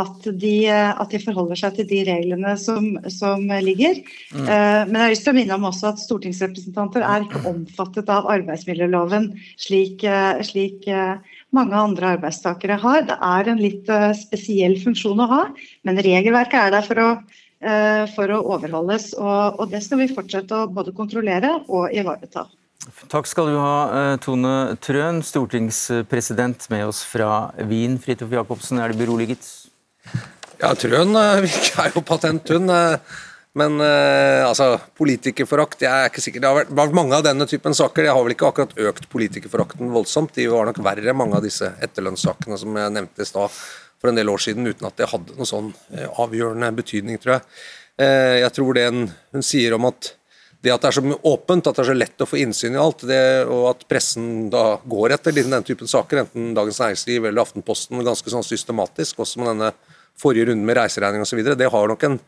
at 0.00 0.26
de, 0.40 0.54
at 0.72 1.10
de, 1.12 1.20
forholder 1.20 1.58
seg 1.60 1.74
til 1.76 1.88
de 1.90 1.98
reglene 2.08 2.54
som, 2.60 2.94
som 3.12 3.44
ligger. 3.60 3.98
Mm. 4.32 4.46
Ehm, 4.46 4.88
men 4.88 4.96
jeg 4.96 5.02
har 5.02 5.12
lyst 5.12 5.26
til 5.26 5.34
å 5.34 5.36
minne 5.36 5.58
om 5.58 5.66
også 5.68 5.90
at 5.90 6.00
stortingsrepresentanter 6.00 7.04
er 7.04 7.26
ikke 7.26 7.42
omfattet 7.50 8.12
av 8.12 8.28
arbeidsmiljøloven, 8.32 9.34
slik, 9.60 10.06
slik 10.48 10.88
mange 11.56 11.78
andre 11.78 12.12
arbeidstakere 12.16 12.78
har. 12.82 13.02
Det 13.08 13.16
er 13.16 13.50
en 13.50 13.62
litt 13.62 13.90
eh, 13.92 14.12
spesiell 14.16 14.76
funksjon 14.82 15.22
å 15.24 15.30
ha, 15.30 15.42
men 15.86 16.00
regelverket 16.04 16.60
er 16.60 16.74
der 16.76 16.86
for 16.86 17.02
å, 17.02 17.08
eh, 17.64 18.04
for 18.14 18.34
å 18.34 18.42
overholdes. 18.56 19.12
Og, 19.18 19.60
og 19.60 19.72
det 19.72 19.82
skal 19.86 20.02
vi 20.02 20.12
fortsette 20.12 20.62
å 20.62 20.70
både 20.70 20.94
kontrollere 20.96 21.56
og 21.66 21.92
ivareta. 21.94 22.46
Takk 23.10 23.26
skal 23.26 23.50
du 23.50 23.58
ha, 23.58 23.76
eh, 23.90 24.16
Tone 24.22 24.76
Trøen, 24.84 25.22
stortingspresident 25.26 26.68
med 26.72 26.86
oss 26.92 27.02
fra 27.08 27.48
Wien. 27.66 27.98
Fridtjof 28.02 28.36
Jacobsen, 28.36 28.82
er 28.82 28.92
du 28.92 29.00
beroliget? 29.00 29.48
Ja, 30.60 30.72
Trøen 30.78 31.16
er 31.20 31.94
jo 31.94 32.04
patent, 32.06 32.54
hun. 32.54 32.70
Eh, 33.56 33.62
men 33.62 33.80
altså, 33.80 34.76
politikerforakt 34.98 35.86
jeg 35.86 35.92
er 35.92 36.10
ikke 36.10 36.24
sikker. 36.24 36.42
Det 36.42 36.50
har 36.50 36.58
vært, 36.60 36.74
vært 36.76 36.98
mange 36.98 37.16
av 37.16 37.24
denne 37.24 37.48
typen 37.48 37.74
saker. 37.74 38.04
Jeg 38.04 38.16
har 38.16 38.26
vel 38.26 38.36
ikke 38.36 38.50
akkurat 38.50 38.76
økt 38.90 39.08
politikerforakten 39.12 39.90
voldsomt. 39.94 40.34
De 40.36 40.48
var 40.52 40.68
nok 40.68 40.82
verre, 40.84 41.16
mange 41.16 41.38
av 41.38 41.46
disse 41.46 41.72
etterlønnssakene 41.82 42.60
som 42.60 42.76
jeg 42.76 42.94
nevnte 42.98 43.24
i 43.24 43.28
stad 43.28 43.56
for 43.96 44.12
en 44.12 44.18
del 44.18 44.28
år 44.28 44.42
siden, 44.44 44.68
uten 44.68 44.86
at 44.86 44.98
det 45.00 45.08
hadde 45.08 45.38
noen 45.38 45.48
sånn 45.48 45.72
avgjørende 46.20 46.68
betydning, 46.76 47.16
tror 47.16 47.38
jeg. 47.38 47.46
Jeg 47.96 48.52
tror 48.52 48.76
det 48.76 48.90
hun 48.92 49.44
sier 49.46 49.72
om 49.72 49.86
at 49.88 50.10
det 50.66 50.72
at 50.74 50.82
det 50.82 50.88
er 50.90 50.96
så 50.96 51.18
åpent, 51.30 51.68
at 51.68 51.76
det 51.78 51.82
er 51.84 51.90
så 51.90 51.96
lett 51.96 52.22
å 52.22 52.28
få 52.28 52.38
innsyn 52.42 52.76
i 52.76 52.80
alt, 52.80 53.04
det, 53.08 53.20
og 53.52 53.68
at 53.70 53.84
pressen 53.88 54.48
da 54.52 54.80
går 54.88 55.14
etter 55.16 55.36
denne 55.36 55.60
typen 55.66 55.90
saker, 55.90 56.24
enten 56.24 56.54
Dagens 56.56 56.80
Næringsliv 56.82 57.28
eller 57.28 57.44
Aftenposten, 57.44 58.02
ganske 58.06 58.32
sånn 58.32 58.46
systematisk, 58.46 59.20
også 59.22 59.42
med 59.42 59.52
denne 59.52 59.70
forrige 60.18 60.48
runden 60.50 60.66
med 60.66 60.78
reiseregning 60.80 61.22
osv., 61.22 61.42
det 61.54 61.70
har 61.72 61.92
nok 61.92 62.06
en 62.08 62.18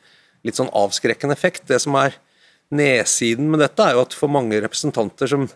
litt 0.46 0.58
sånn 0.58 0.72
avskrekkende 0.76 1.36
effekt. 1.36 1.66
Det 1.70 1.80
som 1.82 1.96
er 2.00 2.16
nedsiden 2.74 3.48
med 3.50 3.62
dette, 3.64 3.84
er 3.84 3.96
jo 3.96 4.04
at 4.04 4.16
for 4.16 4.30
mange 4.32 4.60
representanter 4.60 5.30
som 5.30 5.48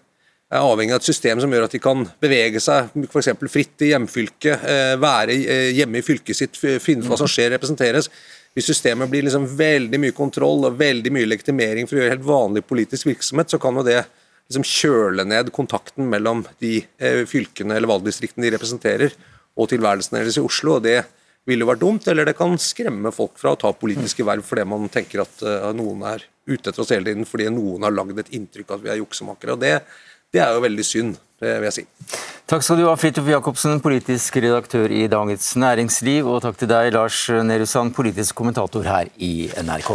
er 0.52 0.60
avhengig 0.60 0.92
av 0.92 1.00
et 1.00 1.08
system 1.08 1.40
som 1.40 1.52
gjør 1.52 1.66
at 1.66 1.74
de 1.74 1.80
kan 1.82 2.04
bevege 2.20 2.60
seg 2.60 2.92
f.eks. 3.08 3.30
fritt 3.52 3.84
i 3.84 3.92
hjemfylket, 3.92 4.64
eh, 4.68 4.94
være 5.00 5.36
eh, 5.40 5.68
hjemme 5.78 6.00
i 6.00 6.04
fylket 6.04 6.38
sitt, 6.38 6.58
finne 6.60 7.08
hva 7.08 7.18
som 7.20 7.30
skjer, 7.30 7.54
representeres, 7.54 8.10
hvis 8.52 8.68
systemet 8.68 9.08
blir 9.08 9.24
liksom 9.24 9.46
veldig 9.56 10.00
mye 10.02 10.16
kontroll 10.16 10.66
og 10.68 10.76
veldig 10.80 11.12
mye 11.14 11.28
legitimering 11.30 11.88
for 11.88 11.96
å 11.96 12.02
gjøre 12.02 12.16
helt 12.18 12.26
vanlig 12.26 12.66
politisk 12.68 13.08
virksomhet, 13.08 13.48
så 13.48 13.60
kan 13.60 13.78
jo 13.80 13.86
det 13.86 14.02
liksom 14.02 14.66
kjøle 14.68 15.24
ned 15.24 15.48
kontakten 15.56 16.10
mellom 16.12 16.44
de 16.60 16.82
eh, 17.00 17.22
fylkene 17.28 17.78
eller 17.78 17.88
valgdistriktene 17.88 18.44
de 18.44 18.52
representerer, 18.56 19.16
og 19.56 19.68
tilværelsen 19.72 20.18
deres 20.18 20.36
i 20.40 20.44
Oslo. 20.44 20.76
og 20.76 20.84
det 20.84 21.02
ville 21.48 21.64
jo 21.64 21.70
vært 21.72 21.82
dumt, 21.82 22.06
eller 22.08 22.28
det 22.28 22.36
kan 22.38 22.54
skremme 22.60 23.10
folk 23.14 23.34
fra 23.40 23.54
å 23.54 23.58
ta 23.58 23.72
politiske 23.74 24.26
verv 24.26 24.46
fordi 24.46 24.66
man 24.68 24.86
tenker 24.92 25.24
at 25.24 25.42
uh, 25.42 25.70
noen 25.76 26.04
er 26.12 26.26
ute 26.46 26.70
etter 26.70 26.82
oss 26.82 26.92
hele 26.94 27.10
tiden 27.10 27.26
fordi 27.28 27.48
noen 27.54 27.86
har 27.86 27.94
lagd 27.94 28.22
et 28.22 28.32
inntrykk 28.38 28.70
av 28.70 28.78
at 28.78 28.86
vi 28.86 28.92
er 28.94 29.02
juksemakere. 29.02 29.56
og 29.56 29.62
det, 29.62 29.74
det 30.32 30.42
er 30.42 30.54
jo 30.54 30.62
veldig 30.64 30.86
synd, 30.86 31.18
det 31.42 31.56
vil 31.58 31.68
jeg 31.70 31.78
si. 31.80 31.86
Takk 32.52 32.64
skal 32.66 32.80
du 32.80 32.86
ha, 32.86 32.94
Fridtjof 32.98 33.28
Jacobsen, 33.30 33.78
politisk 33.82 34.38
redaktør 34.42 34.92
i 34.92 35.06
Dagens 35.10 35.52
Næringsliv. 35.56 36.26
Og 36.28 36.42
takk 36.44 36.58
til 36.60 36.70
deg, 36.70 36.90
Lars 36.94 37.24
Nehru 37.46 37.66
Sand, 37.70 37.94
politisk 37.96 38.36
kommentator 38.38 38.84
her 38.86 39.08
i 39.16 39.48
NRK. 39.62 39.94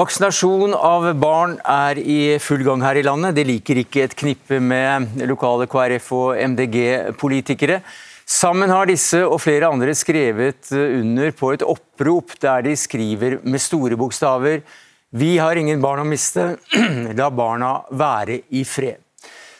Vaksinasjon 0.00 0.72
av 0.72 1.10
barn 1.20 1.58
er 1.68 1.98
i 2.00 2.38
full 2.40 2.62
gang 2.64 2.80
her 2.80 2.96
i 2.96 3.02
landet. 3.04 3.34
Det 3.36 3.42
liker 3.44 3.82
ikke 3.82 4.06
et 4.06 4.14
knippe 4.16 4.56
med 4.64 5.26
lokale 5.28 5.66
KrF- 5.68 6.12
og 6.16 6.38
MDG-politikere. 6.40 7.82
Sammen 8.24 8.72
har 8.72 8.88
disse 8.88 9.20
og 9.26 9.36
flere 9.44 9.68
andre 9.68 9.92
skrevet 9.98 10.72
under 10.72 11.34
på 11.36 11.52
et 11.52 11.66
opprop 11.66 12.32
der 12.40 12.64
de 12.64 12.72
skriver 12.80 13.40
med 13.44 13.60
store 13.60 13.98
bokstaver 14.00 14.62
vi 15.10 15.34
har 15.42 15.58
ingen 15.58 15.82
barn 15.82 16.00
å 16.04 16.08
miste, 16.08 16.54
la 17.20 17.30
barna 17.34 17.76
være 17.90 18.40
i 18.56 18.64
fred. 18.64 19.02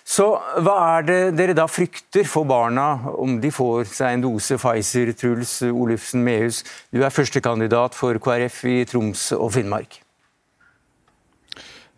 Så 0.06 0.32
hva 0.62 0.76
er 0.96 1.08
det 1.10 1.22
dere 1.36 1.56
da 1.58 1.66
frykter 1.68 2.24
for 2.24 2.48
barna 2.48 3.12
om 3.12 3.36
de 3.42 3.52
får 3.52 3.90
seg 3.92 4.14
en 4.14 4.24
dose 4.30 4.56
Pfizer? 4.56 5.12
Truls 5.12 5.58
Olufsen 5.68 6.24
Mehus, 6.24 6.64
du 6.94 7.02
er 7.04 7.12
førstekandidat 7.12 7.98
for 7.98 8.16
KrF 8.22 8.62
i 8.70 8.84
Troms 8.88 9.32
og 9.36 9.50
Finnmark. 9.58 10.00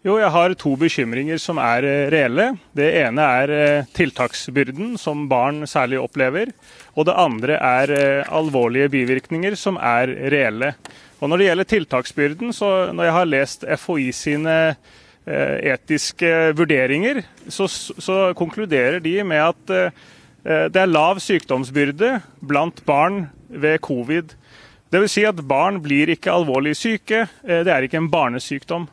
Jo, 0.02 0.16
jeg 0.18 0.32
har 0.34 0.52
to 0.58 0.72
bekymringer 0.74 1.38
som 1.38 1.60
er 1.62 1.84
eh, 1.86 2.08
reelle. 2.10 2.48
Det 2.74 2.88
ene 3.04 3.22
er 3.22 3.50
eh, 3.54 3.90
tiltaksbyrden, 3.94 4.96
som 4.98 5.28
barn 5.30 5.62
særlig 5.70 6.00
opplever. 6.02 6.50
Og 6.98 7.06
det 7.06 7.14
andre 7.22 7.58
er 7.62 7.92
eh, 7.94 8.32
alvorlige 8.34 8.90
bivirkninger, 8.90 9.54
som 9.54 9.76
er 9.78 10.10
reelle. 10.34 10.72
Og 11.22 11.30
Når 11.30 11.38
det 11.38 11.46
gjelder 11.46 11.68
tiltaksbyrden, 11.70 12.50
så 12.50 12.70
når 12.90 13.06
jeg 13.06 13.14
har 13.14 13.30
lest 13.30 13.68
FHI 13.78 14.08
sine 14.10 14.56
etiske 15.22 16.50
vurderinger, 16.58 17.20
så, 17.46 17.68
så, 17.70 18.16
konkluderer 18.34 18.98
de 18.98 19.12
med 19.22 19.38
at 19.38 19.92
det 20.74 20.80
er 20.82 20.90
lav 20.90 21.20
sykdomsbyrde 21.22 22.16
blant 22.42 22.82
barn 22.82 23.28
ved 23.46 23.78
covid. 23.86 24.34
Dvs. 24.90 25.14
Si 25.14 25.22
at 25.22 25.44
barn 25.46 25.78
blir 25.84 26.10
ikke 26.10 26.34
alvorlig 26.34 26.74
syke, 26.74 27.28
det 27.46 27.70
er 27.70 27.86
ikke 27.86 28.02
en 28.02 28.10
barnesykdom. 28.10 28.88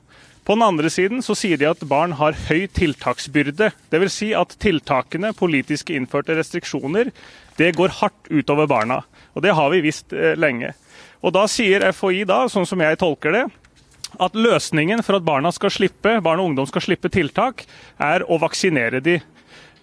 På 0.47 0.55
den 0.57 0.65
andre 0.65 0.89
siden 0.89 1.21
så 1.25 1.35
sier 1.37 1.59
de 1.61 1.67
at 1.69 1.81
barn 1.85 2.15
har 2.17 2.37
høy 2.47 2.65
tiltaksbyrde. 2.73 3.71
Dvs. 3.91 4.15
Si 4.15 4.29
at 4.33 4.55
tiltakene, 4.61 5.33
politiske 5.37 5.93
innførte 5.93 6.37
restriksjoner, 6.37 7.11
det 7.59 7.75
går 7.77 7.97
hardt 7.99 8.31
utover 8.31 8.69
barna. 8.69 9.03
Og 9.37 9.45
det 9.45 9.53
har 9.53 9.69
vi 9.69 9.83
visst 9.85 10.15
lenge. 10.39 10.73
Og 11.21 11.35
Da 11.35 11.45
sier 11.51 11.83
FHI, 11.91 12.23
da, 12.27 12.45
sånn 12.47 12.67
som 12.67 12.81
jeg 12.81 12.97
tolker 13.01 13.35
det, 13.35 13.45
at 14.17 14.37
løsningen 14.37 15.03
for 15.05 15.19
at 15.19 15.25
barna 15.27 15.51
skal 15.53 15.71
slippe, 15.73 16.15
barn 16.23 16.41
og 16.41 16.51
ungdom 16.51 16.69
skal 16.69 16.85
slippe 16.85 17.11
tiltak, 17.13 17.65
er 18.01 18.25
å 18.25 18.39
vaksinere 18.41 19.03
de, 19.03 19.19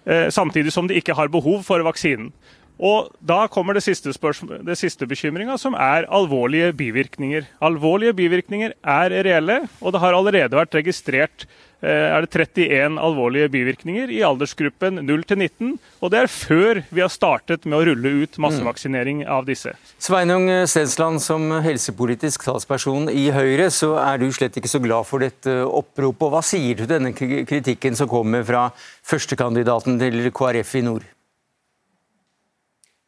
eh, 0.05 0.27
samtidig 0.29 0.73
som 0.73 0.87
de 0.87 0.97
ikke 0.99 1.15
har 1.15 1.29
behov 1.29 1.63
for 1.63 1.79
vaksinen. 1.79 2.33
Og 2.77 3.09
Da 3.27 3.47
kommer 3.49 3.73
det 3.73 3.83
siste, 3.85 4.13
det 4.13 4.77
siste 4.77 5.07
bekymringa, 5.09 5.57
som 5.57 5.73
er 5.73 6.07
alvorlige 6.13 6.73
bivirkninger. 6.77 7.47
Alvorlige 7.61 8.13
bivirkninger 8.13 8.75
er 8.83 9.15
reelle, 9.25 9.63
og 9.81 9.93
det 9.93 10.01
har 10.03 10.13
allerede 10.13 10.57
vært 10.57 10.77
registrert 10.77 11.47
eh, 11.81 11.89
er 11.89 12.21
det 12.21 12.29
31 12.29 12.99
alvorlige 13.01 13.49
bivirkninger 13.49 14.13
i 14.13 14.21
aldersgruppen 14.25 15.01
0 15.01 15.25
til 15.25 15.41
19. 15.41 15.73
Og 16.01 16.13
det 16.13 16.21
er 16.21 16.31
før 16.31 16.83
vi 16.91 17.01
har 17.01 17.11
startet 17.13 17.65
med 17.65 17.79
å 17.79 17.83
rulle 17.89 18.13
ut 18.21 18.37
massevaksinering 18.37 19.25
av 19.25 19.49
disse. 19.49 19.73
Sveinung 19.97 20.47
Stensland, 20.69 21.19
som 21.25 21.49
helsepolitisk 21.65 22.45
talsperson 22.45 23.09
i 23.09 23.27
Høyre, 23.33 23.71
så 23.73 23.95
er 24.05 24.21
du 24.21 24.29
slett 24.31 24.61
ikke 24.61 24.71
så 24.71 24.83
glad 24.85 25.09
for 25.09 25.25
dette 25.25 25.59
oppropet. 25.65 26.29
Hva 26.29 26.45
sier 26.45 26.77
du 26.77 26.85
til 26.85 26.93
denne 26.93 27.13
kritikken 27.17 27.97
som 27.97 28.09
kommer 28.11 28.45
fra 28.45 28.69
førstekandidaten 29.07 29.97
til 29.97 30.29
KrF 30.29 30.77
i 30.77 30.87
nord? 30.93 31.13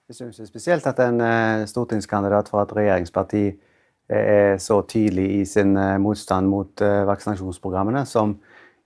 Jeg 0.10 0.16
syns 0.18 0.40
det 0.40 0.48
er 0.48 0.50
spesielt 0.50 0.88
at 0.90 1.00
en 1.06 1.20
uh, 1.22 1.68
stortingskandidat 1.70 2.48
fra 2.50 2.64
et 2.66 2.72
regjeringsparti 2.74 3.42
uh, 3.54 4.16
er 4.18 4.56
så 4.58 4.80
tydelig 4.90 5.26
i 5.36 5.44
sin 5.46 5.76
uh, 5.78 6.00
motstand 6.02 6.50
mot 6.50 6.82
vaksinasjonsprogrammene, 6.82 8.02
som 8.10 8.34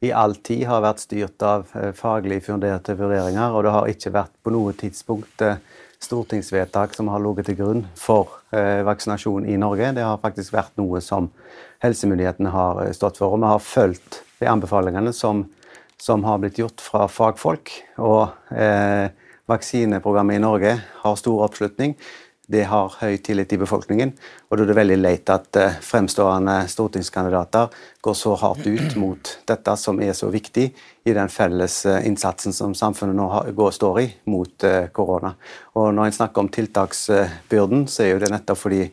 i 0.03 0.11
all 0.11 0.35
tid 0.43 0.65
har 0.67 0.83
vært 0.83 0.99
styrt 0.99 1.45
av 1.47 1.69
faglig 1.95 2.41
funderte 2.43 2.97
vurderinger. 2.99 3.55
Og 3.55 3.63
det 3.63 3.71
har 3.71 3.87
ikke 3.87 4.11
vært 4.17 4.33
på 4.43 4.51
noe 4.51 4.73
tidspunkt 4.75 5.45
stortingsvedtak 6.03 6.91
som 6.97 7.07
har 7.07 7.23
ligget 7.23 7.47
til 7.47 7.55
grunn 7.61 7.85
for 7.95 8.33
vaksinasjon 8.83 9.47
i 9.47 9.55
Norge. 9.55 9.93
Det 9.95 10.03
har 10.03 10.19
faktisk 10.19 10.57
vært 10.57 10.75
noe 10.75 10.99
som 10.99 11.31
helsemyndighetene 11.85 12.51
har 12.51 12.83
stått 12.91 13.21
for. 13.21 13.31
Og 13.31 13.39
vi 13.45 13.53
har 13.53 13.63
fulgt 13.63 14.19
de 14.43 14.51
anbefalingene 14.51 15.15
som, 15.15 15.45
som 15.95 16.27
har 16.27 16.43
blitt 16.43 16.59
gjort 16.59 16.83
fra 16.83 17.07
fagfolk. 17.07 17.71
og 18.03 18.35
eh, 18.51 19.07
Vaksineprogrammet 19.53 20.39
i 20.39 20.43
Norge 20.43 20.77
har 21.03 21.17
stor 21.19 21.43
oppslutning. 21.45 21.93
Det 22.43 22.65
har 22.67 22.91
høy 22.99 23.15
tillit 23.23 23.53
i 23.55 23.57
befolkningen, 23.61 24.09
og 24.51 24.57
da 24.57 24.65
er 24.65 24.67
det 24.67 24.75
veldig 24.75 24.97
leit 24.99 25.29
at 25.31 25.59
uh, 25.61 25.77
fremstående 25.79 26.57
stortingskandidater 26.67 27.71
går 28.03 28.17
så 28.19 28.33
hardt 28.41 28.67
ut 28.67 28.97
mot 29.03 29.31
dette 29.47 29.75
som 29.79 30.01
er 30.03 30.11
så 30.17 30.27
viktig 30.33 30.65
i 31.07 31.15
den 31.15 31.31
felles 31.31 31.77
uh, 31.87 32.01
innsatsen 32.03 32.55
som 32.55 32.75
samfunnet 32.75 33.15
nå 33.15 33.29
går 33.55 33.69
og 33.69 33.77
står 33.77 34.01
i 34.01 34.05
mot 34.33 34.67
uh, 34.67 34.91
korona. 34.91 35.31
Og 35.79 35.93
Når 35.95 36.09
en 36.09 36.17
snakker 36.19 36.43
om 36.43 36.51
tiltaksbyrden, 36.51 37.87
så 37.87 38.03
er 38.03 38.11
jo 38.11 38.21
det 38.25 38.33
nettopp 38.35 38.59
fordi 38.65 38.83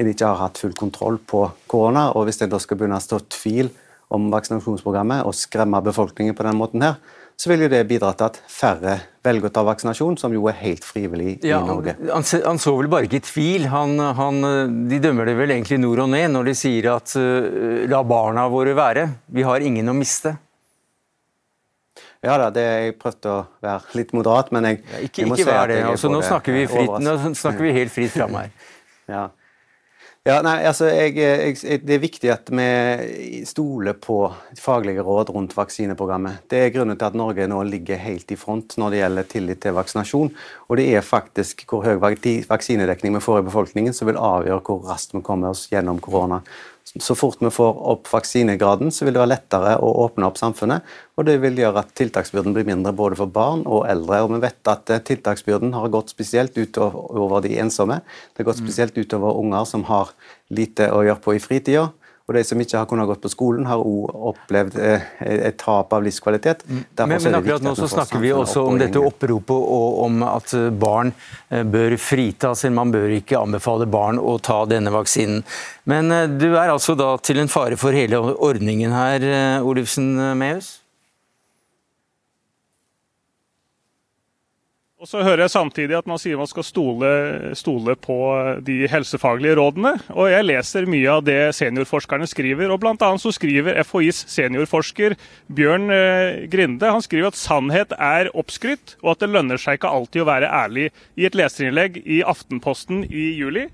en 0.00 0.14
ikke 0.14 0.30
har 0.30 0.44
hatt 0.44 0.62
full 0.62 0.78
kontroll 0.78 1.18
på 1.18 1.48
korona. 1.66 2.12
og 2.14 2.28
Hvis 2.28 2.44
en 2.44 2.54
da 2.54 2.62
skal 2.62 2.78
begynne 2.78 3.00
å 3.00 3.08
stå 3.08 3.24
tvil 3.26 3.74
om 4.14 4.30
vaksinasjonsprogrammet 4.30 5.26
og 5.26 5.34
skremme 5.34 5.82
befolkningen 5.82 6.38
på 6.38 6.46
den 6.46 6.62
måten 6.62 6.86
her, 6.86 7.02
så 7.40 7.48
vil 7.48 7.64
jo 7.64 7.70
det 7.72 7.80
bidra 7.88 8.10
til 8.12 8.26
at 8.26 8.36
færre 8.52 8.98
velger 9.24 9.48
å 9.48 9.52
ta 9.54 9.62
vaksinasjon, 9.64 10.18
som 10.20 10.34
jo 10.34 10.44
er 10.50 10.58
helt 10.58 10.84
frivillig 10.84 11.38
i 11.38 11.48
ja, 11.48 11.62
Norge. 11.64 11.94
Han, 12.10 12.26
han, 12.44 12.60
så 12.60 12.74
vel 12.76 12.90
bare 12.92 13.08
ikke 13.08 13.22
tvil. 13.24 13.64
Han, 13.72 13.96
han, 14.18 14.44
de 14.90 14.98
dømmer 15.00 15.28
det 15.28 15.38
vel 15.38 15.54
egentlig 15.54 15.78
nord 15.80 16.04
og 16.04 16.10
ned 16.12 16.34
når 16.34 16.50
de 16.50 16.54
sier 16.60 16.90
at 16.92 17.14
uh, 17.16 17.88
la 17.88 18.02
barna 18.04 18.44
våre 18.52 18.76
være, 18.76 19.06
vi 19.32 19.46
har 19.48 19.64
ingen 19.64 19.88
å 19.88 19.96
miste. 19.96 20.34
Ja 22.20 22.36
da, 22.36 22.50
det, 22.52 22.66
jeg 22.68 22.96
prøvde 23.00 23.32
å 23.32 23.42
være 23.64 23.96
litt 23.96 24.10
moderat, 24.12 24.52
men 24.52 24.68
jeg, 24.68 24.82
ja, 24.84 25.04
ikke, 25.06 25.22
jeg 25.22 25.30
må 25.30 25.40
ikke 25.40 25.48
si 25.48 25.56
at 25.56 25.70
det. 25.72 25.82
Altså, 25.88 26.12
nå, 26.12 26.20
snakker 26.28 26.58
vi 26.58 26.66
fritt, 26.68 26.96
nå 27.00 27.14
snakker 27.40 27.64
vi 27.64 27.76
helt 27.78 27.94
fritt 27.94 28.12
fram 28.12 28.36
her. 28.36 28.50
ja. 29.14 29.28
Ja, 30.28 30.42
nei, 30.44 30.58
altså, 30.68 30.84
jeg, 30.92 31.14
jeg, 31.16 31.78
Det 31.80 31.94
er 31.94 32.00
viktig 32.02 32.28
at 32.28 32.50
vi 32.52 33.38
stoler 33.48 33.94
på 33.96 34.18
faglige 34.60 35.00
råd 35.00 35.30
rundt 35.32 35.54
vaksineprogrammet. 35.56 36.42
Det 36.52 36.58
er 36.60 36.74
grunnen 36.74 36.98
til 37.00 37.08
at 37.08 37.16
Norge 37.16 37.46
nå 37.48 37.62
ligger 37.64 37.96
helt 37.96 38.28
i 38.28 38.36
front 38.36 38.76
når 38.76 38.92
det 38.92 38.98
gjelder 39.00 39.30
tillit 39.30 39.62
til 39.64 39.78
vaksinasjon. 39.78 40.28
Og 40.68 40.76
det 40.76 40.90
er 40.92 41.06
faktisk 41.06 41.64
hvor 41.70 41.88
høy 41.88 41.96
vaksinedekning 42.50 43.16
vi 43.16 43.24
får 43.24 43.40
i 43.40 43.46
befolkningen 43.48 43.96
som 43.96 44.10
vil 44.10 44.20
avgjøre 44.20 44.60
hvor 44.66 44.84
raskt 44.90 45.16
vi 45.16 45.24
kommer 45.24 45.54
oss 45.54 45.64
gjennom 45.72 46.02
korona. 46.04 46.42
Så 46.98 47.14
fort 47.14 47.38
vi 47.38 47.50
får 47.54 47.76
opp 47.92 48.08
vaksinegraden, 48.10 48.88
så 48.90 49.04
vil 49.06 49.14
det 49.14 49.20
være 49.22 49.30
lettere 49.30 49.76
å 49.78 49.90
åpne 50.02 50.26
opp 50.26 50.40
samfunnet. 50.40 50.86
Og 51.14 51.28
det 51.28 51.36
vil 51.42 51.60
gjøre 51.60 51.84
at 51.84 51.92
tiltaksbyrden 51.94 52.56
blir 52.56 52.66
mindre 52.66 52.90
både 52.96 53.18
for 53.20 53.30
barn 53.30 53.62
og 53.62 53.84
eldre. 53.86 54.24
Og 54.24 54.34
vi 54.34 54.40
vet 54.42 54.70
at 54.72 54.90
eh, 54.90 55.02
tiltaksbyrden 55.12 55.76
har 55.76 55.92
gått 55.94 56.10
spesielt 56.10 56.58
utover 56.58 57.44
de 57.46 57.54
ensomme. 57.62 58.00
Det 58.32 58.42
har 58.42 58.50
gått 58.50 58.62
mm. 58.62 58.66
spesielt 58.66 58.98
utover 58.98 59.38
unger 59.38 59.68
som 59.70 59.86
har 59.86 60.10
lite 60.50 60.90
å 60.90 61.04
gjøre 61.06 61.22
på 61.22 61.36
i 61.36 61.42
fritida. 61.42 61.86
Og 62.30 62.36
de 62.36 62.44
som 62.46 62.60
ikke 62.62 62.78
har 62.78 62.86
kunnet 62.86 63.08
gått 63.10 63.22
på 63.24 63.28
skolen, 63.32 63.64
har 63.66 63.80
òg 63.82 64.12
opplevd 64.30 64.76
eh, 64.78 65.06
et 65.50 65.56
tap 65.58 65.90
av 65.96 66.04
livskvalitet. 66.06 66.62
Mm. 66.62 66.84
men, 67.00 67.16
men 67.24 67.38
akkurat 67.40 67.64
nå 67.66 67.72
så 67.74 67.88
snakker 67.90 68.22
vi 68.22 68.30
også 68.30 68.62
om 68.70 68.78
dette 68.78 69.02
oppropet 69.02 69.50
og 69.50 69.98
om 70.04 70.22
at 70.28 70.54
barn 70.78 71.10
eh, 71.50 71.64
bør 71.66 71.96
fritas. 71.98 72.62
Man 72.70 72.94
bør 72.94 73.10
ikke 73.16 73.40
anbefale 73.40 73.88
barn 73.90 74.22
å 74.22 74.36
ta 74.38 74.60
denne 74.70 74.94
vaksinen. 74.94 75.42
Men 75.90 76.14
eh, 76.14 76.28
du 76.30 76.52
er 76.52 76.70
altså 76.70 76.94
da 76.94 77.16
til 77.18 77.42
en 77.42 77.50
fare 77.50 77.80
for 77.80 77.98
hele 77.98 78.22
ordningen 78.38 78.94
her, 78.94 79.26
Olufsen 79.66 80.14
Meus? 80.38 80.76
Og 85.00 85.08
så 85.08 85.22
hører 85.24 85.46
jeg 85.46 85.52
samtidig 85.54 85.94
at 85.96 86.08
man 86.10 86.18
sier 86.20 86.36
man 86.36 86.48
skal 86.50 86.64
stole, 86.66 87.10
stole, 87.56 87.94
på 87.96 88.16
de 88.60 88.82
helsefaglige 88.84 89.54
rådene. 89.56 89.94
Og 90.12 90.28
jeg 90.28 90.44
leser 90.44 90.88
mye 90.92 91.14
av 91.14 91.22
det 91.24 91.38
seniorforskerne 91.56 92.28
skriver. 92.28 92.68
og 92.68 92.82
Bl.a. 92.82 93.08
så 93.16 93.32
skriver 93.32 93.80
FHIs 93.80 94.26
seniorforsker 94.28 95.16
Bjørn 95.56 95.88
eh, 95.96 96.44
Grinde 96.52 96.92
han 96.92 97.00
skriver 97.00 97.32
at 97.32 97.40
sannhet 97.40 97.96
er 97.96 98.28
oppskrytt, 98.36 98.98
og 99.00 99.14
at 99.14 99.24
det 99.24 99.32
lønner 99.32 99.62
seg 99.62 99.80
ikke 99.80 99.88
alltid 99.88 100.26
å 100.26 100.28
være 100.28 100.52
ærlig, 100.52 100.90
i 101.16 101.24
et 101.24 101.38
leserinnlegg 101.38 101.96
i 102.04 102.20
Aftenposten 102.20 103.06
i 103.08 103.30
juli. 103.40 103.70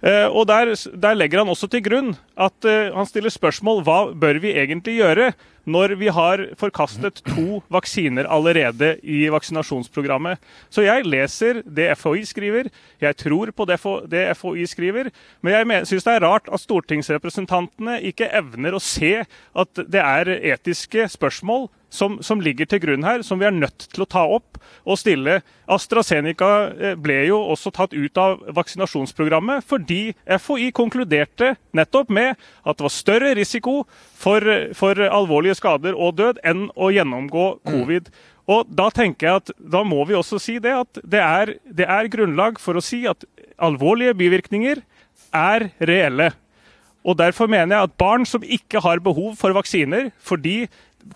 Eh, 0.00 0.26
og 0.32 0.46
der, 0.48 0.72
der, 0.96 1.16
legger 1.16 1.42
han 1.42 1.50
også 1.52 1.68
til 1.68 1.82
grunn 1.84 2.14
at 2.40 2.56
uh, 2.64 2.88
han 2.96 3.08
stiller 3.08 3.32
spørsmål 3.32 3.82
hva 3.84 3.98
bør 4.16 4.38
vi 4.40 4.54
egentlig 4.56 4.94
gjøre 4.96 5.26
når 5.68 5.92
vi 6.00 6.08
har 6.08 6.40
forkastet 6.58 7.20
to 7.26 7.58
vaksiner 7.68 8.24
allerede 8.32 8.94
i 9.04 9.26
vaksinasjonsprogrammet. 9.30 10.40
Så 10.72 10.86
jeg 10.86 11.04
leser 11.04 11.60
det 11.68 11.90
FHI 12.00 12.24
skriver, 12.24 12.70
jeg 13.02 13.18
tror 13.20 13.52
på 13.52 13.66
det 13.68 14.24
FHI 14.40 14.64
skriver, 14.72 15.10
men 15.44 15.52
jeg 15.52 15.90
syns 15.90 16.08
det 16.08 16.14
er 16.16 16.24
rart 16.24 16.48
at 16.48 16.64
stortingsrepresentantene 16.64 18.00
ikke 18.08 18.30
evner 18.40 18.74
å 18.74 18.82
se 18.82 19.18
at 19.20 19.84
det 19.84 20.00
er 20.00 20.32
etiske 20.54 21.10
spørsmål 21.12 21.68
som, 21.90 22.18
som, 22.24 22.40
ligger 22.40 22.68
til 22.70 22.80
grunn 22.84 23.04
her, 23.04 23.24
som 23.26 23.40
vi 23.40 23.48
er 23.48 23.54
nødt 23.54 23.88
til 23.90 24.04
å 24.04 24.08
ta 24.08 24.22
opp 24.38 24.60
og 24.86 24.98
stille. 25.00 25.40
AstraZeneca 25.70 26.50
eh, 26.70 26.96
ble 26.98 27.18
jo 27.28 27.40
også 27.52 27.72
tatt 27.74 27.94
ut 27.96 28.20
av 28.20 28.40
vaksinasjonsprogrammet 28.56 29.66
fordi 29.66 30.14
FHI 30.24 30.70
konkluderte 30.76 31.54
nettopp 31.76 32.12
med 32.14 32.34
at 32.64 32.78
det 32.78 32.86
var 32.86 32.94
større 32.94 33.34
risiko 33.38 33.82
for, 34.16 34.44
for 34.78 35.02
alvorlige 35.10 35.58
skader 35.60 35.98
og 35.98 36.18
død 36.20 36.42
enn 36.46 36.68
å 36.76 36.92
gjennomgå 36.94 37.48
covid. 37.68 38.10
Og 38.50 38.70
Da 38.70 38.88
tenker 38.94 39.26
jeg 39.26 39.42
at 39.42 39.52
da 39.58 39.82
må 39.86 40.02
vi 40.08 40.16
også 40.18 40.40
si 40.42 40.58
det 40.62 40.72
at 40.74 41.02
det 41.06 41.20
er, 41.22 41.54
det 41.66 41.86
er 41.86 42.10
grunnlag 42.10 42.58
for 42.62 42.78
å 42.78 42.84
si 42.84 43.04
at 43.10 43.26
alvorlige 43.60 44.16
bivirkninger 44.18 44.80
er 45.36 45.70
reelle. 45.78 46.30
Og 47.04 47.16
Derfor 47.16 47.48
mener 47.48 47.76
jeg 47.76 47.88
at 47.88 47.98
barn 47.98 48.26
som 48.28 48.44
ikke 48.44 48.82
har 48.84 49.00
behov 49.04 49.34
for 49.40 49.56
vaksiner 49.56 50.10
fordi 50.20 50.66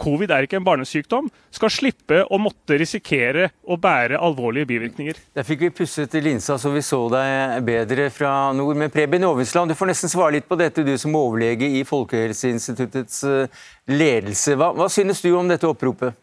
covid 0.01 0.31
er 0.33 0.47
ikke 0.47 0.59
en 0.59 0.67
barnesykdom, 0.67 1.29
skal 1.55 1.73
slippe 1.73 2.23
å 2.25 2.39
måtte 2.41 2.79
risikere 2.81 3.51
å 3.69 3.77
bære 3.81 4.21
alvorlige 4.23 4.69
bivirkninger. 4.71 5.19
Der 5.37 5.47
fikk 5.47 5.67
vi 5.67 5.73
pusset 5.83 6.17
linsa 6.25 6.57
så 6.61 6.73
vi 6.75 6.83
så 6.85 7.03
deg 7.13 7.61
bedre 7.67 8.09
fra 8.15 8.53
nord. 8.57 8.79
Men 8.81 8.93
Preben 8.95 9.27
Aavitsland, 9.29 9.71
du 9.71 9.79
får 9.79 9.93
nesten 9.93 10.13
svare 10.13 10.39
litt 10.39 10.49
på 10.49 10.59
dette, 10.61 10.87
du 10.87 10.95
som 11.01 11.15
overlege 11.19 11.69
i 11.69 11.85
Folkehelseinstituttets 11.89 13.23
eh, 13.29 13.65
ledelse. 13.93 14.57
Hva, 14.59 14.73
hva 14.77 14.89
synes 14.93 15.23
du 15.25 15.33
om 15.37 15.51
dette 15.51 15.69
oppropet? 15.69 16.17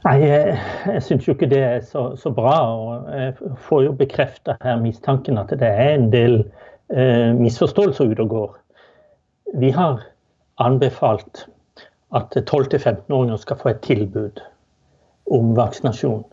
Nei, 0.00 0.16
Jeg, 0.22 0.56
jeg 0.86 1.02
syns 1.04 1.26
jo 1.28 1.34
ikke 1.34 1.50
det 1.50 1.60
er 1.60 1.82
så, 1.84 2.12
så, 2.16 2.32
bra. 2.32 2.56
og 2.72 3.10
Jeg 3.12 3.54
får 3.66 3.84
jo 3.84 3.96
bekrefta 3.98 4.56
her 4.64 4.80
mistanken 4.80 5.40
at 5.42 5.52
det 5.60 5.68
er 5.68 5.96
en 5.98 6.08
del 6.14 6.40
eh, 6.40 6.69
misforståelser 6.90 8.10
ute 8.10 8.24
og 8.24 8.32
går. 8.32 8.54
Vi 9.62 9.70
har 9.70 10.00
anbefalt 10.58 11.44
at 12.14 12.34
12-15-åringer 12.36 13.36
skal 13.36 13.58
få 13.60 13.68
et 13.68 13.82
tilbud 13.86 14.40
om 15.30 15.56
vaksinasjon. 15.56 16.24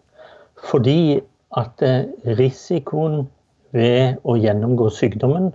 Fordi 0.69 1.21
at 1.57 1.81
eh, 1.85 2.09
risikoen 2.39 3.27
ved 3.75 4.17
å 4.25 4.37
gjennomgå 4.39 4.89
sykdommen 4.93 5.51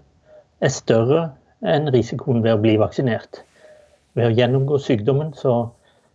er 0.62 0.72
større 0.72 1.24
enn 1.66 1.90
risikoen 1.94 2.42
ved 2.44 2.56
å 2.56 2.62
bli 2.62 2.76
vaksinert. 2.80 3.42
Ved 4.14 4.30
å 4.30 4.36
gjennomgå 4.36 4.78
sykdommen 4.82 5.32
så, 5.38 5.56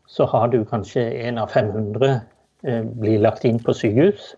så 0.07 0.27
har 0.31 0.51
du 0.53 0.63
kanskje 0.67 1.03
en 1.27 1.39
av 1.41 1.51
500 1.51 2.13
eh, 2.63 2.83
blir 2.83 3.19
lagt 3.23 3.45
inn 3.47 3.59
på 3.63 3.75
sykehus. 3.75 4.35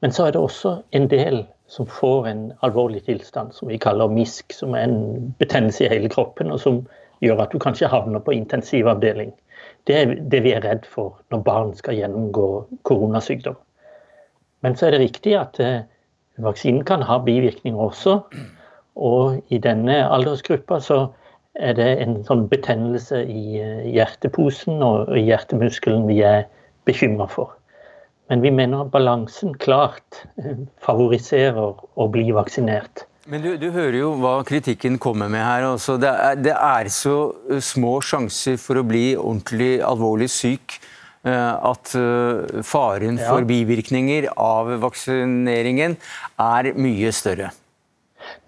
Men 0.00 0.12
så 0.12 0.26
er 0.26 0.34
det 0.34 0.40
også 0.40 0.78
en 0.96 1.08
del 1.12 1.44
som 1.66 1.86
får 1.86 2.28
en 2.28 2.42
alvorlig 2.66 3.04
tilstand 3.06 3.54
som 3.54 3.68
vi 3.68 3.78
kaller 3.80 4.08
MISK, 4.08 4.52
som 4.52 4.74
er 4.74 4.88
en 4.88 5.34
betennelse 5.38 5.84
i 5.84 5.90
hele 5.92 6.10
kroppen, 6.12 6.52
og 6.52 6.60
som 6.60 6.82
gjør 7.24 7.44
at 7.44 7.54
du 7.54 7.58
kanskje 7.62 7.88
havner 7.88 8.20
på 8.20 8.34
intensivavdeling. 8.36 9.32
Det 9.88 9.96
er 9.96 10.14
det 10.32 10.42
vi 10.44 10.52
er 10.52 10.64
redd 10.64 10.84
for 10.88 11.18
når 11.32 11.44
barn 11.46 11.72
skal 11.76 11.96
gjennomgå 11.96 12.48
koronasykdom. 12.88 13.56
Men 14.64 14.76
så 14.76 14.86
er 14.86 14.94
det 14.94 15.04
riktig 15.06 15.36
at 15.36 15.60
vaksinen 16.40 16.84
kan 16.88 17.04
ha 17.04 17.18
bivirkninger 17.24 17.80
også. 17.80 18.20
Og 18.94 19.42
i 19.52 19.58
denne 19.58 20.04
aldersgruppa 20.08 20.80
så 20.80 21.06
er 21.54 21.76
det 21.78 21.90
en 22.02 22.16
sånn 22.26 22.46
betennelse 22.50 23.20
i 23.30 23.60
hjerteposen 23.94 24.82
og 24.82 25.12
hjertemuskelen 25.18 26.08
vi 26.10 26.20
er 26.26 26.46
bekymra 26.88 27.28
for. 27.30 27.52
Men 28.32 28.40
vi 28.40 28.50
mener 28.54 28.86
at 28.86 28.92
balansen 28.92 29.52
klart 29.60 30.22
favoriserer 30.84 31.74
å 31.84 32.06
bli 32.12 32.30
vaksinert. 32.32 33.04
Men 33.28 33.40
du, 33.40 33.54
du, 33.56 33.70
hører 33.72 33.96
jo 34.02 34.10
hva 34.20 34.34
kritikken 34.44 34.98
kommer 35.00 35.30
med 35.32 35.40
her. 35.40 35.64
Altså, 35.64 35.96
det, 36.00 36.10
er, 36.10 36.40
det, 36.44 36.52
er, 36.52 36.90
så 36.92 37.16
eh, 37.48 37.60
små 37.64 37.96
sjanser 38.04 38.58
for 38.60 38.80
å 38.80 38.84
bli 38.84 39.14
ordentlig 39.16 39.78
alvorlig 39.84 40.28
syk 40.32 40.76
eh, 41.24 41.32
at 41.32 41.94
eh, 41.96 42.60
faren 42.68 43.16
ja. 43.20 43.30
for 43.30 43.48
bivirkninger 43.48 44.28
av 44.36 44.74
vaksineringen 44.84 45.96
er 46.44 46.70
mye 46.76 47.12
større. 47.16 47.48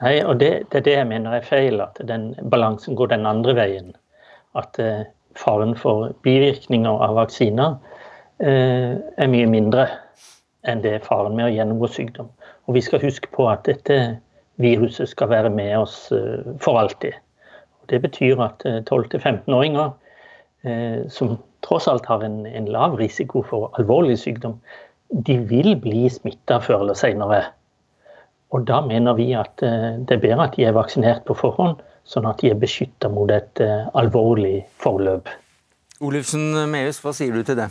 Nei, 0.04 0.18
og 0.24 0.42
det, 0.44 0.52
det, 0.68 0.82
er 0.82 0.88
det 0.90 0.98
jeg 0.98 1.08
mener 1.08 1.38
er 1.38 1.48
feil. 1.48 1.80
At 1.84 2.00
den 2.04 2.34
balansen 2.52 3.00
går 3.00 3.14
den 3.14 3.28
andre 3.28 3.56
veien. 3.56 3.94
At 4.56 4.76
faren 5.36 5.72
for 5.76 6.12
bivirkninger 6.24 7.00
av 7.04 7.16
vaksiner 7.16 7.76
er 8.38 9.30
mye 9.32 9.46
mindre 9.48 9.86
enn 10.66 10.82
det 10.84 10.98
faren 11.06 11.36
med 11.38 11.48
å 11.48 11.54
gjennomgå 11.54 11.88
sykdom. 11.94 12.28
Og 12.66 12.76
vi 12.76 12.82
skal 12.84 13.02
huske 13.04 13.30
på 13.32 13.46
at 13.48 13.64
dette 13.68 13.98
viruset 14.62 15.10
skal 15.10 15.30
være 15.30 15.52
med 15.52 15.74
oss 15.78 16.10
eh, 16.14 16.42
for 16.62 16.80
alltid. 16.80 17.16
Og 17.82 17.92
Det 17.92 18.00
betyr 18.02 18.42
at 18.44 18.64
12-15-åringer, 18.66 19.92
eh, 20.64 20.72
eh, 20.72 20.98
som 21.12 21.36
tross 21.66 21.88
alt 21.90 22.06
har 22.06 22.24
en, 22.24 22.44
en, 22.46 22.68
lav 22.70 22.96
risiko 22.98 23.42
for 23.46 23.70
alvorlig 23.78 24.18
sykdom, 24.22 24.58
de 25.10 25.38
vil 25.50 25.76
bli 25.78 26.08
smitta 26.10 26.58
før 26.62 26.82
eller 26.82 26.98
senere. 26.98 27.44
Og 28.54 28.66
da 28.66 28.80
mener 28.82 29.14
vi 29.18 29.32
at 29.34 29.54
det 29.58 30.14
er 30.14 30.22
bedre 30.22 30.46
at 30.46 30.54
de 30.54 30.66
er 30.66 30.74
vaksinert 30.74 31.24
på 31.26 31.34
forhånd, 31.34 31.82
sånn 32.06 32.26
at 32.30 32.42
de 32.42 32.52
er 32.52 32.58
beskytta 32.58 33.10
mot 33.10 33.30
et 33.34 33.62
alvorlig 33.98 34.60
forløp. 34.82 35.30
Olufsen 36.06 36.54
Meus, 36.70 37.02
hva 37.02 37.14
sier 37.14 37.34
du 37.34 37.42
til 37.46 37.58
det? 37.58 37.68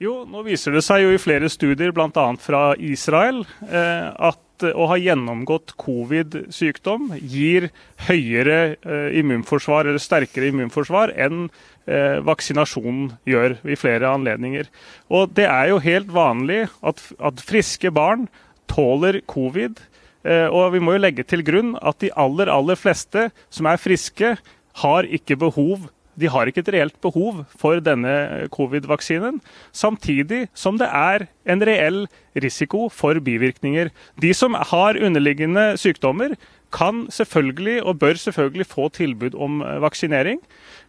Jo, 0.00 0.22
nå 0.24 0.40
viser 0.46 0.72
det 0.72 0.80
seg 0.86 1.02
jo 1.04 1.10
i 1.12 1.20
flere 1.20 1.50
studier, 1.52 1.92
bl.a. 1.92 2.28
fra 2.40 2.70
Israel, 2.80 3.42
at 3.68 4.38
å 4.64 4.88
ha 4.90 4.96
gjennomgått 5.00 5.74
covid-sykdom 5.80 7.14
gir 7.20 7.68
høyere 8.08 8.58
eh, 8.80 9.18
immunforsvar 9.20 9.88
eller 9.88 10.02
sterkere 10.02 10.50
immunforsvar 10.50 11.14
enn 11.16 11.46
eh, 11.86 12.18
vaksinasjonen 12.26 13.14
gjør 13.28 13.58
i 13.64 13.78
flere 13.80 14.10
anledninger. 14.10 14.68
Og 15.12 15.32
Det 15.36 15.46
er 15.48 15.70
jo 15.72 15.80
helt 15.84 16.10
vanlig 16.14 16.66
at, 16.80 17.02
at 17.18 17.44
friske 17.44 17.92
barn 17.94 18.28
tåler 18.70 19.22
covid. 19.30 19.80
Eh, 20.24 20.48
og 20.48 20.74
vi 20.74 20.82
må 20.84 20.96
jo 20.96 21.04
legge 21.04 21.26
til 21.28 21.44
grunn 21.46 21.76
at 21.80 22.00
de 22.04 22.12
aller, 22.12 22.50
aller 22.52 22.78
fleste 22.78 23.30
som 23.48 23.70
er 23.70 23.80
friske, 23.80 24.36
har 24.80 25.08
ikke 25.12 25.36
behov 25.36 25.88
de 26.18 26.30
har 26.30 26.48
ikke 26.50 26.62
et 26.64 26.72
reelt 26.74 26.96
behov 27.02 27.44
for 27.60 27.80
denne 27.84 28.48
covid-vaksinen, 28.54 29.40
samtidig 29.72 30.46
som 30.54 30.78
det 30.80 30.88
er 30.90 31.26
en 31.46 31.62
reell 31.66 32.06
risiko 32.34 32.88
for 32.88 33.20
bivirkninger. 33.20 33.92
De 34.20 34.32
som 34.34 34.54
har 34.54 34.98
underliggende 35.00 35.76
sykdommer, 35.80 36.34
kan 36.70 37.06
selvfølgelig 37.10 37.82
og 37.82 37.98
bør 37.98 38.14
selvfølgelig 38.14 38.66
få 38.66 38.88
tilbud 38.94 39.34
om 39.34 39.62
eh, 39.62 39.80
vaksinering. 39.82 40.40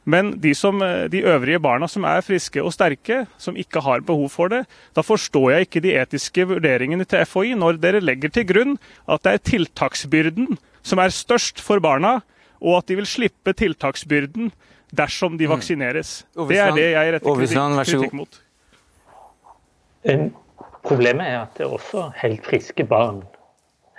Men 0.06 0.34
de, 0.42 0.54
som, 0.56 0.82
eh, 0.82 1.08
de, 1.12 1.24
øvrige 1.26 1.60
barna 1.60 1.88
som 1.88 2.04
er 2.04 2.22
friske 2.22 2.64
og 2.64 2.74
sterke, 2.74 3.26
som 3.38 3.58
ikke 3.58 3.82
har 3.82 4.06
behov 4.06 4.30
for 4.30 4.48
det, 4.48 4.66
da 4.96 5.02
forstår 5.02 5.52
jeg 5.52 5.68
ikke 5.68 5.84
de 5.86 5.96
etiske 6.02 6.48
vurderingene 6.48 7.06
til 7.06 7.26
FHI 7.26 7.56
når 7.58 7.82
dere 7.82 8.02
legger 8.02 8.30
til 8.30 8.48
grunn 8.48 8.78
at 9.10 9.24
det 9.26 9.34
er 9.34 9.46
tiltaksbyrden 9.52 10.58
som 10.84 11.02
er 11.02 11.14
størst 11.14 11.62
for 11.62 11.80
barna, 11.80 12.22
og 12.62 12.78
at 12.78 12.90
de 12.90 12.98
vil 12.98 13.10
slippe 13.10 13.54
tiltaksbyrden 13.58 14.52
dersom 14.92 15.38
de 15.40 15.48
mm. 15.48 15.54
vaksineres. 15.56 16.14
Det 16.36 16.60
er 16.60 16.74
det 16.76 16.88
jeg 16.92 17.14
retter 17.18 17.42
kritikk, 17.42 17.84
kritikk 17.92 18.18
mot. 18.22 18.42
Problemet 20.82 21.28
er 21.28 21.38
at 21.44 21.60
det 21.60 21.68
er 21.68 21.76
også 21.78 22.10
helt 22.24 22.46
friske 22.48 22.84
barn 22.90 23.22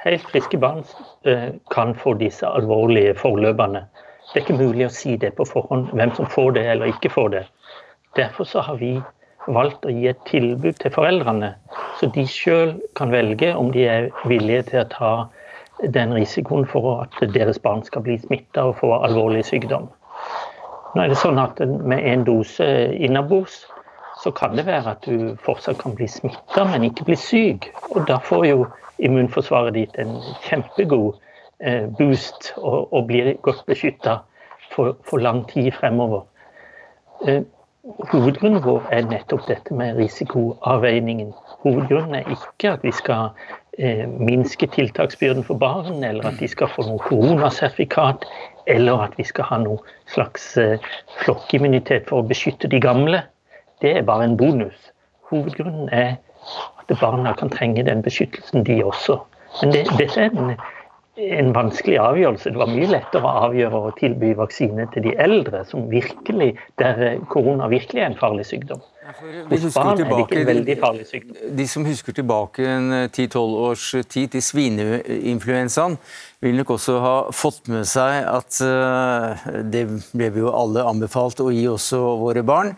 helt 0.03 0.23
friske 0.31 0.59
barn 0.59 0.83
eh, 1.25 1.49
kan 1.71 1.95
få 1.95 2.15
disse 2.19 2.47
alvorlige 2.47 3.15
forløpene. 3.15 3.85
Det 4.33 4.39
er 4.41 4.45
ikke 4.45 4.59
mulig 4.59 4.87
å 4.87 4.95
si 4.95 5.17
det 5.21 5.35
på 5.39 5.47
forhånd, 5.47 5.91
hvem 5.93 6.15
som 6.17 6.29
får 6.31 6.57
det 6.59 6.65
eller 6.75 6.93
ikke 6.95 7.13
får 7.13 7.29
det. 7.37 7.43
Derfor 8.19 8.49
så 8.49 8.65
har 8.67 8.81
vi 8.81 8.97
valgt 9.47 9.87
å 9.87 9.93
gi 9.93 10.09
et 10.11 10.21
tilbud 10.29 10.79
til 10.81 10.95
foreldrene, 10.95 11.53
så 11.99 12.09
de 12.15 12.27
sjøl 12.31 12.77
kan 12.99 13.13
velge 13.15 13.53
om 13.59 13.73
de 13.75 13.87
er 13.91 14.11
villige 14.31 14.69
til 14.71 14.83
å 14.83 14.91
ta 14.93 15.13
den 15.97 16.15
risikoen 16.15 16.67
for 16.71 17.03
at 17.03 17.35
deres 17.35 17.59
barn 17.63 17.83
skal 17.87 18.05
bli 18.07 18.19
smitta 18.23 18.69
og 18.71 18.79
få 18.83 18.93
alvorlig 19.03 19.43
sykdom. 19.49 19.89
Nå 20.93 21.03
er 21.03 21.13
det 21.13 21.21
sånn 21.21 21.41
at 21.41 21.61
Med 21.61 22.05
en 22.05 22.25
dose 22.29 22.67
innabords 22.93 23.63
så 24.23 24.31
kan 24.31 24.53
det 24.57 24.67
være 24.67 24.93
at 24.93 25.07
du 25.09 25.33
fortsatt 25.43 25.81
kan 25.81 25.97
bli 25.99 26.07
smitta, 26.07 26.63
men 26.69 26.85
ikke 26.87 27.09
bli 27.09 27.17
syk. 27.19 27.73
Og 27.97 28.05
Da 28.07 28.21
får 28.23 28.45
jo 28.47 28.67
immunforsvaret 29.03 29.75
ditt 29.75 29.97
en 29.99 30.13
kjempegod 30.45 31.17
eh, 31.65 31.89
boost 31.99 32.53
og, 32.57 32.93
og 32.93 33.09
blir 33.09 33.33
godt 33.43 33.65
beskytta 33.67 34.21
for, 34.75 34.95
for, 35.09 35.19
lang 35.19 35.43
tid 35.49 35.73
fremover. 35.73 36.23
Eh, 37.27 37.43
hovedgrunnen 38.13 38.63
vår 38.63 38.87
er 38.95 39.09
nettopp 39.11 39.49
dette 39.49 39.75
med 39.75 39.97
risikoavveiningen. 39.99 41.33
Hovedgrunnen 41.65 42.15
er 42.21 42.31
ikke 42.37 42.77
at 42.77 42.87
vi 42.87 42.93
skal 42.95 43.33
minske 44.21 44.67
tiltaksbyrden 44.67 45.45
for 45.45 45.57
barn, 45.57 46.05
eller 46.05 46.27
at 46.29 46.41
de 46.41 46.49
skal 46.49 46.69
få 46.69 46.85
noe 46.85 47.01
koronasertifikat, 47.01 48.27
eller 48.67 49.07
at 49.07 49.15
vi 49.17 49.25
skal 49.25 49.49
ha 49.49 49.59
noe 49.63 49.79
slags 50.13 50.57
eh, 50.61 50.83
flokkimmunitet 51.23 52.09
for 52.11 52.21
å 52.21 52.29
beskytte 52.29 52.69
de 52.69 52.81
gamle. 52.83 53.23
Det 53.83 53.97
er 53.97 54.07
bare 54.07 54.29
en 54.29 54.37
bonus. 54.37 54.77
Hovedgrunnen 55.31 55.89
er 55.89 56.19
at 56.83 56.93
barna 57.01 57.33
kan 57.39 57.51
trenge 57.51 57.85
den 57.87 58.05
beskyttelsen, 58.05 58.67
de 58.69 58.83
også. 58.85 59.19
Men 59.63 59.73
det, 59.75 59.87
dette 59.99 60.21
er 60.21 60.37
en, 60.37 60.55
en, 61.21 61.53
vanskelig 61.53 61.99
avgjørelse. 62.01 62.53
Det 62.55 62.61
var 62.61 62.71
mye 62.73 62.89
lettere 62.89 63.29
å 63.29 63.45
avgjøre 63.49 63.81
å 63.89 63.91
tilby 63.99 64.33
vaksine 64.39 64.87
til 64.95 65.05
de 65.09 65.13
eldre, 65.21 65.61
som 65.69 65.85
virkelig, 65.91 66.55
der 66.81 67.21
korona 67.33 67.69
virkelig 67.73 68.01
er 68.01 68.11
en 68.11 68.19
farlig 68.21 68.47
sykdom. 68.49 68.81
Hos 69.51 69.75
barn 69.75 70.01
er 70.01 70.09
det 70.09 70.19
ikke 70.23 70.39
en 70.41 70.49
veldig 70.49 70.77
farlig 70.81 71.07
sykdom. 71.11 71.37
De 71.59 71.67
som 71.69 71.85
husker 71.85 72.17
tilbake 72.17 72.65
en 72.65 72.89
10-12 73.11 73.35
eh, 73.35 73.59
års 73.67 73.89
tid 74.09 74.33
til 74.33 74.45
svineinfluensaen, 74.47 75.99
vil 76.43 76.57
nok 76.59 76.73
også 76.79 76.97
ha 77.03 77.15
fått 77.35 77.69
med 77.71 77.85
seg 77.91 78.25
at 78.31 78.63
uh, 78.65 79.45
det 79.69 79.85
ble 80.15 80.33
vi 80.33 80.43
jo 80.43 80.55
alle 80.57 80.87
anbefalt 80.89 81.43
å 81.45 81.51
gi 81.53 81.67
også 81.71 82.01
våre 82.23 82.47
barn. 82.47 82.73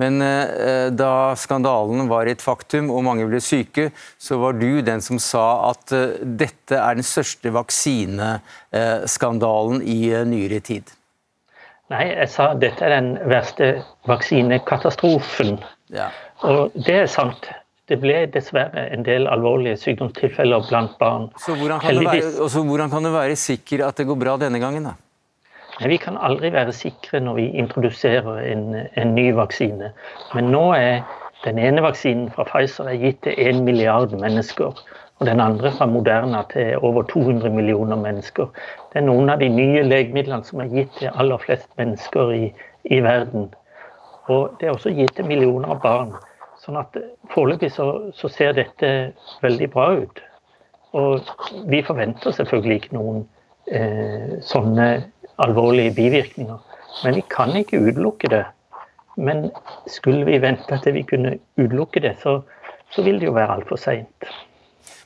Men 0.00 0.16
eh, 0.24 0.88
da 0.96 1.36
skandalen 1.36 2.08
var 2.08 2.24
et 2.30 2.42
faktum 2.42 2.90
og 2.94 3.04
mange 3.04 3.26
ble 3.28 3.40
syke, 3.44 3.90
så 4.18 4.36
var 4.40 4.52
du 4.56 4.80
den 4.86 5.00
som 5.04 5.18
sa 5.20 5.68
at 5.68 5.92
dette 6.24 6.74
er 6.78 6.94
den 6.96 7.04
største 7.06 7.50
vaksineskandalen 7.52 9.82
i 9.84 10.24
nyere 10.30 10.60
tid. 10.64 10.84
Nei, 11.90 12.04
jeg 12.12 12.30
sa 12.30 12.52
dette 12.54 12.84
er 12.86 12.92
den 12.94 13.16
verste 13.28 13.82
vaksinekatastrofen. 14.06 15.58
Ja. 15.90 16.06
Og 16.46 16.70
det 16.78 17.02
er 17.02 17.08
sant. 17.10 17.50
Det 17.90 17.98
ble 17.98 18.28
dessverre 18.30 18.84
en 18.94 19.02
del 19.02 19.26
alvorlige 19.26 19.74
sykdomstilfeller 19.82 20.62
blant 20.68 20.94
barn. 21.00 21.26
Så 21.42 21.56
hvordan 21.58 21.82
kan, 21.82 21.98
være, 21.98 22.28
altså, 22.44 22.62
hvordan 22.62 22.92
kan 22.92 23.02
du 23.02 23.10
være 23.10 23.34
sikker 23.34 23.82
at 23.88 23.98
det 23.98 24.06
går 24.06 24.20
bra 24.20 24.36
denne 24.38 24.60
gangen, 24.62 24.86
da? 24.86 24.94
Nei, 25.80 25.88
vi 25.94 25.96
kan 25.96 26.18
aldri 26.20 26.50
være 26.52 26.74
sikre 26.76 27.22
når 27.24 27.38
vi 27.38 27.46
introduserer 27.62 28.42
en, 28.52 28.64
en 29.00 29.14
ny 29.16 29.30
vaksine. 29.32 29.94
Men 30.36 30.50
nå 30.52 30.64
er 30.76 30.98
den 31.46 31.58
ene 31.58 31.80
vaksinen 31.80 32.26
fra 32.34 32.44
Pfizer 32.44 32.90
er 32.90 32.98
gitt 33.00 33.22
til 33.24 33.38
1 33.40 33.62
milliard 33.64 34.12
mennesker. 34.20 34.76
Og 35.20 35.26
den 35.26 35.40
andre 35.40 35.72
fra 35.72 35.86
Moderna 35.88 36.42
til 36.52 36.76
over 36.84 37.02
200 37.08 37.48
millioner 37.54 37.96
mennesker. 37.96 38.50
Det 38.92 39.00
er 39.00 39.06
noen 39.06 39.32
av 39.32 39.40
de 39.40 39.48
nye 39.52 39.82
legemidlene 39.84 40.44
som 40.44 40.60
er 40.60 40.68
gitt 40.72 40.92
til 40.98 41.12
aller 41.14 41.40
flest 41.40 41.68
mennesker 41.80 42.32
i, 42.36 42.50
i 42.84 43.00
verden. 43.04 43.48
Og 44.28 44.56
det 44.60 44.68
er 44.68 44.74
også 44.74 44.92
gitt 44.96 45.16
til 45.16 45.28
millioner 45.28 45.72
av 45.72 45.80
barn. 45.80 46.12
Sånn 46.60 46.76
at 46.76 46.96
Foreløpig 47.32 47.70
så, 47.72 47.86
så, 48.12 48.28
ser 48.28 48.52
dette 48.56 48.90
veldig 49.40 49.70
bra 49.72 49.86
ut. 50.02 50.20
Og 50.92 51.24
vi 51.72 51.80
forventer 51.86 52.36
selvfølgelig 52.36 52.82
ikke 52.82 52.98
noen 52.98 53.24
eh, 53.72 54.36
sånne 54.44 54.90
alvorlige 55.40 55.94
bivirkninger. 55.96 56.58
Men 57.04 57.16
vi 57.16 57.24
kan 57.30 57.54
ikke 57.56 57.80
utelukke 57.80 58.30
det. 58.32 58.44
Men 59.20 59.50
skulle 59.90 60.24
vi 60.28 60.38
vente 60.42 60.78
til 60.82 60.96
vi 60.96 61.06
kunne 61.08 61.36
utelukke 61.58 62.02
det, 62.04 62.16
så, 62.22 62.40
så 62.94 63.04
vil 63.06 63.20
det 63.20 63.28
jo 63.28 63.36
være 63.36 63.58
altfor 63.58 63.80
seint. 63.80 64.30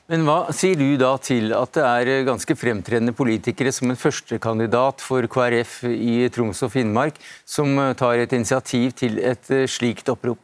Men 0.05 0.21
hva 0.27 0.53
sier 0.53 0.77
du 0.77 0.99
da 1.01 1.15
til 1.17 1.49
at 1.57 1.71
det 1.73 1.83
er 1.83 2.27
ganske 2.27 2.55
fremtredende 2.57 3.13
politikere 3.17 3.71
som 3.73 3.89
en 3.89 3.97
førstekandidat 3.97 5.01
for 5.01 5.25
KrF 5.25 5.79
i 5.89 6.27
Troms 6.33 6.61
og 6.61 6.75
Finnmark, 6.75 7.17
som 7.41 7.73
tar 7.97 8.21
et 8.21 8.35
initiativ 8.37 8.93
til 9.01 9.17
et 9.17 9.49
eh, 9.49 9.65
slikt 9.65 10.11
opprop? 10.13 10.37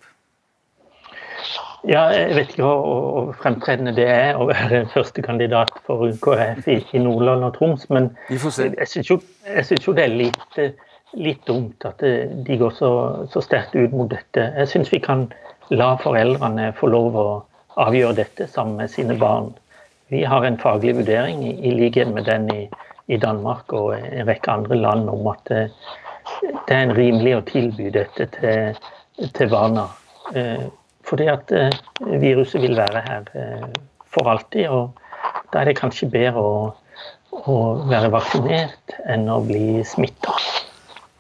Ja, 1.90 2.04
jeg 2.14 2.36
vet 2.38 2.52
ikke 2.54 2.68
hvor 2.68 3.32
fremtredende 3.42 3.94
det 3.98 4.06
er 4.06 4.38
å 4.38 4.46
være 4.52 4.84
førstekandidat 4.94 5.72
for 5.88 6.04
UKF 6.12 6.68
i, 6.70 7.00
Nordland 7.02 7.48
og 7.48 7.56
Troms, 7.56 7.88
men 7.90 8.12
jeg 8.30 8.88
syns 8.92 9.10
jo, 9.10 9.18
jo, 9.18 9.94
det 9.98 10.04
er 10.04 10.14
litt, 10.14 10.60
litt 11.18 11.42
dumt 11.50 11.82
at 11.90 12.04
de 12.06 12.58
går 12.60 12.76
så, 12.78 12.92
så 13.34 13.42
sterkt 13.42 13.74
ut 13.74 13.96
mot 13.98 14.12
dette. 14.12 14.44
Jeg 14.60 14.70
syns 14.70 14.92
vi 14.94 15.00
kan 15.02 15.26
la 15.74 15.96
foreldrene 16.04 16.70
få 16.78 16.92
lov 16.94 17.18
å 17.18 17.26
avgjøre 17.82 18.20
dette 18.20 18.46
sammen 18.52 18.78
med 18.84 18.92
sine 18.94 19.16
barn. 19.18 19.50
Vi 20.14 20.22
har 20.28 20.46
en 20.46 20.60
faglig 20.62 20.94
vurdering 21.00 21.42
i, 21.48 21.56
i 21.66 21.72
likhet 21.80 22.12
med 22.14 22.28
den 22.30 22.46
i, 22.54 22.68
i, 23.08 23.18
Danmark 23.18 23.74
og 23.74 23.96
en 23.96 24.28
rekke 24.28 24.54
andre 24.54 24.78
land 24.78 25.10
om 25.10 25.32
at 25.32 25.42
det, 25.50 25.64
det 26.68 26.76
er 26.76 26.84
en 26.84 26.94
rimelig 26.94 27.38
å 27.40 27.42
tilby 27.48 27.90
dette 27.96 28.30
til, 28.38 28.78
til 29.34 29.50
barna. 29.50 29.88
Fordi 31.08 31.28
at 31.32 31.52
eh, 31.56 31.72
viruset 32.22 32.62
vil 32.64 32.78
være 32.78 33.04
her 33.06 33.30
eh, 33.38 33.68
for 34.12 34.30
alltid. 34.32 34.70
Og 34.70 34.92
da 35.54 35.62
er 35.62 35.72
det 35.72 35.80
kanskje 35.80 36.10
bedre 36.12 36.42
å, 36.42 36.58
å 37.46 37.58
være 37.90 38.12
vaksinert 38.14 38.98
enn 39.10 39.28
å 39.32 39.42
bli 39.46 39.82
smitta. 39.88 40.36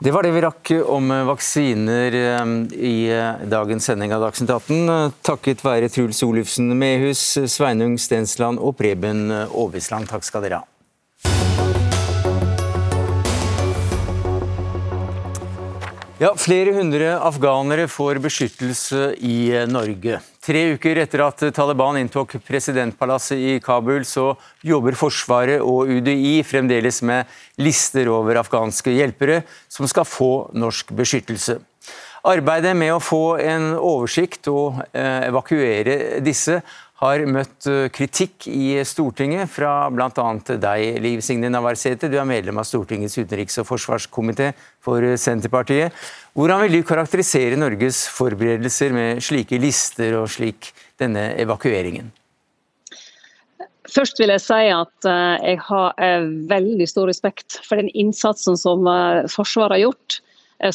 Det 0.01 0.09
var 0.09 0.25
det 0.25 0.31
vi 0.33 0.41
rakk 0.41 0.71
om 0.89 1.11
vaksiner 1.29 2.17
eh, 2.17 2.55
i 2.77 2.95
dagens 3.51 3.91
sending 3.91 4.15
av 4.15 4.25
Dagsnytt 4.25 4.53
18. 4.57 5.15
Takket 5.25 5.63
være 5.65 5.91
Truls 5.93 6.23
Olufsen 6.25 6.73
Mehus, 6.77 7.23
Sveinung 7.51 7.97
Stensland 8.01 8.61
og 8.61 8.77
Preben 8.81 9.27
Aabisland. 9.31 10.09
Takk 10.11 10.27
skal 10.27 10.47
dere 10.47 10.63
ha. 10.63 10.70
Ja, 16.21 16.35
Flere 16.37 16.69
hundre 16.75 17.15
afghanere 17.17 17.87
får 17.89 18.19
beskyttelse 18.21 19.15
i 19.25 19.55
Norge. 19.65 20.19
Tre 20.45 20.59
uker 20.75 20.99
etter 21.01 21.23
at 21.25 21.41
Taliban 21.57 21.97
inntok 21.97 22.35
presidentpalasset 22.45 23.41
i 23.41 23.55
Kabul, 23.63 24.05
så 24.05 24.35
jobber 24.61 24.93
Forsvaret 24.99 25.65
og 25.65 25.89
UDI 25.89 26.43
fremdeles 26.45 27.01
med 27.09 27.25
lister 27.57 28.11
over 28.13 28.37
afghanske 28.43 28.93
hjelpere 28.93 29.39
som 29.65 29.89
skal 29.89 30.05
få 30.05 30.29
norsk 30.53 30.93
beskyttelse. 30.93 31.57
Arbeidet 32.29 32.75
med 32.77 32.93
å 32.93 33.01
få 33.01 33.39
en 33.41 33.71
oversikt 33.81 34.45
og 34.53 34.77
eh, 34.93 35.25
evakuere 35.25 36.21
disse 36.21 36.59
har 37.01 37.23
møtt 37.25 37.65
eh, 37.69 37.87
kritikk 37.93 38.45
i 38.51 38.77
Stortinget 38.85 39.49
fra 39.49 39.89
bl.a. 39.93 40.27
deg, 40.61 40.99
Liv 41.01 41.23
Signe 41.25 41.49
Navarsete. 41.49 42.09
Du 42.11 42.17
er 42.21 42.29
medlem 42.29 42.61
av 42.61 42.67
Stortingets 42.69 43.17
utenriks- 43.17 43.57
og 43.61 43.67
forsvarskomité 43.71 44.51
for 44.83 45.05
Senterpartiet. 45.17 45.95
Hvordan 46.37 46.61
vil 46.65 46.77
du 46.77 46.87
karakterisere 46.87 47.57
Norges 47.57 48.03
forberedelser 48.13 48.93
med 48.93 49.21
slike 49.25 49.57
lister 49.61 50.19
og 50.19 50.29
slik 50.31 50.69
denne 51.01 51.31
evakueringen? 51.41 52.11
Først 53.91 54.21
vil 54.21 54.31
jeg 54.31 54.43
si 54.45 54.67
at 54.69 55.09
eh, 55.09 55.47
jeg 55.49 55.61
har 55.71 55.97
eh, 55.97 56.27
veldig 56.53 56.89
stor 56.89 57.09
respekt 57.09 57.57
for 57.65 57.81
den 57.81 57.89
innsatsen 57.97 58.59
som 58.59 58.85
Forsvaret 59.33 59.79
har 59.79 59.87
gjort. 59.87 60.21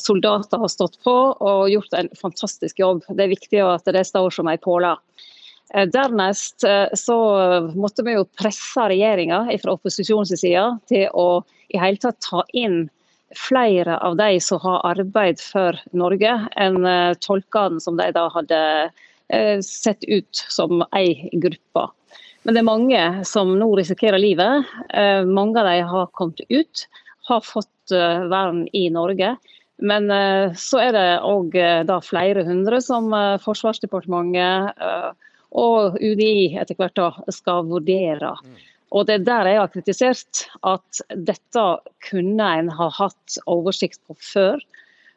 Soldater 0.02 0.58
har 0.58 0.70
stått 0.72 0.96
på 1.06 1.12
og 1.14 1.68
gjort 1.70 1.92
en 1.94 2.08
fantastisk 2.18 2.80
jobb. 2.82 3.04
Det 3.06 3.22
er 3.22 3.30
viktig 3.30 3.60
at 3.62 3.86
det 3.94 4.02
står 4.08 4.34
som 4.34 4.50
en 4.50 4.58
påle. 4.58 4.96
Eh, 5.74 5.86
dernest 5.88 6.64
eh, 6.64 6.88
så 6.94 7.16
måtte 7.74 8.04
vi 8.06 8.14
jo 8.14 8.26
presse 8.38 8.86
regjeringa 8.90 9.46
fra 9.62 9.74
opposisjonens 9.74 10.34
side 10.38 10.66
til 10.90 11.08
å 11.10 11.42
i 11.74 11.80
hele 11.82 11.98
tatt 11.98 12.20
ta 12.22 12.44
inn 12.54 12.84
flere 13.34 13.96
av 14.06 14.14
de 14.20 14.36
som 14.40 14.60
har 14.62 14.84
arbeid 14.86 15.42
for 15.42 15.74
Norge, 15.90 16.36
enn 16.54 16.86
eh, 16.86 17.16
tolkene 17.18 17.82
som 17.82 17.98
de 17.98 18.12
da 18.14 18.28
hadde 18.34 18.62
sett 19.66 20.04
ut 20.06 20.38
som 20.54 20.84
ei 20.94 21.26
gruppe. 21.42 21.82
Men 22.46 22.54
det 22.54 22.60
er 22.60 22.66
mange 22.68 23.00
som 23.26 23.56
nå 23.58 23.66
risikerer 23.74 24.22
livet. 24.22 24.68
Mange 25.26 25.58
av 25.58 25.66
de 25.66 25.80
har 25.82 26.06
kommet 26.14 26.44
ut, 26.46 26.84
har 27.26 27.42
fått 27.42 27.90
vern 27.90 28.60
i 28.70 28.84
Norge. 28.94 29.32
Men 29.82 30.06
så 30.54 30.78
er 30.78 30.94
det 30.94 31.08
òg 31.26 31.58
flere 32.06 32.46
hundre 32.46 32.78
som 32.86 33.10
Forsvarsdepartementet 33.42 34.78
og 35.56 35.96
UDI 36.00 36.56
etter 36.60 36.76
hvert 36.78 36.96
da 36.98 37.10
skal 37.32 37.66
vurdere. 37.70 38.34
Og 38.94 39.06
Det 39.08 39.18
er 39.18 39.26
der 39.26 39.50
jeg 39.50 39.60
har 39.60 39.72
kritisert 39.72 40.44
at 40.64 41.00
dette 41.28 41.64
kunne 42.06 42.50
en 42.60 42.68
ha 42.78 42.90
hatt 43.00 43.38
oversikt 43.50 44.00
på 44.06 44.16
før. 44.20 44.60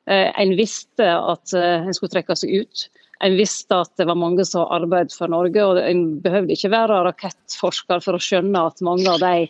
Eh, 0.10 0.32
en 0.42 0.56
visste 0.58 1.06
at 1.06 1.54
eh, 1.54 1.86
en 1.86 1.94
skulle 1.94 2.16
trekke 2.16 2.38
seg 2.40 2.64
ut. 2.64 2.88
En 3.22 3.36
visste 3.36 3.76
at 3.76 3.92
det 4.00 4.08
var 4.08 4.18
mange 4.18 4.46
som 4.48 4.70
arbeidet 4.72 5.14
for 5.14 5.30
Norge, 5.32 5.64
og 5.64 5.80
en 5.84 6.22
behøvde 6.24 6.56
ikke 6.56 6.72
være 6.72 7.02
rakettforsker 7.10 8.02
for 8.02 8.16
å 8.16 8.22
skjønne 8.24 8.64
at 8.72 8.80
mange 8.86 9.12
av 9.12 9.20
de 9.22 9.50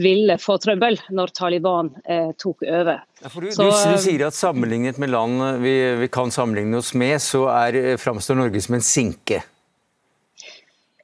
ville 0.00 0.36
få 0.38 0.56
trøbbel 0.62 0.96
når 1.14 1.32
Taliban 1.36 1.92
eh, 2.08 2.30
tok 2.40 2.64
over. 2.64 3.02
Ja, 3.20 3.28
du, 3.28 3.48
så, 3.52 3.66
du, 3.66 3.70
du, 3.70 3.76
eh, 3.76 4.02
sier 4.02 4.26
at 4.26 4.38
sammenlignet 4.38 4.98
med 5.02 5.12
land 5.12 5.62
vi, 5.62 5.74
vi 6.00 6.10
kan 6.12 6.32
sammenligne 6.34 6.80
oss 6.80 6.94
med, 6.98 7.18
så 7.22 7.46
er, 7.52 7.96
framstår 8.00 8.40
Norge 8.40 8.62
som 8.64 8.78
en 8.78 8.86
sinke. 8.86 9.42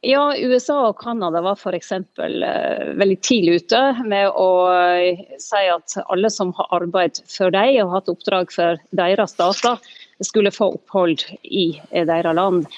Ja, 0.04 0.36
USA 0.36 0.76
og 0.90 0.98
Canada 1.00 1.40
var 1.40 1.56
f.eks. 1.56 1.92
Uh, 2.18 2.92
veldig 3.00 3.16
tidlig 3.24 3.62
ute 3.62 3.80
med 4.04 4.28
å 4.28 4.50
uh, 4.68 5.22
si 5.40 5.62
at 5.72 5.96
alle 6.04 6.30
som 6.32 6.52
har 6.58 6.68
arbeid 6.76 7.22
for 7.30 7.54
dem 7.54 7.80
og 7.84 7.94
hatt 7.94 8.12
oppdrag 8.12 8.52
for 8.52 8.82
deres 8.96 9.32
stater, 9.36 9.80
skulle 10.24 10.52
få 10.52 10.74
opphold 10.76 11.24
i 11.42 11.70
uh, 11.94 12.04
deres 12.04 12.36
land. 12.36 12.68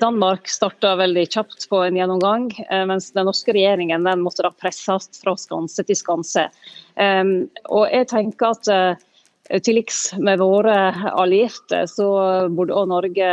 Danmark 0.00 0.48
starta 0.48 0.94
veldig 0.96 1.26
kjapt 1.28 1.66
på 1.68 1.82
en 1.84 1.96
gjennomgang, 1.98 2.46
mens 2.88 3.10
den 3.12 3.26
norske 3.28 3.52
regjeringen 3.52 4.06
den 4.06 4.22
måtte 4.24 4.46
da 4.46 4.48
presses 4.48 5.10
fra 5.20 5.34
skanse 5.36 5.84
til 5.84 5.98
skanse. 5.98 6.46
Og 6.96 7.82
jeg 7.92 8.08
tenker 8.08 8.54
at 8.56 8.70
til 9.64 9.78
liks 9.78 9.98
med 10.20 10.40
våre 10.42 10.74
allierte, 11.16 11.84
så 11.88 12.08
burde 12.52 12.76
òg 12.76 12.90
Norge 12.90 13.28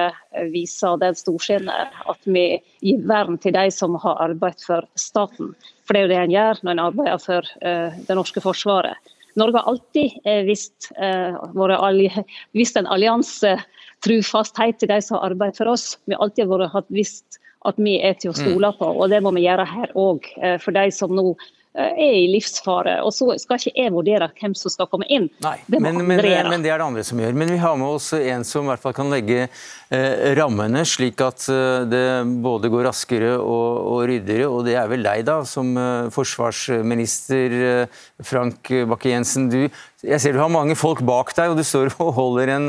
vise 0.53 0.91
det 1.01 1.11
storsinnet 1.19 1.97
at 2.07 2.29
vi 2.29 2.45
gir 2.85 3.01
vern 3.09 3.39
til 3.41 3.55
de 3.55 3.67
som 3.73 3.97
har 3.99 4.21
arbeidet 4.23 4.63
for 4.63 4.87
staten. 4.99 5.51
For 5.85 5.93
det 5.93 6.01
er 6.01 6.05
jo 6.05 6.13
det 6.13 6.21
en 6.21 6.35
gjør 6.35 6.61
når 6.63 6.71
en 6.71 6.83
arbeider 6.85 7.23
for 7.23 7.51
uh, 7.65 7.97
det 8.07 8.17
norske 8.17 8.43
forsvaret. 8.43 9.11
Norge 9.35 9.59
har 9.59 9.67
alltid 9.67 10.15
uh, 10.23 11.41
våre 11.57 11.75
uh, 11.83 12.21
vist 12.55 12.79
en 12.79 12.87
alliansetrufasthet 12.87 14.79
til 14.79 14.93
de 14.93 15.01
som 15.03 15.19
har 15.19 15.33
arbeidet 15.33 15.59
for 15.59 15.73
oss. 15.73 15.97
Vi 16.07 16.15
har 16.15 16.23
alltid 16.23 16.47
vært, 16.47 16.87
visst 16.95 17.41
at 17.67 17.75
vi 17.81 17.97
er 17.99 18.15
til 18.21 18.31
å 18.31 18.37
stole 18.37 18.71
på, 18.77 18.87
og 18.87 19.09
det 19.11 19.19
må 19.25 19.33
vi 19.35 19.47
gjøre 19.47 19.65
her 19.67 19.93
òg. 19.97 20.27
For 20.61 20.71
de 20.75 20.91
som 20.93 21.11
nå 21.17 21.33
Eh, 21.33 21.64
er 21.75 21.97
i 21.99 22.27
livsfare. 22.31 22.97
Og 23.05 23.13
så 23.15 23.27
skal 23.41 23.59
ikke 23.59 23.73
jeg 23.75 23.93
vurdere 23.93 24.29
hvem 24.39 24.55
som 24.57 24.73
skal 24.73 24.89
komme 24.91 25.07
inn. 25.11 25.27
Nei, 25.43 25.57
det 25.67 25.81
men, 25.83 25.99
men, 25.99 26.07
men, 26.15 26.23
det 26.63 26.71
er 26.71 26.79
det 26.79 26.87
andre 26.87 27.03
som 27.07 27.19
gjør. 27.21 27.35
Men 27.37 27.51
vi 27.53 27.59
har 27.61 27.77
med 27.79 27.97
oss 27.97 28.11
en 28.17 28.45
som 28.47 28.65
i 28.65 28.71
hvert 28.71 28.83
fall 28.83 28.95
kan 28.97 29.11
legge 29.11 29.45
eh, 29.45 30.13
rammene, 30.39 30.85
slik 30.87 31.21
at 31.25 31.47
eh, 31.51 31.85
det 31.91 32.05
både 32.45 32.71
går 32.73 32.87
raskere 32.89 33.35
og, 33.37 33.67
og 33.95 34.05
ryddigere. 34.11 34.49
Og 34.51 34.63
det 34.67 34.77
er 34.79 34.91
vel 34.91 35.05
deg, 35.05 35.25
da, 35.27 35.41
som 35.49 35.73
eh, 35.79 36.11
forsvarsminister 36.15 37.59
eh, 37.59 38.01
Frank 38.23 38.71
Bakke-Jensen. 38.91 39.51
Du 39.51 39.61
jeg 40.05 40.21
ser 40.21 40.35
du 40.35 40.41
har 40.41 40.51
mange 40.51 40.75
folk 40.77 41.01
bak 41.05 41.31
deg, 41.37 41.51
og 41.51 41.59
du 41.59 41.63
står 41.65 41.93
og 42.03 42.11
holder 42.17 42.51
en, 42.55 42.67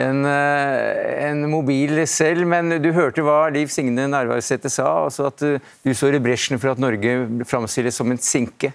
en, 0.00 0.20
eh, 0.28 1.10
en 1.28 1.44
mobil 1.52 2.02
selv. 2.10 2.46
Men 2.48 2.72
du 2.82 2.90
hørte 2.96 3.24
hva 3.26 3.42
Liv 3.52 3.70
Signe 3.72 4.06
Nærvarsete 4.10 4.72
sa, 4.72 4.88
altså 5.06 5.28
at 5.30 5.44
du, 5.44 5.92
står 5.92 6.18
i 6.18 6.22
bresjen 6.24 6.60
for 6.62 6.72
at 6.72 6.82
Norge 6.82 7.44
framstilles 7.48 8.00
som 8.00 8.10
en 8.12 8.20
sinke? 8.22 8.72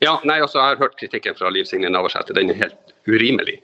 Ja, 0.00 0.16
nei, 0.24 0.40
altså, 0.40 0.60
Jeg 0.60 0.76
har 0.76 0.82
hørt 0.84 0.98
kritikken 1.00 1.36
fra 1.36 1.50
Liv 1.52 1.66
Signe 1.68 1.90
Navarsete. 1.92 2.36
Den 2.36 2.54
er 2.54 2.62
helt 2.62 2.94
urimelig. 3.08 3.60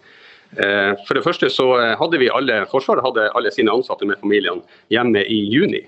Eh, 0.57 0.93
for 1.07 1.19
det 1.19 1.25
første 1.27 1.51
så 1.53 1.71
hadde 2.01 2.23
vi 2.23 2.33
alle, 2.33 2.65
Forsvaret 2.73 3.07
hadde 3.07 3.31
alle 3.39 3.55
sine 3.55 3.75
ansatte 3.75 4.09
med 4.09 4.21
familiene 4.23 4.65
hjemme 4.93 5.23
i 5.25 5.45
juni. 5.53 5.87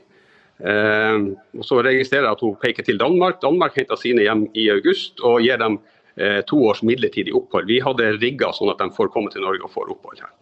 Og 0.58 1.62
Så 1.62 1.76
registrerer 1.86 2.24
jeg 2.26 2.34
at 2.34 2.40
hun 2.42 2.56
peker 2.58 2.82
til 2.82 2.96
Danmark. 2.98 3.36
Danmark 3.38 3.76
henter 3.78 3.94
sine 3.94 4.24
hjem 4.24 4.48
i 4.58 4.64
august 4.72 5.20
og 5.22 5.44
gir 5.44 5.54
dem 5.60 5.76
Eh, 5.78 5.97
to 6.50 6.58
års 6.66 6.80
midlertidig 6.82 7.34
opphold. 7.36 7.68
Vi 7.70 7.78
hadde 7.84 8.12
rigga 8.16 8.50
sånn 8.56 8.72
at 8.72 8.80
de 8.82 8.88
får 8.96 9.12
komme 9.14 9.30
til 9.30 9.44
Norge 9.44 9.62
og 9.66 9.74
får 9.74 9.92
opphold 9.94 10.22
her. 10.24 10.32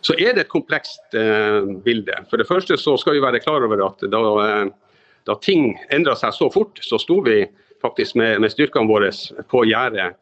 Så 0.00 0.14
er 0.14 0.34
det 0.34 0.46
et 0.46 0.52
komplekst 0.52 1.16
eh, 1.18 1.64
bilde. 1.84 2.14
For 2.30 2.40
det 2.40 2.46
første 2.48 2.78
så 2.78 2.94
skal 3.00 3.16
vi 3.16 3.24
være 3.24 3.42
klar 3.42 3.64
over 3.66 3.82
at 3.88 4.04
da, 4.12 4.22
eh, 4.44 5.02
da 5.26 5.36
ting 5.42 5.72
endra 5.94 6.14
seg 6.18 6.36
så 6.36 6.50
fort, 6.54 6.78
så 6.84 7.00
sto 7.02 7.18
vi 7.26 7.42
faktisk 7.82 8.18
med, 8.18 8.38
med 8.42 8.54
styrkene 8.54 8.90
våre 8.90 9.10
på 9.50 9.64
gjerdet. 9.68 10.16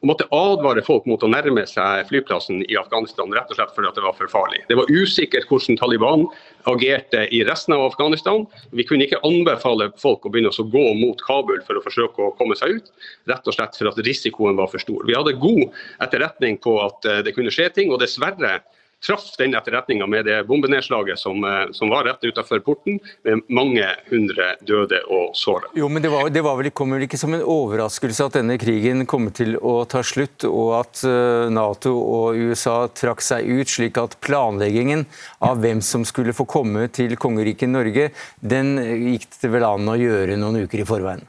Eh, 0.00 0.06
måtte 0.06 0.24
advare 0.30 0.82
folk 0.82 1.06
mot 1.06 1.22
å 1.22 1.28
nærme 1.28 1.66
seg 1.68 2.06
flyplassen 2.08 2.62
i 2.68 2.76
Afghanistan 2.76 3.32
rett 3.32 3.50
og 3.50 3.56
slett 3.58 3.74
fordi 3.74 3.92
det 3.94 4.04
var 4.04 4.16
for 4.16 4.28
farlig. 4.32 4.62
Det 4.68 4.76
var 4.76 4.90
usikkert 4.90 5.48
hvordan 5.48 5.78
Taliban 5.78 6.26
agerte 6.70 7.26
i 7.32 7.42
resten 7.44 7.74
av 7.74 7.84
Afghanistan. 7.90 8.46
Vi 8.72 8.84
kunne 8.84 9.06
ikke 9.06 9.20
anbefale 9.26 9.90
folk 10.00 10.24
å 10.24 10.32
begynne 10.32 10.52
å 10.52 10.68
gå 10.72 10.86
mot 11.00 11.20
Kabul 11.26 11.60
for 11.66 11.76
å 11.76 11.84
forsøke 11.84 12.26
å 12.26 12.34
komme 12.38 12.56
seg 12.56 12.80
ut, 12.80 12.92
rett 13.28 13.46
og 13.46 13.56
slett 13.56 13.76
fordi 13.76 14.06
risikoen 14.08 14.56
var 14.56 14.70
for 14.72 14.82
stor. 14.82 15.04
Vi 15.06 15.16
hadde 15.16 15.38
god 15.40 15.68
etterretning 16.00 16.58
på 16.62 16.78
at 16.84 17.04
eh, 17.08 17.22
det 17.26 17.36
kunne 17.36 17.52
skje 17.52 17.70
ting, 17.74 17.92
og 17.92 18.00
dessverre 18.02 18.60
traff 19.06 19.36
den 19.38 19.54
etterretninga 19.54 20.06
med 20.06 20.24
det 20.28 20.44
bombenedslaget 20.48 21.18
som, 21.18 21.44
eh, 21.44 21.72
som 21.72 21.88
var 21.88 22.04
rett 22.04 22.24
utenfor 22.24 22.58
porten, 22.58 23.00
med 23.24 23.40
mange 23.48 23.86
hundre 24.10 24.54
døde 24.60 25.00
og 25.08 25.36
såra. 25.36 25.70
Jo, 25.74 25.88
men 25.88 26.02
det, 26.02 26.10
var, 26.12 26.28
det 26.30 26.42
var 26.44 26.58
vel, 26.60 26.70
kom 26.70 26.92
vel 26.94 27.06
ikke 27.06 27.20
som 27.20 27.34
en 27.34 27.44
overraskelse 27.44 28.28
at 28.28 28.38
denne 28.40 28.58
krigen 28.60 29.06
kommer 29.10 29.34
til 29.36 29.56
å 29.56 29.84
ta 29.88 30.04
slutt, 30.06 30.44
og 30.48 30.74
at 30.82 31.02
eh, 31.08 31.48
Nato 31.52 31.94
og 31.96 32.36
USA 32.36 32.84
trakk 32.92 33.24
seg 33.24 33.48
ut, 33.48 33.68
slik 33.70 34.00
at 34.00 34.18
planleggingen 34.24 35.06
av 35.44 35.60
hvem 35.64 35.80
som 35.84 36.04
skulle 36.08 36.36
få 36.36 36.46
komme 36.48 36.88
til 36.92 37.16
kongeriket 37.20 37.72
Norge, 37.72 38.10
den 38.40 38.76
gikk 38.80 39.28
det 39.40 39.52
vel 39.52 39.66
an 39.66 39.88
å 39.88 39.98
gjøre 39.98 40.36
noen 40.40 40.64
uker 40.66 40.84
i 40.84 40.88
forveien? 40.88 41.24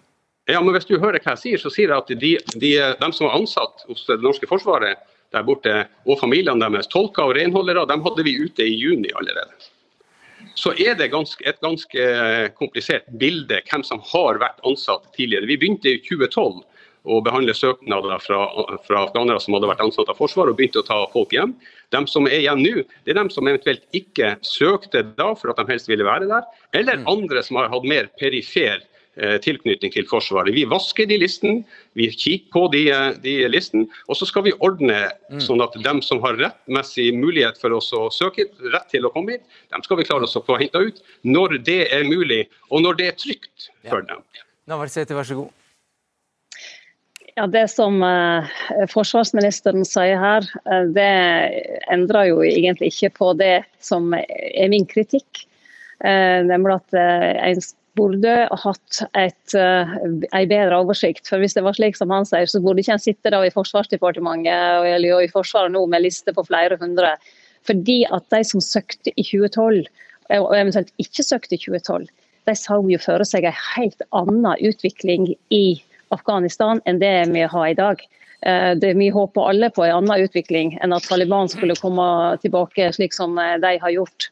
Ja, 0.50 0.60
men 0.60 0.74
Hvis 0.74 0.88
du 0.90 0.98
hører 1.00 1.22
hva 1.22 1.36
jeg 1.36 1.42
sier, 1.44 1.62
så 1.62 1.70
sier 1.72 1.92
jeg 1.92 2.02
at 2.02 2.10
de, 2.12 2.32
de, 2.60 2.72
de 3.00 3.10
som 3.14 3.28
var 3.28 3.38
ansatt 3.38 3.86
hos 3.88 4.04
det 4.10 4.18
norske 4.24 4.50
forsvaret, 4.50 5.00
der 5.32 5.46
borte, 5.48 5.76
og 6.06 6.20
familiene 6.20 6.72
deres, 6.72 6.90
tolker 6.92 7.30
og 7.30 7.38
renholdere, 7.38 7.88
dem 7.90 8.04
hadde 8.06 8.26
vi 8.28 8.38
ute 8.42 8.66
i 8.68 8.76
juni 8.76 9.12
allerede. 9.18 9.70
Så 10.58 10.74
er 10.74 10.98
det 11.00 11.12
ganske, 11.14 11.44
et 11.48 11.62
ganske 11.64 12.08
komplisert 12.58 13.08
bilde 13.22 13.62
hvem 13.70 13.86
som 13.88 14.02
har 14.12 14.42
vært 14.42 14.60
ansatt 14.68 15.08
tidligere. 15.16 15.48
Vi 15.48 15.58
begynte 15.62 15.94
i 15.94 16.02
2012 16.04 16.60
å 17.02 17.18
behandle 17.26 17.54
søknader 17.58 18.22
fra, 18.22 18.42
fra 18.86 19.06
afghanere 19.08 19.42
som 19.42 19.56
hadde 19.56 19.70
vært 19.72 19.86
ansatt 19.86 20.12
av 20.12 20.20
Forsvaret 20.20 20.54
og 20.54 20.60
begynte 20.60 20.84
å 20.84 20.86
ta 20.86 21.00
folk 21.14 21.32
hjem. 21.34 21.56
De 21.94 22.02
som 22.10 22.28
er 22.30 22.44
igjen 22.44 22.62
nå, 22.62 22.84
det 23.06 23.16
er 23.16 23.22
de 23.22 23.34
som 23.34 23.48
eventuelt 23.50 23.88
ikke 23.98 24.36
søkte 24.46 25.06
da 25.18 25.32
for 25.38 25.54
at 25.54 25.62
de 25.62 25.72
helst 25.72 25.90
ville 25.90 26.06
være 26.06 26.30
der, 26.30 26.46
eller 26.78 27.06
andre 27.10 27.42
som 27.46 27.58
har 27.62 27.72
hatt 27.72 27.88
mer 27.88 28.12
perifer 28.22 28.82
Eh, 28.82 28.91
tilknytning 29.44 29.92
til 29.92 30.06
Forsvaret. 30.08 30.54
Vi 30.56 30.64
vasker 30.70 31.08
de 31.10 31.18
listene, 31.20 31.66
vi 32.00 32.08
kikker 32.12 32.52
på 32.54 32.68
de, 32.74 32.86
eh, 32.92 33.18
de 33.24 33.36
listene, 33.52 33.88
og 34.08 34.18
så 34.18 34.28
skal 34.30 34.46
vi 34.48 34.56
ordne 34.64 35.00
mm. 35.32 35.42
sånn 35.44 35.64
at 35.64 35.76
dem 35.84 36.02
som 36.06 36.22
har 36.24 36.40
rettmessig 36.40 37.12
mulighet 37.18 37.60
for 37.62 37.76
oss 37.76 37.92
å 37.96 38.08
søke 38.14 38.48
rett 38.72 38.88
til 38.94 39.08
å 39.08 39.14
komme 39.14 39.38
hit, 39.38 39.48
dem 39.74 39.84
skal 39.86 40.00
vi 40.00 40.08
klare 40.08 40.28
oss 40.28 40.38
å 40.40 40.44
få 40.46 40.60
henta 40.62 40.84
ut 40.84 41.02
når 41.28 41.60
det 41.68 41.82
er 41.92 42.08
mulig, 42.08 42.46
og 42.72 42.86
når 42.86 43.02
det 43.02 43.10
er 43.12 43.18
trygt 43.20 43.72
for 43.90 44.06
dem. 44.08 44.24
ja. 44.38 44.48
Navarsete, 44.72 45.18
vær 45.18 45.28
så 45.28 45.42
god. 45.42 45.58
Ja, 47.36 47.48
Det 47.48 47.64
som 47.72 48.02
eh, 48.04 48.50
forsvarsministeren 48.92 49.86
sier 49.88 50.20
her, 50.20 50.48
uh, 50.68 50.84
det 50.92 51.12
endrer 51.92 52.28
jo 52.30 52.42
egentlig 52.44 52.92
ikke 52.92 53.14
på 53.18 53.32
det 53.40 53.64
som 53.80 54.12
er 54.14 54.68
min 54.72 54.86
kritikk. 54.86 55.46
Eh, 56.04 56.42
nemlig 56.48 56.80
at 56.80 56.98
en 56.98 57.62
burde 57.98 58.34
hatt 58.64 59.02
et, 59.20 59.56
uh, 59.58 59.92
en 60.06 60.50
bedre 60.50 60.80
oversikt. 60.80 61.28
For 61.28 61.42
Hvis 61.42 61.58
det 61.58 61.66
var 61.66 61.76
slik 61.78 62.00
som 62.00 62.14
han 62.14 62.28
sier, 62.28 62.48
så 62.48 62.62
burde 62.64 62.84
ikke 62.84 62.96
en 62.98 63.04
sitte 63.04 63.34
da 63.34 63.42
i 63.46 63.54
Forsvarsdepartementet 63.54 64.88
eller 64.96 65.26
i 65.26 65.32
Forsvaret 65.32 65.74
nå 65.74 65.84
med 65.92 66.06
liste 66.06 66.34
på 66.36 66.46
flere 66.48 66.80
hundre. 66.82 67.16
Fordi 67.68 68.02
at 68.10 68.26
de 68.34 68.42
som 68.48 68.64
søkte 68.64 69.14
i 69.16 69.26
2012, 69.28 69.84
og 70.40 70.56
eventuelt 70.56 70.92
ikke 71.02 71.26
søkte 71.26 71.58
i 71.58 71.62
2012, 71.62 72.08
de 72.50 72.56
så 72.58 72.80
jo 72.90 73.00
for 73.02 73.24
seg 73.28 73.46
en 73.46 73.62
helt 73.76 74.02
annen 74.18 74.56
utvikling 74.66 75.28
i 75.54 75.66
Afghanistan 76.12 76.82
enn 76.90 77.00
det 77.02 77.14
vi 77.32 77.46
har 77.54 77.68
i 77.68 77.78
dag. 77.78 78.02
Eh, 78.42 78.72
det, 78.82 78.94
vi 78.98 79.10
håper 79.14 79.50
alle 79.50 79.70
på 79.70 79.86
en 79.86 80.00
annen 80.00 80.26
utvikling 80.26 80.74
enn 80.82 80.96
at 80.96 81.06
Taliban 81.06 81.50
skulle 81.52 81.78
komme 81.78 82.06
tilbake 82.42 82.90
slik 82.96 83.14
som 83.14 83.38
eh, 83.38 83.60
de 83.62 83.76
har 83.84 83.94
gjort. 83.94 84.32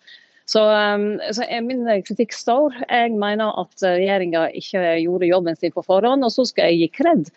Så, 0.49 0.63
um, 0.65 1.19
så 1.33 1.45
min 1.61 1.85
kritikk 2.07 2.33
står. 2.33 2.73
Jeg 2.87 3.13
mener 3.21 3.53
at 3.61 3.83
regjeringa 3.85 4.47
ikke 4.57 4.81
gjorde 5.03 5.29
jobben 5.29 5.57
sin 5.59 5.75
på 5.75 5.83
forhånd. 5.85 6.25
Og 6.25 6.33
så 6.33 6.47
skal 6.49 6.71
jeg 6.71 6.79
gi 6.79 7.03
kred 7.03 7.29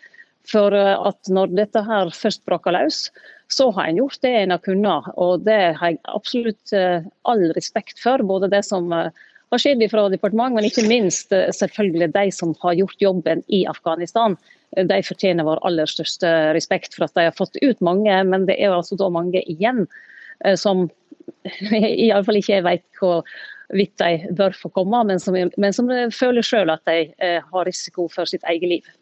for 0.49 0.73
uh, 0.73 0.95
at 1.11 1.29
når 1.29 1.53
dette 1.53 1.83
her 1.85 2.09
først 2.17 2.41
brakka 2.49 2.73
løs, 2.73 3.05
så 3.53 3.67
har 3.75 3.91
en 3.91 3.99
gjort 4.01 4.17
det 4.25 4.31
en 4.39 4.55
har 4.55 4.63
kunnet. 4.65 5.11
Og 5.21 5.43
det 5.45 5.59
har 5.77 5.93
jeg 5.93 6.01
absolutt 6.09 6.73
all 6.73 7.43
respekt 7.53 8.01
for. 8.01 8.23
Både 8.25 8.49
det 8.49 8.63
som 8.65 8.89
har 8.89 9.61
skjedd 9.61 9.85
fra 9.91 10.07
departement, 10.09 10.55
men 10.57 10.65
ikke 10.65 10.87
minst 10.89 11.29
selvfølgelig 11.29 12.09
de 12.15 12.25
som 12.33 12.55
har 12.63 12.79
gjort 12.79 13.03
jobben 13.03 13.43
i 13.53 13.61
Afghanistan. 13.69 14.39
De 14.73 14.99
fortjener 15.05 15.45
vår 15.45 15.61
aller 15.69 15.91
største 15.91 16.31
respekt 16.57 16.97
for 16.97 17.05
at 17.05 17.13
de 17.13 17.27
har 17.27 17.37
fått 17.37 17.61
ut 17.61 17.85
mange, 17.85 18.15
men 18.25 18.49
det 18.49 18.57
er 18.57 18.73
altså 18.73 18.97
da 18.97 19.11
mange 19.13 19.45
igjen 19.45 19.85
som 20.57 20.87
iallfall 22.07 22.39
ikke 22.39 22.57
jeg 22.57 22.65
vet 22.65 22.83
hvorvidt 22.99 23.95
de 24.01 24.35
bør 24.37 24.57
få 24.57 24.71
komme, 24.75 25.03
men 25.09 25.21
som, 25.21 25.37
men 25.37 25.75
som 25.75 25.89
føler 26.13 26.45
sjøl 26.45 26.73
at 26.73 26.83
de 26.89 27.07
eh, 27.17 27.39
har 27.41 27.69
risiko 27.69 28.09
for 28.11 28.29
sitt 28.29 28.45
eget 28.49 28.69
liv. 28.69 28.93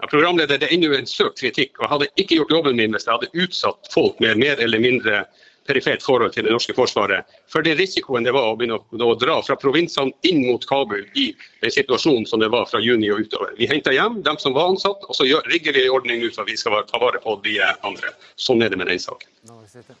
Ja, 0.00 0.08
programleder, 0.12 0.58
Det 0.58 0.68
er 0.68 0.76
ennå 0.76 0.92
en 0.92 1.08
søkt 1.08 1.40
kritikk. 1.40 1.78
og 1.78 1.86
Jeg 1.86 1.92
hadde 1.94 2.12
ikke 2.20 2.36
gjort 2.36 2.52
jobben 2.52 2.76
min 2.76 2.92
hvis 2.92 3.06
jeg 3.06 3.16
hadde 3.16 3.44
utsatt 3.44 3.92
folk 3.92 4.20
med 4.20 4.36
mer 4.36 4.60
eller 4.60 4.82
mindre 4.82 5.24
perifert 5.66 6.02
forhold 6.02 6.32
til 6.32 6.46
det 6.46 6.52
norske 6.54 6.74
forsvaret 6.76 7.26
for 7.50 7.64
den 7.66 7.78
risikoen 7.78 8.26
det 8.26 8.34
var 8.36 8.46
å 8.46 8.54
begynne 8.58 8.78
å, 8.78 8.84
å 9.10 9.16
dra 9.18 9.40
fra 9.42 9.56
provinsene 9.58 10.14
inn 10.28 10.44
mot 10.46 10.62
Kabul 10.68 11.02
i 11.18 11.26
den 11.64 11.74
situasjonen 11.74 12.26
som 12.30 12.42
det 12.42 12.52
var 12.54 12.68
fra 12.70 12.80
juni 12.82 13.10
og 13.10 13.26
utover. 13.26 13.54
Vi 13.58 13.66
henter 13.70 13.96
hjem 13.96 14.20
dem 14.26 14.38
som 14.42 14.54
var 14.54 14.70
ansatt, 14.74 15.02
og 15.08 15.18
så 15.18 15.26
rigger 15.50 15.74
vi 15.76 15.86
en 15.86 15.96
ordning 15.98 16.22
ut 16.22 16.34
for 16.34 16.44
at 16.44 16.52
vi 16.52 16.60
skal 16.60 16.82
ta 16.86 17.02
vare 17.02 17.22
på 17.24 17.38
de 17.46 17.58
andre. 17.66 18.14
Sånn 18.36 18.62
er 18.62 18.70
det 18.70 18.78
med 18.78 18.92
den 18.92 19.02
saken. 19.02 19.96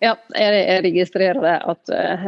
Ja, 0.00 0.14
jeg 0.32 0.78
registrerer 0.86 1.44
at 1.68 1.90
eh, 1.92 2.22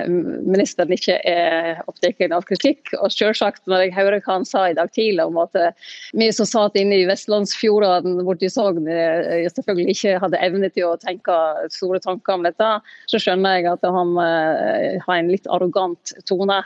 ministeren 0.44 0.90
ikke 0.92 1.14
er 1.24 1.78
opptatt 1.88 2.34
av 2.36 2.44
kritikk. 2.44 2.90
Og 2.98 3.08
selvsagt, 3.14 3.62
når 3.64 3.86
jeg 3.86 3.94
hører 3.96 4.20
hva 4.20 4.34
han 4.34 4.44
sa 4.44 4.66
i 4.68 4.74
dag 4.76 4.90
tidlig 4.92 5.24
om 5.24 5.38
at 5.40 5.56
eh, 5.56 5.94
vi 6.12 6.28
som 6.36 6.48
satt 6.50 6.76
inne 6.76 6.98
i 7.00 7.06
vestlandsfjordene 7.08 8.26
borte 8.26 8.44
i 8.44 8.52
Sogn 8.52 8.90
eh, 8.92 9.48
selvfølgelig 9.56 9.96
ikke 9.96 10.20
hadde 10.26 10.42
evne 10.44 10.68
til 10.76 10.90
å 10.90 11.00
tenke 11.00 11.38
store 11.72 12.02
tanker 12.04 12.36
om 12.36 12.44
dette, 12.44 12.68
så 13.08 13.22
skjønner 13.24 13.56
jeg 13.56 13.70
at 13.72 13.88
han 13.96 14.12
har 14.20 15.16
en 15.16 15.32
litt 15.32 15.48
arrogant 15.48 16.14
tone. 16.28 16.60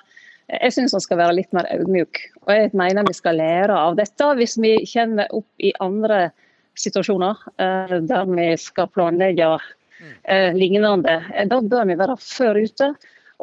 Jeg 0.51 0.75
syns 0.75 0.99
han 0.99 1.07
skal 1.07 1.23
være 1.23 1.39
litt 1.39 1.55
mer 1.55 1.71
ydmyk. 1.71 2.25
Og 2.49 2.55
jeg 2.57 2.75
mener 2.75 3.07
vi 3.07 3.15
skal 3.15 3.39
lære 3.39 3.79
av 3.79 3.95
dette 4.03 4.35
hvis 4.43 4.59
vi 4.59 4.75
kommer 4.91 5.31
opp 5.39 5.63
i 5.63 5.71
andre 5.79 6.33
situasjoner 6.77 7.47
der 7.57 8.31
vi 8.35 8.53
skal 8.61 8.91
planlegge 8.91 9.55
eh, 10.23 10.55
lignende. 10.57 11.21
Eh, 11.35 11.47
da 11.51 11.61
bør 11.61 11.87
vi 11.89 11.99
være 11.99 12.17
før 12.23 12.63
ute. 12.63 12.95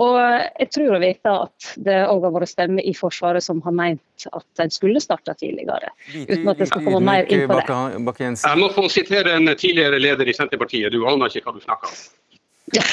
Og 0.01 0.15
jeg 0.17 0.69
tror 0.73 0.95
å 0.95 0.99
vite 1.03 1.31
at 1.45 1.67
det 1.85 1.99
òg 2.09 2.23
har 2.25 2.31
vært 2.33 2.49
stemmer 2.49 2.81
i 2.81 2.95
Forsvaret 2.97 3.45
som 3.45 3.59
har 3.61 3.75
meint 3.77 4.25
at 4.25 4.63
en 4.63 4.73
skulle 4.73 5.01
starta 5.03 5.35
tidligere. 5.37 5.91
Uten 6.15 6.49
at 6.49 6.63
det 6.63 6.69
skal 6.71 6.81
komme 6.87 7.03
mer 7.05 7.29
inn 7.29 7.45
på 7.45 7.59
det. 7.59 8.31
Jeg 8.33 8.57
må 8.57 8.71
få 8.73 8.87
sitere 8.89 9.35
en 9.37 9.53
tidligere 9.53 10.01
leder 10.01 10.25
i 10.25 10.33
Senterpartiet. 10.33 10.89
Du 10.95 11.05
aner 11.05 11.29
ikke 11.29 11.45
hva 11.45 11.53
du 11.59 11.61
snakker 11.61 11.93
om. 11.93 12.01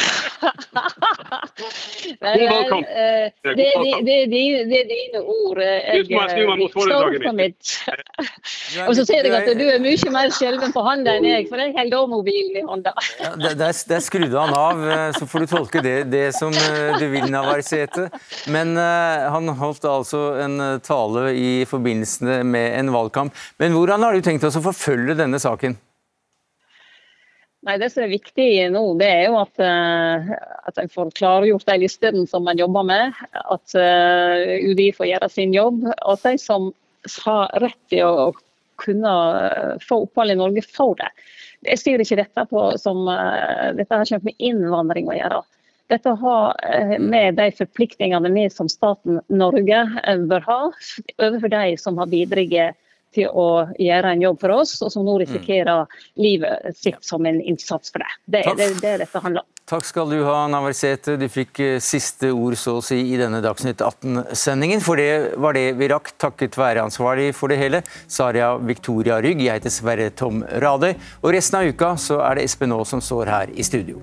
Valgkamp. 2.21 2.87
Eh, 2.87 3.31
det, 3.57 3.67
er 3.73 4.87
dine 4.89 5.21
ord. 5.21 5.61
Jeg 5.61 6.05
står 6.07 7.33
mitt. 7.37 7.73
Og 8.89 8.95
så 8.97 9.05
ser 9.09 9.27
jeg 9.27 9.35
at 9.37 9.51
du 9.59 9.65
er 9.69 9.81
mye 9.83 10.13
mer 10.15 10.33
skjelven 10.35 10.75
på 10.75 10.85
hånda 10.85 11.17
enn 11.19 11.29
jeg, 11.29 11.49
for 11.51 11.63
jeg 11.63 11.75
holder 11.77 11.99
òg 12.01 12.13
mobilen 12.15 12.61
i 12.61 12.65
hånda. 12.67 12.95
Ja, 13.21 13.55
der, 13.59 14.01
skrudde 14.05 14.37
han 14.37 14.55
av, 14.57 14.85
eh, 14.87 15.09
så 15.17 15.29
får 15.31 15.45
du 15.45 15.51
tolke 15.55 15.85
det, 15.85 15.97
det 16.13 16.27
som 16.39 16.55
eh, 16.55 16.97
du 17.01 17.07
vil, 17.13 17.29
Navarsete. 17.31 18.09
Men 18.51 18.73
uh, 18.79 19.29
han 19.31 19.49
holdt 19.61 19.85
altså 19.89 20.21
en 20.43 20.81
tale 20.85 21.31
i 21.37 21.51
forbindelse 21.69 22.41
med 22.47 22.79
en 22.81 22.93
valgkamp. 22.95 23.37
Men 23.61 23.77
hvordan 23.77 24.03
har 24.07 24.17
du 24.17 24.25
tenkt 24.25 24.47
oss 24.49 24.59
å 24.59 24.65
forfølge 24.65 25.19
denne 25.19 25.41
saken? 25.43 25.77
Nei, 27.67 27.77
Det 27.77 27.91
som 27.93 28.07
er 28.07 28.15
viktig 28.15 28.49
nå, 28.73 28.83
det 29.01 29.09
er 29.13 29.27
jo 29.29 29.37
at, 29.43 29.61
uh, 29.61 30.31
at 30.71 30.79
en 30.81 30.89
får 30.89 31.11
klargjort 31.19 31.67
de 31.69 31.77
listene 31.83 32.25
som 32.29 32.49
en 32.49 32.61
jobber 32.61 32.87
med. 32.89 33.19
At 33.37 33.75
uh, 33.77 34.55
UDI 34.65 34.91
får 34.97 35.11
gjøre 35.11 35.29
sin 35.33 35.53
jobb. 35.53 35.85
Og 35.91 36.15
at 36.15 36.25
de 36.25 36.41
som 36.41 36.71
har 37.27 37.53
rett 37.61 37.81
til 37.93 38.07
å 38.07 38.31
kunne 38.81 39.13
eh, 39.45 39.73
få 39.85 40.03
opphold 40.07 40.33
i 40.33 40.37
Norge, 40.37 40.63
får 40.65 40.95
det. 40.99 41.09
Jeg 41.69 41.81
sier 41.81 42.01
ikke 42.01 42.17
dette 42.17 42.45
på, 42.49 42.61
som 42.81 43.03
dette 43.77 43.93
har 43.93 44.05
ikke 44.05 44.31
med 44.31 44.45
innvandring 44.51 45.09
å 45.09 45.17
gjøre. 45.17 45.41
Dette 45.93 46.15
har 46.23 46.61
med 47.01 47.37
de 47.37 47.49
forpliktningene 47.59 48.31
vi 48.33 48.47
som 48.53 48.69
staten 48.73 49.21
Norge 49.29 49.83
bør 50.31 50.47
ha 50.47 50.59
overfor 50.69 51.53
de 51.53 51.75
som 51.81 52.01
har 52.01 52.09
bidratt 52.09 52.77
til 53.15 53.31
å 53.31 53.49
gjøre 53.79 54.15
en 54.15 54.23
jobb 54.23 54.41
for 54.43 54.57
oss, 54.61 54.77
og 54.85 54.93
som 54.93 55.07
nå 55.07 55.17
mm. 55.17 55.23
risikerer 55.25 56.03
livet 56.21 56.77
sitt 56.77 57.01
som 57.07 57.27
en 57.27 57.41
innsats 57.41 57.93
for 57.93 58.05
det. 58.05 58.13
Det 58.27 58.45
er 58.47 58.59
det, 58.59 58.71
det 58.83 58.99
dette 59.05 59.25
handler 59.25 59.45
om. 59.45 59.51
Takk 59.71 59.85
skal 59.87 60.11
du 60.11 60.17
ha, 60.27 60.49
Navarsete. 60.51 61.15
Du 61.21 61.29
fikk 61.31 61.61
eh, 61.63 61.77
siste 61.85 62.33
ord 62.35 62.57
så 62.59 62.81
å 62.81 62.83
si 62.83 62.99
i 63.13 63.19
denne 63.21 63.39
Dagsnytt 63.45 63.85
18-sendingen. 63.87 64.83
For 64.83 64.99
det 64.99 65.39
var 65.39 65.55
det 65.55 65.69
vi 65.79 65.91
rakk, 65.93 66.11
takket 66.19 66.59
være 66.59 66.83
ansvarlig 66.89 67.31
for 67.39 67.53
det 67.53 67.61
hele, 67.61 67.85
Saria 68.11 68.57
Victoria 68.59 69.21
Rygg. 69.23 69.45
Jeg 69.47 69.61
heter 69.63 69.75
Sverre 69.75 70.11
Tom 70.11 70.43
Radøy. 70.43 70.97
Og 71.23 71.31
resten 71.37 71.61
av 71.61 71.71
uka 71.71 71.95
så 72.03 72.19
er 72.27 72.41
det 72.41 72.51
Espen 72.51 72.75
Aas 72.75 72.91
som 72.91 73.05
står 73.05 73.31
her 73.31 73.55
i 73.55 73.67
studio. 73.67 74.03